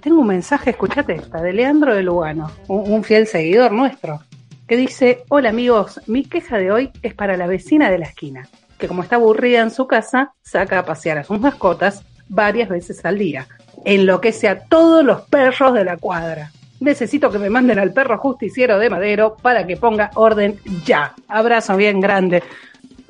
Tengo 0.00 0.20
un 0.20 0.28
mensaje, 0.28 0.70
escuchate 0.70 1.14
esta, 1.14 1.42
de 1.42 1.52
Leandro 1.52 1.94
de 1.94 2.02
Lugano, 2.02 2.50
un, 2.68 2.90
un 2.90 3.04
fiel 3.04 3.26
seguidor 3.26 3.72
nuestro, 3.72 4.20
que 4.66 4.76
dice, 4.76 5.24
hola 5.28 5.50
amigos, 5.50 6.00
mi 6.06 6.24
queja 6.24 6.56
de 6.56 6.72
hoy 6.72 6.90
es 7.02 7.12
para 7.12 7.36
la 7.36 7.46
vecina 7.46 7.90
de 7.90 7.98
la 7.98 8.06
esquina, 8.06 8.48
que 8.78 8.88
como 8.88 9.02
está 9.02 9.16
aburrida 9.16 9.60
en 9.60 9.70
su 9.70 9.86
casa, 9.86 10.32
saca 10.40 10.78
a 10.78 10.84
pasear 10.86 11.18
a 11.18 11.24
sus 11.24 11.38
mascotas 11.38 12.02
varias 12.28 12.70
veces 12.70 13.04
al 13.04 13.18
día. 13.18 13.46
Enloquece 13.84 14.48
a 14.48 14.60
todos 14.60 15.04
los 15.04 15.22
perros 15.22 15.74
de 15.74 15.84
la 15.84 15.98
cuadra. 15.98 16.50
Necesito 16.80 17.30
que 17.30 17.38
me 17.38 17.50
manden 17.50 17.78
al 17.78 17.92
perro 17.92 18.18
justiciero 18.18 18.78
de 18.78 18.88
Madero 18.90 19.36
para 19.40 19.66
que 19.66 19.76
ponga 19.76 20.10
orden 20.14 20.58
ya. 20.84 21.14
Abrazo 21.28 21.76
bien 21.76 22.00
grande. 22.00 22.42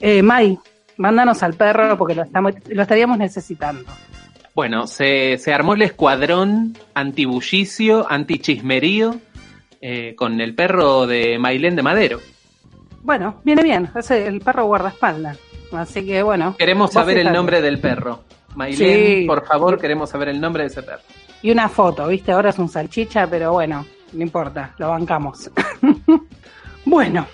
Eh, 0.01 0.23
May, 0.23 0.59
mándanos 0.97 1.43
al 1.43 1.55
perro 1.55 1.97
porque 1.97 2.15
lo, 2.15 2.23
estamos, 2.25 2.53
lo 2.69 2.83
estaríamos 2.83 3.17
necesitando. 3.19 3.85
Bueno, 4.55 4.87
se, 4.89 5.39
se 5.39 5.53
armó 5.55 5.75
el 5.75 5.83
escuadrón 5.83 6.77
antibullicio, 6.95 8.11
antichismerío, 8.11 9.15
eh, 9.81 10.15
con 10.17 10.41
el 10.41 10.55
perro 10.55 11.07
de 11.07 11.39
Mailén 11.39 11.77
de 11.77 11.83
Madero. 11.83 12.19
Bueno, 13.03 13.41
viene 13.45 13.63
bien, 13.63 13.89
es 13.97 14.11
el 14.11 14.41
perro 14.41 14.65
guardaespaldas. 14.67 15.39
Así 15.73 16.05
que 16.05 16.23
bueno. 16.23 16.57
Queremos 16.59 16.93
saber 16.93 17.19
el 17.19 17.33
nombre 17.33 17.63
del 17.63 17.81
perro. 17.81 18.25
Mailén, 18.57 19.21
Sí. 19.21 19.25
por 19.27 19.47
favor, 19.47 19.79
queremos 19.81 20.11
saber 20.11 20.29
el 20.29 20.41
nombre 20.41 20.65
de 20.65 20.67
ese 20.69 20.83
perro. 20.83 21.03
Y 21.43 21.51
una 21.51 21.69
foto, 21.69 22.07
¿viste? 22.07 22.33
Ahora 22.33 22.51
es 22.51 22.59
un 22.59 22.69
salchicha, 22.69 23.27
pero 23.27 23.53
bueno, 23.53 23.87
no 24.13 24.23
importa, 24.23 24.75
lo 24.79 24.91
bancamos. 24.91 25.51
bueno. 26.85 27.27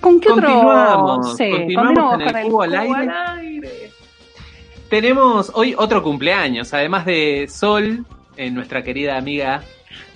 ¿Con 0.00 0.20
qué 0.20 0.28
Continuamos, 0.28 1.26
otro? 1.26 1.36
Sí, 1.36 1.50
continuamos 1.50 2.20
el 2.20 2.32
con 2.32 2.42
cubo 2.42 2.62
al 2.62 2.74
aire. 2.74 3.90
Tenemos 4.88 5.50
hoy 5.54 5.74
otro 5.76 6.02
cumpleaños, 6.02 6.72
además 6.72 7.04
de 7.04 7.46
Sol, 7.50 8.06
eh, 8.36 8.50
nuestra 8.50 8.82
querida 8.84 9.16
amiga 9.16 9.62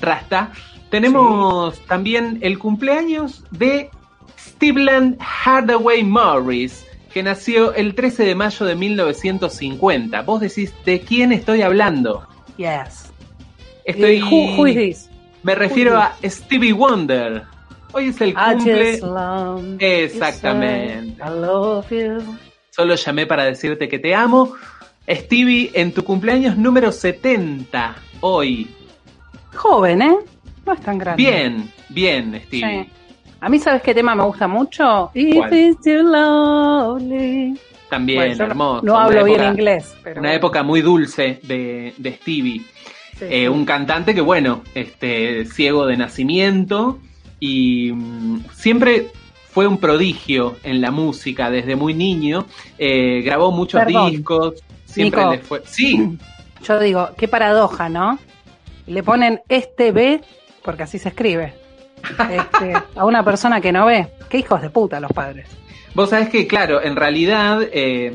Rasta. 0.01 0.53
Tenemos 0.89 1.81
también 1.87 2.39
el 2.43 2.59
cumpleaños 2.59 3.45
de 3.51 3.91
Stephen 4.39 5.19
Hardaway 5.19 6.05
Morris, 6.05 6.87
que 7.13 7.23
nació 7.23 7.75
el 7.75 7.95
13 7.95 8.25
de 8.25 8.35
mayo 8.35 8.65
de 8.65 8.77
1950. 8.77 10.23
Vos 10.23 10.41
decís, 10.41 10.73
¿de 10.85 11.01
quién 11.01 11.33
estoy 11.33 11.63
hablando? 11.63 12.27
Yes. 12.57 13.13
Estoy... 13.85 14.21
Who- 14.21 14.57
who 14.57 14.67
is 14.67 14.75
this? 14.75 15.11
Me 15.43 15.55
refiero 15.55 15.99
a 15.99 16.13
Stevie 16.23 16.73
Wonder. 16.73 17.45
Hoy 17.93 18.09
es 18.09 18.21
el 18.21 18.35
cumple... 18.35 19.01
Exactamente. 19.81 21.17
say 21.19 21.27
I 21.27 21.31
love 21.31 21.91
you. 21.91 22.37
Solo 22.71 22.95
llamé 22.95 23.27
para 23.27 23.45
decirte 23.45 23.89
que 23.89 23.99
te 23.99 24.15
amo. 24.15 24.55
Stevie, 25.09 25.71
en 25.75 25.93
tu 25.93 26.05
cumpleaños 26.05 26.57
número 26.57 26.93
70, 26.93 27.95
hoy. 28.21 28.71
Joven, 29.55 30.03
¿eh? 30.03 30.17
No 30.65 30.73
es 30.73 30.81
tan 30.81 30.97
grande. 30.97 31.23
Bien, 31.23 31.71
bien, 31.89 32.41
Stevie. 32.47 32.85
Sí. 32.85 32.91
A 33.41 33.49
mí, 33.49 33.59
¿sabes 33.59 33.83
qué 33.83 33.93
tema 33.93 34.15
me 34.15 34.23
gusta 34.23 34.47
mucho? 34.47 35.11
If 35.15 35.35
¿Cuál? 35.37 35.53
it's 35.53 35.81
too 35.83 36.03
lonely. 36.03 37.59
También, 37.93 38.19
Bueno, 38.21 38.33
yo 38.35 38.39
no- 38.39 38.45
hermoso. 38.51 38.87
No 38.87 38.99
hablo 38.99 39.25
bien 39.25 39.45
inglés, 39.45 39.95
pero. 40.03 40.19
Una 40.21 40.33
época 40.33 40.63
muy 40.63 40.81
dulce 40.81 41.41
de, 41.43 41.93
de 41.99 42.13
Stevie. 42.15 42.61
Sí, 43.19 43.25
Eh, 43.29 43.43
sí. 43.43 43.49
Un 43.49 43.67
cantante 43.67 44.15
que, 44.15 44.23
bueno, 44.23 44.63
este, 44.75 45.45
ciego 45.45 45.85
de 45.85 45.99
nacimiento 45.99 46.99
y 47.39 47.93
mm, 47.93 48.45
siempre 48.55 49.09
fue 49.51 49.67
un 49.67 49.77
prodigio 49.77 50.57
en 50.63 50.81
la 50.81 50.91
música 50.91 51.51
desde 51.51 51.77
muy 51.77 51.93
niño. 51.93 52.47
Eh, 52.79 53.21
grabó 53.23 53.53
muchos 53.53 53.85
Perdón. 53.85 54.11
discos. 54.11 54.55
Siempre 54.87 55.21
Nico. 55.21 55.33
le 55.33 55.39
fue. 55.41 55.63
Sí, 55.67 56.17
Yo 56.67 56.79
digo, 56.81 57.11
qué 57.19 57.29
paradoja, 57.29 57.91
¿no? 57.91 58.19
Le 58.87 59.03
ponen 59.03 59.41
este 59.51 59.93
B 59.93 60.21
porque 60.65 60.85
así 60.85 60.99
se 60.99 61.11
escribe. 61.11 61.53
Este, 62.31 62.73
a 62.97 63.05
una 63.05 63.23
persona 63.23 63.61
que 63.61 63.71
no 63.71 63.85
ve. 63.85 64.09
Qué 64.31 64.39
hijos 64.39 64.63
de 64.63 64.71
puta 64.71 64.99
los 64.99 65.13
padres. 65.13 65.47
Vos 65.95 66.11
sabés 66.11 66.29
que, 66.31 66.47
claro, 66.47 66.83
en 66.83 66.97
realidad 66.97 67.61
eh, 67.73 68.13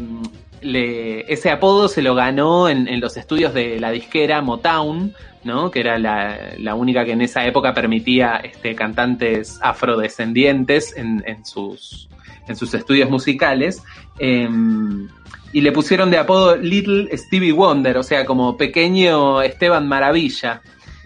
ese 0.62 1.52
apodo 1.52 1.88
se 1.88 2.02
lo 2.02 2.16
ganó 2.16 2.70
en, 2.70 3.00
los 3.00 3.18
estudios 3.18 3.54
de 3.54 3.80
la 3.80 3.92
disquera 3.92 4.42
Motown, 4.42 5.14
¿no? 5.44 5.70
que 5.70 5.82
era 5.82 6.00
la, 6.00 6.76
única 6.76 7.06
que 7.06 7.12
en 7.12 7.22
esa 7.22 7.46
época 7.46 7.74
permitía 7.74 8.38
este, 8.38 8.76
cantantes 8.76 9.60
afrodescendientes 9.62 10.96
en, 10.98 11.46
sus, 11.46 12.10
en 12.48 12.56
sus 12.56 12.74
estudios 12.74 13.10
musicales. 13.10 13.84
Em, 14.20 15.08
y 15.54 15.62
le 15.62 15.72
pusieron 15.72 16.10
de 16.10 16.18
apodo 16.18 16.58
Little 16.58 17.16
Stevie 17.16 17.54
Wonder, 17.54 17.98
o 17.98 18.04
sea, 18.04 18.26
como 18.26 18.58
pequeño 18.58 19.42
Esteban 19.42 19.88
Maravilla. 19.88 20.62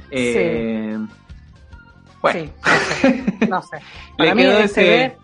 Eh, 0.10 0.98
bueno, 2.22 2.52
no 3.50 3.62
sé. 3.62 3.78
le 4.18 4.36
quedó 4.36 4.60
ese, 4.60 5.16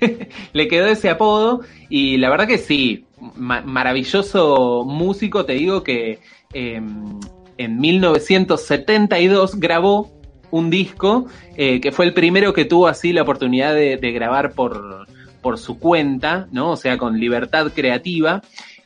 le 0.52 0.68
quedó 0.68 0.86
ese 0.86 1.10
apodo 1.10 1.60
y 1.88 2.16
la 2.16 2.30
verdad 2.30 2.46
que 2.46 2.58
sí, 2.58 3.04
maravilloso 3.20 4.84
músico, 4.86 5.44
te 5.44 5.54
digo 5.54 5.82
que 5.82 6.18
em, 6.52 7.20
en 7.56 7.80
1972 7.80 9.56
grabó 9.60 10.10
un 10.50 10.70
disco 10.70 11.26
eh, 11.56 11.80
que 11.80 11.92
fue 11.92 12.06
el 12.06 12.14
primero 12.14 12.52
que 12.52 12.64
tuvo 12.64 12.88
así 12.88 13.12
la 13.12 13.22
oportunidad 13.22 13.74
de, 13.74 13.96
grabar 14.12 14.52
por, 14.52 15.06
por, 15.42 15.58
su 15.58 15.78
cuenta, 15.78 16.48
¿no? 16.50 16.72
O 16.72 16.76
sea, 16.76 16.98
con 16.98 17.20
libertad 17.20 17.70
creativa. 17.74 18.42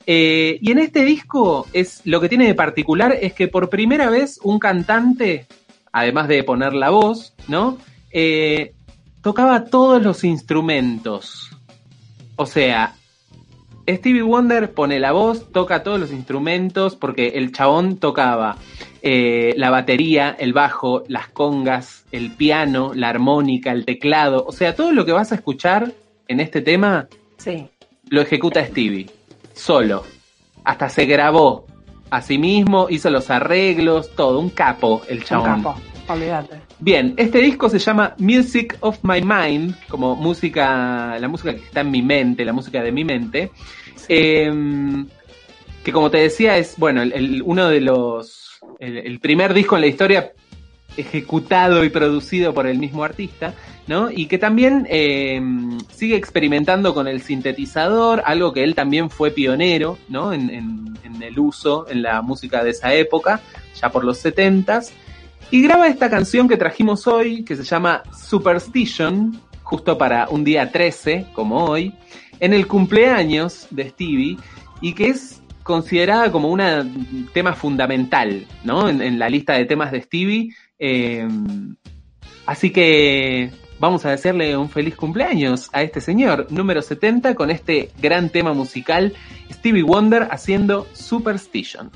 Eh, 0.06 0.58
y 0.60 0.70
en 0.70 0.78
este 0.78 1.04
disco 1.04 1.66
es 1.72 2.02
lo 2.04 2.20
que 2.20 2.28
tiene 2.28 2.46
de 2.46 2.54
particular 2.54 3.16
es 3.18 3.32
que 3.32 3.48
por 3.48 3.70
primera 3.70 4.10
vez 4.10 4.38
un 4.42 4.58
cantante, 4.58 5.46
además 5.92 6.28
de 6.28 6.44
poner 6.44 6.74
la 6.74 6.90
voz, 6.90 7.32
¿no? 7.48 7.78
Eh, 8.10 8.73
tocaba 9.24 9.64
todos 9.64 10.02
los 10.02 10.22
instrumentos. 10.22 11.50
O 12.36 12.44
sea, 12.44 12.94
Stevie 13.88 14.22
Wonder 14.22 14.72
pone 14.72 15.00
la 15.00 15.12
voz, 15.12 15.50
toca 15.50 15.82
todos 15.82 15.98
los 15.98 16.12
instrumentos, 16.12 16.94
porque 16.94 17.28
el 17.28 17.50
chabón 17.50 17.96
tocaba 17.96 18.56
eh, 19.00 19.54
la 19.56 19.70
batería, 19.70 20.36
el 20.38 20.52
bajo, 20.52 21.04
las 21.08 21.28
congas, 21.28 22.04
el 22.12 22.32
piano, 22.32 22.92
la 22.94 23.08
armónica, 23.08 23.72
el 23.72 23.86
teclado. 23.86 24.44
O 24.46 24.52
sea, 24.52 24.76
todo 24.76 24.92
lo 24.92 25.06
que 25.06 25.12
vas 25.12 25.32
a 25.32 25.36
escuchar 25.36 25.92
en 26.28 26.40
este 26.40 26.60
tema 26.60 27.08
sí. 27.38 27.66
lo 28.10 28.20
ejecuta 28.20 28.64
Stevie, 28.64 29.08
solo. 29.54 30.04
Hasta 30.64 30.90
se 30.90 31.06
grabó 31.06 31.64
a 32.10 32.20
sí 32.20 32.36
mismo, 32.36 32.88
hizo 32.90 33.08
los 33.08 33.30
arreglos, 33.30 34.14
todo, 34.14 34.38
un 34.38 34.50
capo 34.50 35.00
el 35.08 35.24
chabón. 35.24 35.50
Un 35.50 35.62
capo, 35.62 35.93
olvídate. 36.08 36.60
Bien, 36.78 37.14
este 37.16 37.38
disco 37.38 37.68
se 37.68 37.78
llama 37.78 38.14
Music 38.18 38.76
of 38.80 38.98
My 39.02 39.20
Mind, 39.22 39.74
como 39.88 40.16
música, 40.16 41.18
la 41.18 41.28
música 41.28 41.54
que 41.54 41.64
está 41.64 41.80
en 41.80 41.90
mi 41.90 42.02
mente, 42.02 42.44
la 42.44 42.52
música 42.52 42.82
de 42.82 42.92
mi 42.92 43.04
mente. 43.04 43.50
Em, 44.08 45.06
que 45.82 45.92
como 45.92 46.10
te 46.10 46.18
decía 46.18 46.56
es, 46.56 46.76
bueno, 46.78 47.02
el, 47.02 47.42
uno 47.42 47.68
de 47.68 47.80
los, 47.80 48.60
el, 48.78 49.18
primer 49.20 49.54
disco 49.54 49.76
en 49.76 49.80
la 49.82 49.86
historia 49.86 50.32
ejecutado 50.96 51.84
y 51.84 51.90
producido 51.90 52.54
por 52.54 52.66
el 52.66 52.78
mismo 52.78 53.02
artista, 53.02 53.54
¿no? 53.86 54.10
Y 54.10 54.26
que 54.26 54.38
también 54.38 54.86
em, 54.88 55.78
sigue 55.90 56.16
experimentando 56.16 56.94
con 56.94 57.08
el 57.08 57.22
sintetizador, 57.22 58.22
algo 58.24 58.52
que 58.52 58.62
él 58.62 58.74
también 58.74 59.10
fue 59.10 59.30
pionero, 59.30 59.98
¿no? 60.08 60.32
En, 60.32 60.50
en 60.50 61.22
el 61.22 61.38
uso 61.38 61.86
en 61.88 62.02
la 62.02 62.22
música 62.22 62.62
de 62.62 62.70
esa 62.70 62.94
época, 62.94 63.40
ya 63.80 63.90
por 63.90 64.04
los 64.04 64.18
setentas. 64.18 64.92
Y 65.50 65.62
graba 65.62 65.88
esta 65.88 66.10
canción 66.10 66.48
que 66.48 66.56
trajimos 66.56 67.06
hoy, 67.06 67.44
que 67.44 67.56
se 67.56 67.64
llama 67.64 68.02
Superstition, 68.16 69.40
justo 69.62 69.96
para 69.96 70.28
un 70.28 70.44
día 70.44 70.70
13, 70.70 71.26
como 71.32 71.64
hoy, 71.64 71.94
en 72.40 72.52
el 72.52 72.66
cumpleaños 72.66 73.66
de 73.70 73.90
Stevie, 73.90 74.36
y 74.80 74.92
que 74.94 75.08
es 75.08 75.42
considerada 75.62 76.30
como 76.30 76.48
un 76.48 77.28
tema 77.32 77.54
fundamental, 77.54 78.46
¿no? 78.64 78.88
En, 78.88 79.18
la 79.18 79.28
lista 79.28 79.54
de 79.54 79.64
temas 79.64 79.92
de 79.92 80.02
Stevie. 80.02 80.54
Eh, 80.78 81.26
así 82.46 82.70
que 82.70 83.50
vamos 83.78 84.04
a 84.04 84.10
decirle 84.10 84.56
un 84.56 84.68
feliz 84.68 84.94
cumpleaños 84.94 85.70
a 85.72 85.82
este 85.82 86.00
señor, 86.00 86.46
número 86.50 86.82
70, 86.82 87.34
con 87.34 87.50
este 87.50 87.90
gran 88.00 88.28
tema 88.28 88.52
musical, 88.52 89.14
Stevie 89.50 89.82
Wonder 89.82 90.28
haciendo 90.30 90.86
Superstition. 90.92 91.90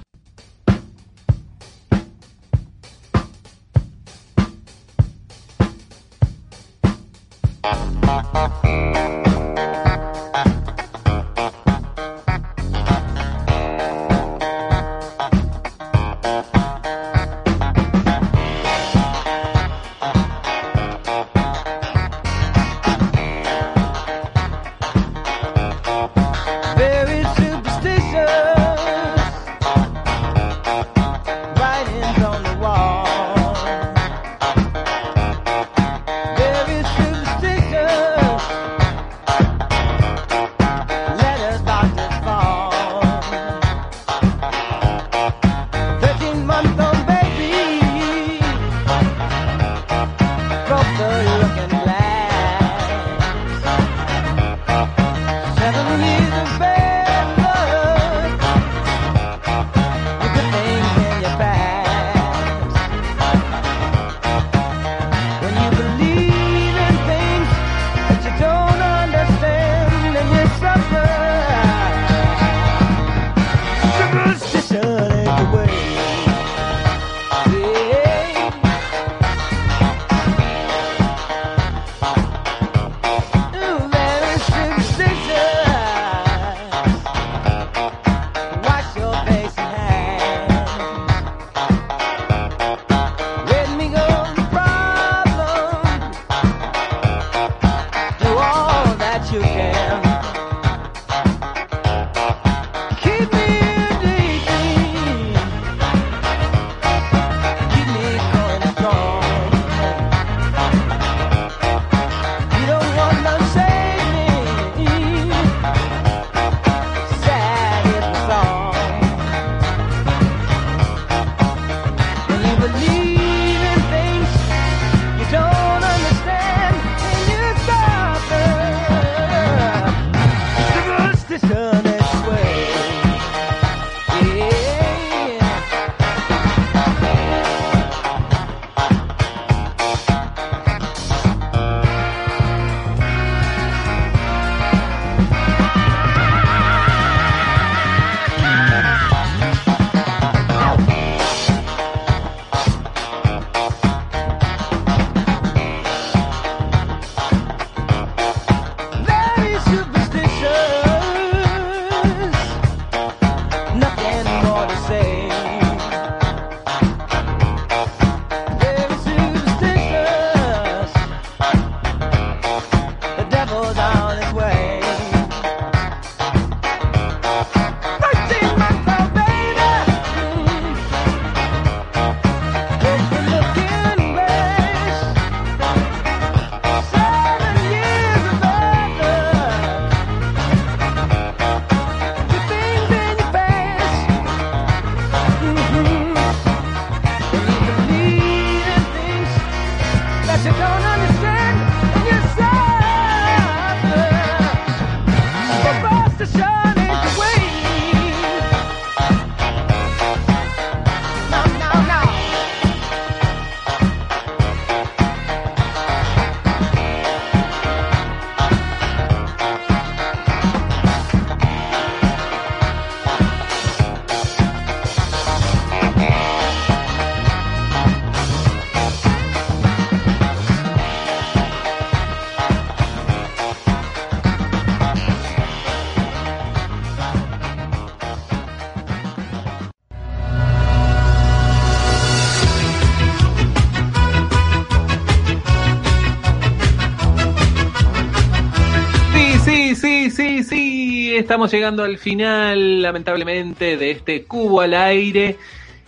Sí, 250.18 250.42
sí. 250.42 251.14
Estamos 251.16 251.50
llegando 251.52 251.84
al 251.84 251.96
final, 251.98 252.82
lamentablemente, 252.82 253.76
de 253.76 253.92
este 253.92 254.24
cubo 254.24 254.60
al 254.60 254.74
aire 254.74 255.36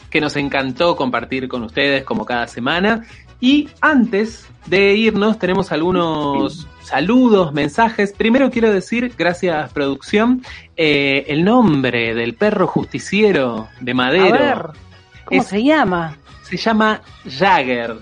que 0.09 0.21
nos 0.21 0.37
encantó 0.37 0.95
compartir 0.97 1.49
con 1.49 1.63
ustedes 1.65 2.05
como 2.05 2.25
cada 2.25 2.47
semana. 2.47 3.05
Y 3.41 3.69
antes 3.81 4.47
de 4.67 4.95
irnos, 4.95 5.39
tenemos 5.39 5.73
algunos 5.73 6.69
saludos, 6.83 7.53
mensajes. 7.53 8.13
Primero 8.13 8.51
quiero 8.51 8.73
decir, 8.73 9.13
gracias 9.19 9.73
producción, 9.73 10.43
eh, 10.77 11.25
el 11.29 11.45
nombre 11.45 12.15
del 12.15 12.35
perro 12.35 12.67
justiciero 12.67 13.69
de 13.81 13.95
Madero. 13.95 14.25
A 14.27 14.39
ver, 14.39 14.63
¿cómo 15.25 15.41
Es- 15.41 15.49
se 15.49 15.63
llama? 15.63 16.17
Se 16.43 16.57
llama 16.57 17.01
Jagger. 17.29 17.97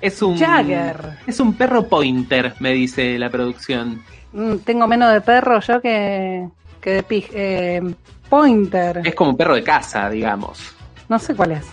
Es 0.00 0.20
un, 0.20 0.36
Jagger. 0.38 1.18
Es 1.26 1.40
un 1.40 1.54
perro 1.54 1.88
pointer, 1.88 2.54
me 2.60 2.72
dice 2.72 3.18
la 3.18 3.30
producción. 3.30 4.02
Mm, 4.34 4.56
tengo 4.58 4.86
menos 4.86 5.12
de 5.12 5.20
perro 5.22 5.60
yo 5.60 5.80
que, 5.80 6.46
que 6.80 6.90
de 6.90 7.02
pig. 7.02 7.28
eh, 7.32 7.80
pointer. 8.28 9.00
Es 9.04 9.14
como 9.14 9.30
un 9.30 9.36
perro 9.36 9.54
de 9.54 9.62
casa, 9.62 10.10
digamos. 10.10 10.74
No 11.08 11.18
sé 11.18 11.34
cuál 11.34 11.52
es. 11.52 11.64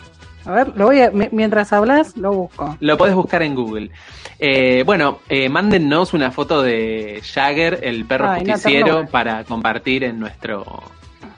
A 0.46 0.52
ver, 0.52 0.68
lo 0.76 0.86
voy 0.86 1.02
a, 1.02 1.12
mi- 1.12 1.30
mientras 1.32 1.72
hablas, 1.74 2.16
lo 2.18 2.32
busco. 2.34 2.78
Lo 2.80 2.98
podés 2.98 3.16
buscar 3.16 3.42
en 3.44 3.56
Google. 3.56 3.92
Eh, 4.40 4.84
bueno, 4.86 5.20
eh, 5.30 5.50
mándennos 5.50 6.14
una 6.14 6.32
foto 6.32 6.62
de 6.64 7.22
Jagger, 7.24 7.80
el 7.84 8.06
perro 8.06 8.30
Ay, 8.30 8.40
justiciero, 8.46 9.06
para 9.08 9.44
compartir 9.44 10.04
en 10.04 10.20
nuestro 10.20 10.66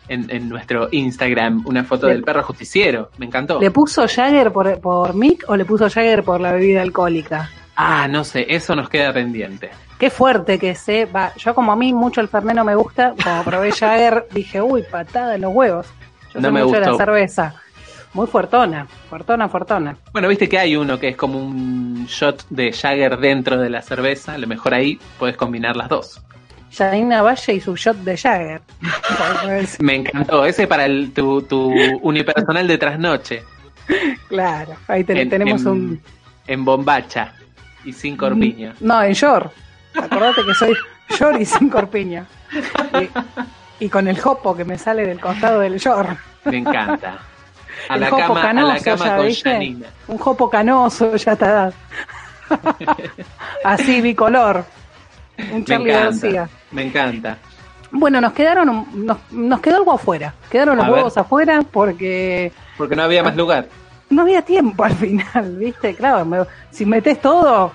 en, 0.07 0.29
en 0.29 0.49
nuestro 0.49 0.89
Instagram 0.91 1.63
una 1.65 1.83
foto 1.83 2.07
Le- 2.07 2.13
del 2.13 2.23
perro 2.23 2.43
justiciero. 2.43 3.09
Me 3.17 3.25
encantó. 3.25 3.59
¿Le 3.61 3.71
puso 3.71 4.05
Jagger 4.07 4.51
por, 4.51 4.79
por 4.79 5.13
Mick 5.15 5.45
o 5.49 5.55
le 5.55 5.65
puso 5.65 5.89
Jagger 5.89 6.23
por 6.23 6.39
la 6.41 6.51
bebida 6.53 6.81
alcohólica? 6.81 7.49
Ah, 7.75 8.07
no 8.07 8.23
sé, 8.23 8.45
eso 8.49 8.75
nos 8.75 8.87
queda 8.89 9.11
pendiente. 9.13 9.69
Qué 10.03 10.09
fuerte 10.09 10.59
que 10.59 10.75
se 10.75 11.05
va. 11.05 11.33
Yo 11.37 11.55
como 11.55 11.71
a 11.71 11.77
mí 11.77 11.93
mucho 11.93 12.19
el 12.19 12.27
Fernet 12.27 12.57
no 12.57 12.65
me 12.65 12.75
gusta, 12.75 13.13
como 13.23 13.41
probé 13.45 13.71
Jagger, 13.71 14.27
dije, 14.33 14.61
uy, 14.61 14.83
patada 14.83 15.35
en 15.35 15.41
los 15.41 15.53
huevos. 15.55 15.87
Yo 16.33 16.41
No 16.41 16.47
soy 16.49 16.51
me 16.51 16.63
mucho 16.65 16.77
de 16.81 16.85
la 16.91 16.97
cerveza. 16.97 17.55
Muy 18.13 18.27
fuertona, 18.27 18.85
fuertona, 19.09 19.47
fuertona. 19.47 19.95
Bueno, 20.11 20.27
viste 20.27 20.49
que 20.49 20.59
hay 20.59 20.75
uno 20.75 20.99
que 20.99 21.07
es 21.07 21.15
como 21.15 21.39
un 21.39 22.05
shot 22.09 22.45
de 22.49 22.73
Jagger 22.73 23.15
dentro 23.17 23.57
de 23.57 23.69
la 23.69 23.81
cerveza. 23.81 24.33
A 24.33 24.37
lo 24.37 24.45
mejor 24.45 24.73
ahí 24.73 24.99
puedes 25.17 25.37
combinar 25.37 25.77
las 25.77 25.87
dos. 25.87 26.21
Janina 26.69 27.21
Valle 27.21 27.53
y 27.53 27.61
su 27.61 27.73
shot 27.77 27.95
de 27.99 28.17
Jagger. 28.17 28.61
Me 29.79 29.95
encantó. 29.95 30.43
Ese 30.45 30.67
para 30.67 30.83
el, 30.85 31.13
tu, 31.13 31.43
tu 31.43 31.71
unipersonal 32.01 32.67
de 32.67 32.77
trasnoche. 32.77 33.43
claro, 34.27 34.73
ahí 34.89 35.05
ten- 35.05 35.15
En- 35.15 35.29
tenemos 35.29 35.61
en- 35.61 35.67
un... 35.69 36.01
En 36.45 36.65
bombacha 36.65 37.31
y 37.85 37.93
sin 37.93 38.17
corpiño. 38.17 38.73
No, 38.81 39.01
en 39.01 39.13
short. 39.13 39.53
Acordate 39.95 40.45
que 40.45 40.53
soy 40.53 40.73
short 41.09 41.39
y 41.39 41.45
sin 41.45 41.69
corpiño. 41.69 42.25
Y, 43.79 43.85
y 43.85 43.89
con 43.89 44.07
el 44.07 44.19
jopo 44.19 44.55
que 44.55 44.65
me 44.65 44.77
sale 44.77 45.05
del 45.05 45.19
costado 45.19 45.59
del 45.59 45.77
short. 45.77 46.17
Me 46.45 46.57
encanta. 46.57 47.19
A 47.89 47.95
El 47.95 48.01
la 48.01 48.09
jopo 48.09 48.33
cama, 48.33 48.39
a 48.39 48.43
la 48.43 48.47
canoso 48.79 48.83
cama 48.83 49.05
ya, 49.05 49.17
con. 49.17 49.83
Un 50.07 50.17
jopo 50.17 50.49
canoso, 50.49 51.15
ya 51.15 51.31
está. 51.33 51.71
Así, 53.63 54.01
bicolor. 54.01 54.65
Un 55.51 55.59
Me 55.59 55.63
Charlie 55.65 55.89
encanta. 55.91 56.09
García. 56.09 56.49
Me 56.71 56.83
encanta. 56.83 57.37
Bueno, 57.91 58.19
nos 58.21 58.33
quedaron, 58.33 58.87
nos, 58.93 59.17
nos 59.31 59.59
quedó 59.61 59.77
algo 59.77 59.91
afuera. 59.93 60.33
Quedaron 60.49 60.77
los 60.77 60.85
A 60.85 60.89
ver. 60.89 60.95
huevos 60.97 61.17
afuera 61.17 61.61
porque 61.69 62.51
Porque 62.77 62.95
no 62.95 63.03
había 63.03 63.23
más 63.23 63.35
lugar. 63.35 63.67
No 64.13 64.21
había 64.23 64.41
tiempo 64.41 64.83
al 64.83 64.93
final, 64.93 65.55
¿viste? 65.59 65.95
Claro, 65.95 66.25
me- 66.25 66.45
si 66.71 66.85
metes 66.85 67.21
todo, 67.21 67.71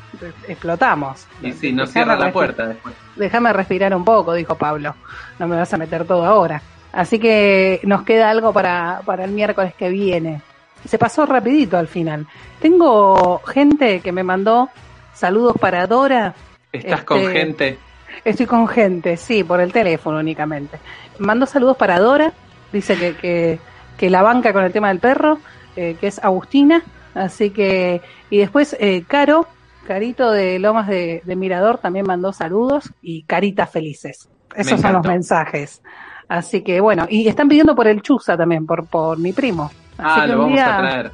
explotamos. 0.47 1.26
Y 1.43 1.53
sí, 1.53 1.72
nos 1.72 1.89
Dejame 1.89 1.93
cierran 1.93 2.20
la 2.20 2.32
puerta 2.32 2.66
después. 2.66 2.95
Déjame 3.16 3.53
respirar 3.53 3.95
un 3.95 4.05
poco, 4.05 4.32
dijo 4.34 4.55
Pablo. 4.55 4.95
No 5.39 5.47
me 5.49 5.57
vas 5.57 5.72
a 5.72 5.78
meter 5.78 6.05
todo 6.07 6.24
ahora. 6.24 6.62
Así 6.93 7.18
que 7.18 7.80
nos 7.84 8.03
queda 8.03 8.30
algo 8.30 8.53
para, 8.53 9.03
para 9.05 9.24
el 9.24 9.30
miércoles 9.32 9.74
que 9.74 9.89
viene. 9.91 10.41
Se 10.86 10.99
pasó 10.99 11.26
rapidito 11.26 11.76
al 11.76 11.89
final. 11.89 12.26
Tengo 12.61 13.41
gente 13.47 14.01
que 14.01 14.12
me 14.12 14.22
mandó 14.22 14.68
saludos 15.14 15.55
para 15.61 15.86
Dora. 15.86 16.34
Estás 16.72 17.05
con 17.05 17.18
Este, 17.18 17.32
gente. 17.32 17.78
Estoy 18.24 18.47
con 18.47 18.66
gente, 18.68 19.16
sí, 19.16 19.45
por 19.45 19.61
el 19.61 19.72
teléfono 19.72 20.18
únicamente. 20.18 20.78
Mandó 21.18 21.47
saludos 21.47 21.76
para 21.76 21.99
Dora, 21.99 22.32
dice 22.72 22.97
que, 22.97 23.14
que, 23.16 23.59
que 23.97 24.11
la 24.11 24.22
banca 24.22 24.53
con 24.53 24.64
el 24.64 24.72
tema 24.72 24.89
del 24.89 24.99
perro, 24.99 25.39
eh, 25.79 25.97
que 26.01 26.09
es 26.09 26.18
Agustina, 26.22 26.83
así 27.14 27.51
que, 27.51 28.01
y 28.31 28.39
después 28.39 28.76
eh, 28.81 29.05
Caro, 29.07 29.47
Carito 29.87 30.31
de 30.33 30.59
Lomas 30.59 30.89
de, 30.89 31.22
de 31.24 31.37
Mirador 31.37 31.79
también 31.79 32.05
mandó 32.07 32.33
saludos 32.33 32.93
y 33.01 33.22
caritas 33.22 33.70
felices. 33.70 34.29
Esos 34.57 34.81
son 34.81 34.93
los 34.95 35.07
mensajes. 35.07 35.81
Así 36.29 36.62
que 36.62 36.81
bueno, 36.81 37.07
y 37.09 37.26
están 37.29 37.49
pidiendo 37.49 37.74
por 37.74 37.87
el 37.87 38.03
Chuza 38.03 38.37
también, 38.37 38.66
por, 38.66 38.87
por 38.87 39.18
mi 39.18 39.33
primo. 39.33 39.70
Así 39.97 40.20
Ah, 40.20 40.22
que 40.22 40.26
lo 40.29 40.35
un 40.35 40.41
vamos 40.41 40.55
día, 40.55 40.76
a 40.76 40.81
traer. 40.81 41.12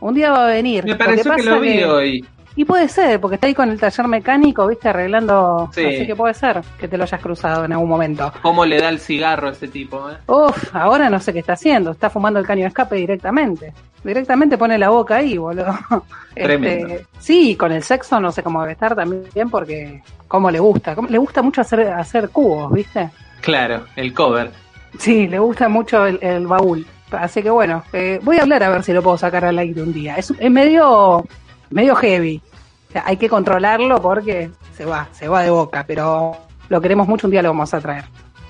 Un 0.00 0.14
día 0.14 0.30
va 0.32 0.44
a 0.44 0.48
venir. 0.48 0.84
Me 0.84 0.90
Lo 0.92 0.98
que 0.98 1.04
pareció 1.04 1.34
que 1.34 1.42
lo 1.42 1.60
vi 1.60 1.82
hoy. 1.84 2.24
Y 2.56 2.64
puede 2.64 2.88
ser, 2.88 3.20
porque 3.20 3.36
está 3.36 3.46
ahí 3.46 3.54
con 3.54 3.70
el 3.70 3.78
taller 3.78 4.06
mecánico, 4.08 4.66
viste, 4.66 4.88
arreglando. 4.88 5.70
Sí. 5.72 5.84
Así 5.84 6.06
que 6.06 6.16
puede 6.16 6.34
ser 6.34 6.60
que 6.78 6.88
te 6.88 6.96
lo 6.96 7.04
hayas 7.04 7.20
cruzado 7.20 7.64
en 7.64 7.72
algún 7.72 7.88
momento. 7.88 8.32
¿Cómo 8.42 8.64
le 8.66 8.80
da 8.80 8.88
el 8.88 8.98
cigarro 9.00 9.48
a 9.48 9.52
ese 9.52 9.68
tipo? 9.68 10.10
eh? 10.10 10.14
Uf, 10.26 10.74
ahora 10.74 11.08
no 11.08 11.20
sé 11.20 11.32
qué 11.32 11.38
está 11.40 11.52
haciendo. 11.54 11.92
Está 11.92 12.10
fumando 12.10 12.38
el 12.40 12.46
caño 12.46 12.62
de 12.62 12.68
escape 12.68 12.96
directamente. 12.96 13.72
Directamente 14.02 14.56
pone 14.58 14.78
la 14.78 14.88
boca 14.88 15.16
ahí, 15.16 15.36
boludo. 15.38 15.78
Tremendo. 16.34 16.86
Este, 16.94 17.06
sí, 17.18 17.54
con 17.56 17.70
el 17.72 17.82
sexo 17.82 18.18
no 18.20 18.32
sé 18.32 18.42
cómo 18.42 18.60
debe 18.62 18.72
estar 18.72 18.94
también, 18.96 19.50
porque 19.50 20.02
cómo 20.26 20.50
le 20.50 20.58
gusta. 20.58 20.94
Cómo- 20.94 21.08
Le 21.08 21.18
gusta 21.18 21.42
mucho 21.42 21.60
hacer, 21.60 21.88
hacer 21.88 22.30
cubos, 22.30 22.72
viste. 22.72 23.10
Claro, 23.42 23.84
el 23.96 24.12
cover. 24.14 24.50
Sí, 24.98 25.28
le 25.28 25.38
gusta 25.38 25.68
mucho 25.68 26.04
el, 26.06 26.18
el 26.22 26.46
baúl. 26.46 26.86
Así 27.12 27.42
que 27.42 27.50
bueno, 27.50 27.82
eh, 27.92 28.20
voy 28.22 28.38
a 28.38 28.42
hablar 28.42 28.62
a 28.62 28.68
ver 28.70 28.82
si 28.82 28.92
lo 28.92 29.02
puedo 29.02 29.18
sacar 29.18 29.44
al 29.44 29.58
aire 29.58 29.82
un 29.82 29.92
día. 29.92 30.16
Es, 30.16 30.32
es 30.38 30.50
medio, 30.50 31.24
medio 31.70 31.94
heavy. 31.96 32.42
O 32.88 32.92
sea, 32.92 33.04
hay 33.06 33.16
que 33.16 33.28
controlarlo 33.28 34.00
porque 34.02 34.50
se 34.76 34.84
va, 34.84 35.08
se 35.12 35.28
va 35.28 35.42
de 35.42 35.50
boca, 35.50 35.84
pero 35.86 36.36
lo 36.68 36.80
queremos 36.80 37.06
mucho, 37.08 37.26
un 37.26 37.30
día 37.32 37.42
lo 37.42 37.50
vamos 37.50 37.72
a 37.74 37.80
traer 37.80 38.04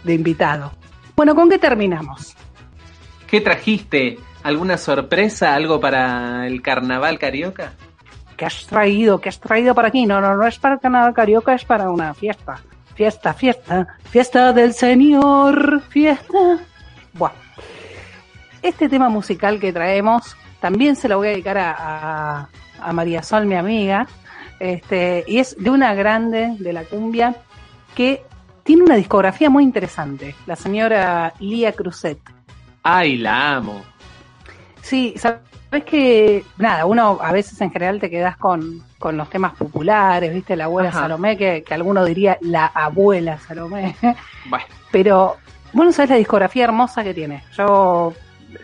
de 0.05 0.15
invitado. 0.15 0.73
Bueno, 1.17 1.35
¿con 1.35 1.49
qué 1.51 1.59
terminamos? 1.59 2.35
¿Qué 3.27 3.41
trajiste? 3.41 4.19
¿Alguna 4.43 4.79
sorpresa? 4.79 5.55
¿Algo 5.55 5.79
para 5.81 6.47
el 6.47 6.63
carnaval 6.63 7.19
carioca? 7.19 7.75
¿Qué 8.37 8.47
has 8.47 8.67
traído? 8.67 9.21
¿Qué 9.21 9.29
has 9.29 9.39
traído 9.39 9.75
para 9.75 9.89
aquí? 9.89 10.07
No, 10.07 10.21
no, 10.23 10.35
no 10.35 10.47
es 10.47 10.59
para 10.59 10.77
el 10.77 10.81
canal 10.81 11.13
carioca, 11.13 11.55
es 11.55 11.65
para 11.67 11.91
una 11.91 12.15
fiesta. 12.15 12.59
Fiesta, 12.95 13.35
fiesta, 13.35 13.87
fiesta 14.05 14.53
del 14.55 14.73
Señor, 14.73 15.83
fiesta. 15.89 16.59
Bueno, 17.13 17.35
este 18.63 18.89
tema 18.89 19.09
musical 19.09 19.59
que 19.61 19.73
traemos 19.73 20.37
también 20.61 20.97
se 20.97 21.09
lo 21.09 21.19
voy 21.19 21.29
a 21.29 21.31
dedicar 21.33 21.59
a, 21.59 21.71
a- 22.41 22.49
a 22.83 22.93
María 22.93 23.23
Sol, 23.23 23.47
mi 23.47 23.55
amiga, 23.55 24.07
este, 24.59 25.25
y 25.27 25.39
es 25.39 25.57
de 25.59 25.71
una 25.71 25.95
grande 25.95 26.57
de 26.59 26.73
la 26.73 26.85
cumbia 26.85 27.35
que 27.95 28.23
tiene 28.63 28.83
una 28.83 28.97
discografía 28.97 29.51
muy 29.51 29.65
interesante, 29.65 30.35
la 30.47 30.57
señora 30.57 31.33
Lía 31.41 31.73
Cruzet. 31.73 32.19
¡Ay, 32.83 33.17
la 33.17 33.57
amo! 33.57 33.83
Sí, 34.83 35.15
sabes 35.17 35.85
que, 35.85 36.45
nada, 36.59 36.87
uno 36.87 37.19
a 37.21 37.33
veces 37.33 37.61
en 37.61 37.71
general 37.71 38.01
te 38.01 38.11
quedas 38.11 38.37
con, 38.37 38.83
con 38.99 39.17
los 39.17 39.29
temas 39.31 39.55
populares, 39.55 40.33
viste, 40.33 40.57
la 40.57 40.65
abuela 40.65 40.91
Ajá. 40.91 41.01
Salomé, 41.01 41.37
que, 41.37 41.63
que 41.63 41.75
alguno 41.75 42.05
diría 42.05 42.39
la 42.41 42.67
abuela 42.67 43.39
Salomé, 43.39 43.97
Bueno, 44.47 44.65
pero 44.91 45.37
bueno, 45.73 45.93
sabes 45.93 46.11
la 46.11 46.17
discografía 46.17 46.65
hermosa 46.65 47.05
que 47.05 47.15
tiene. 47.15 47.45
Yo 47.57 48.13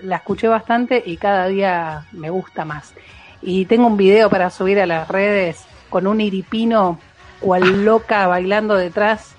la 0.02 0.16
escuché 0.16 0.48
bastante 0.48 1.02
y 1.04 1.16
cada 1.16 1.46
día 1.46 2.06
me 2.12 2.30
gusta 2.30 2.64
más. 2.64 2.94
Y 3.42 3.64
tengo 3.66 3.86
un 3.86 3.96
video 3.96 4.28
para 4.30 4.50
subir 4.50 4.80
a 4.80 4.86
las 4.86 5.08
redes 5.08 5.64
con 5.90 6.06
un 6.06 6.20
iripino 6.20 6.98
cual 7.40 7.84
loca 7.84 8.26
bailando 8.26 8.74
detrás 8.74 9.34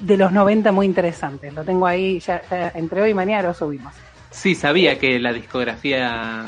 de 0.00 0.16
los 0.16 0.32
90 0.32 0.72
muy 0.72 0.86
interesante. 0.86 1.50
Lo 1.52 1.64
tengo 1.64 1.86
ahí, 1.86 2.20
ya, 2.20 2.40
ya 2.50 2.72
entre 2.74 3.02
hoy 3.02 3.10
y 3.10 3.14
mañana 3.14 3.42
lo 3.48 3.54
subimos. 3.54 3.92
Sí, 4.30 4.54
sabía 4.54 4.98
que 4.98 5.18
la 5.18 5.32
discografía 5.32 6.46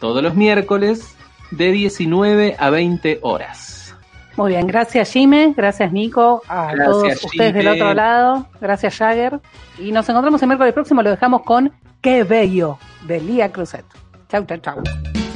todos 0.00 0.22
los 0.22 0.34
miércoles 0.34 1.16
de 1.50 1.72
19 1.72 2.56
a 2.58 2.70
20 2.70 3.18
horas. 3.22 3.94
Muy 4.36 4.52
bien, 4.52 4.68
gracias 4.68 5.12
Jime, 5.12 5.52
gracias 5.56 5.92
Nico, 5.92 6.42
a 6.46 6.72
Gracias, 6.72 6.86
todos 6.86 7.24
ustedes 7.24 7.54
del 7.54 7.68
otro 7.68 7.92
lado, 7.92 8.46
gracias 8.60 8.96
Jagger. 8.96 9.40
Y 9.78 9.90
nos 9.90 10.08
encontramos 10.08 10.40
el 10.40 10.48
miércoles 10.48 10.72
próximo, 10.74 11.02
lo 11.02 11.10
dejamos 11.10 11.42
con 11.42 11.72
Qué 12.00 12.22
Bello, 12.22 12.78
de 13.06 13.20
Lía 13.20 13.50
Cruzet. 13.50 13.84
Chau, 14.28 14.44
chau, 14.46 14.58
chau. 14.58 15.27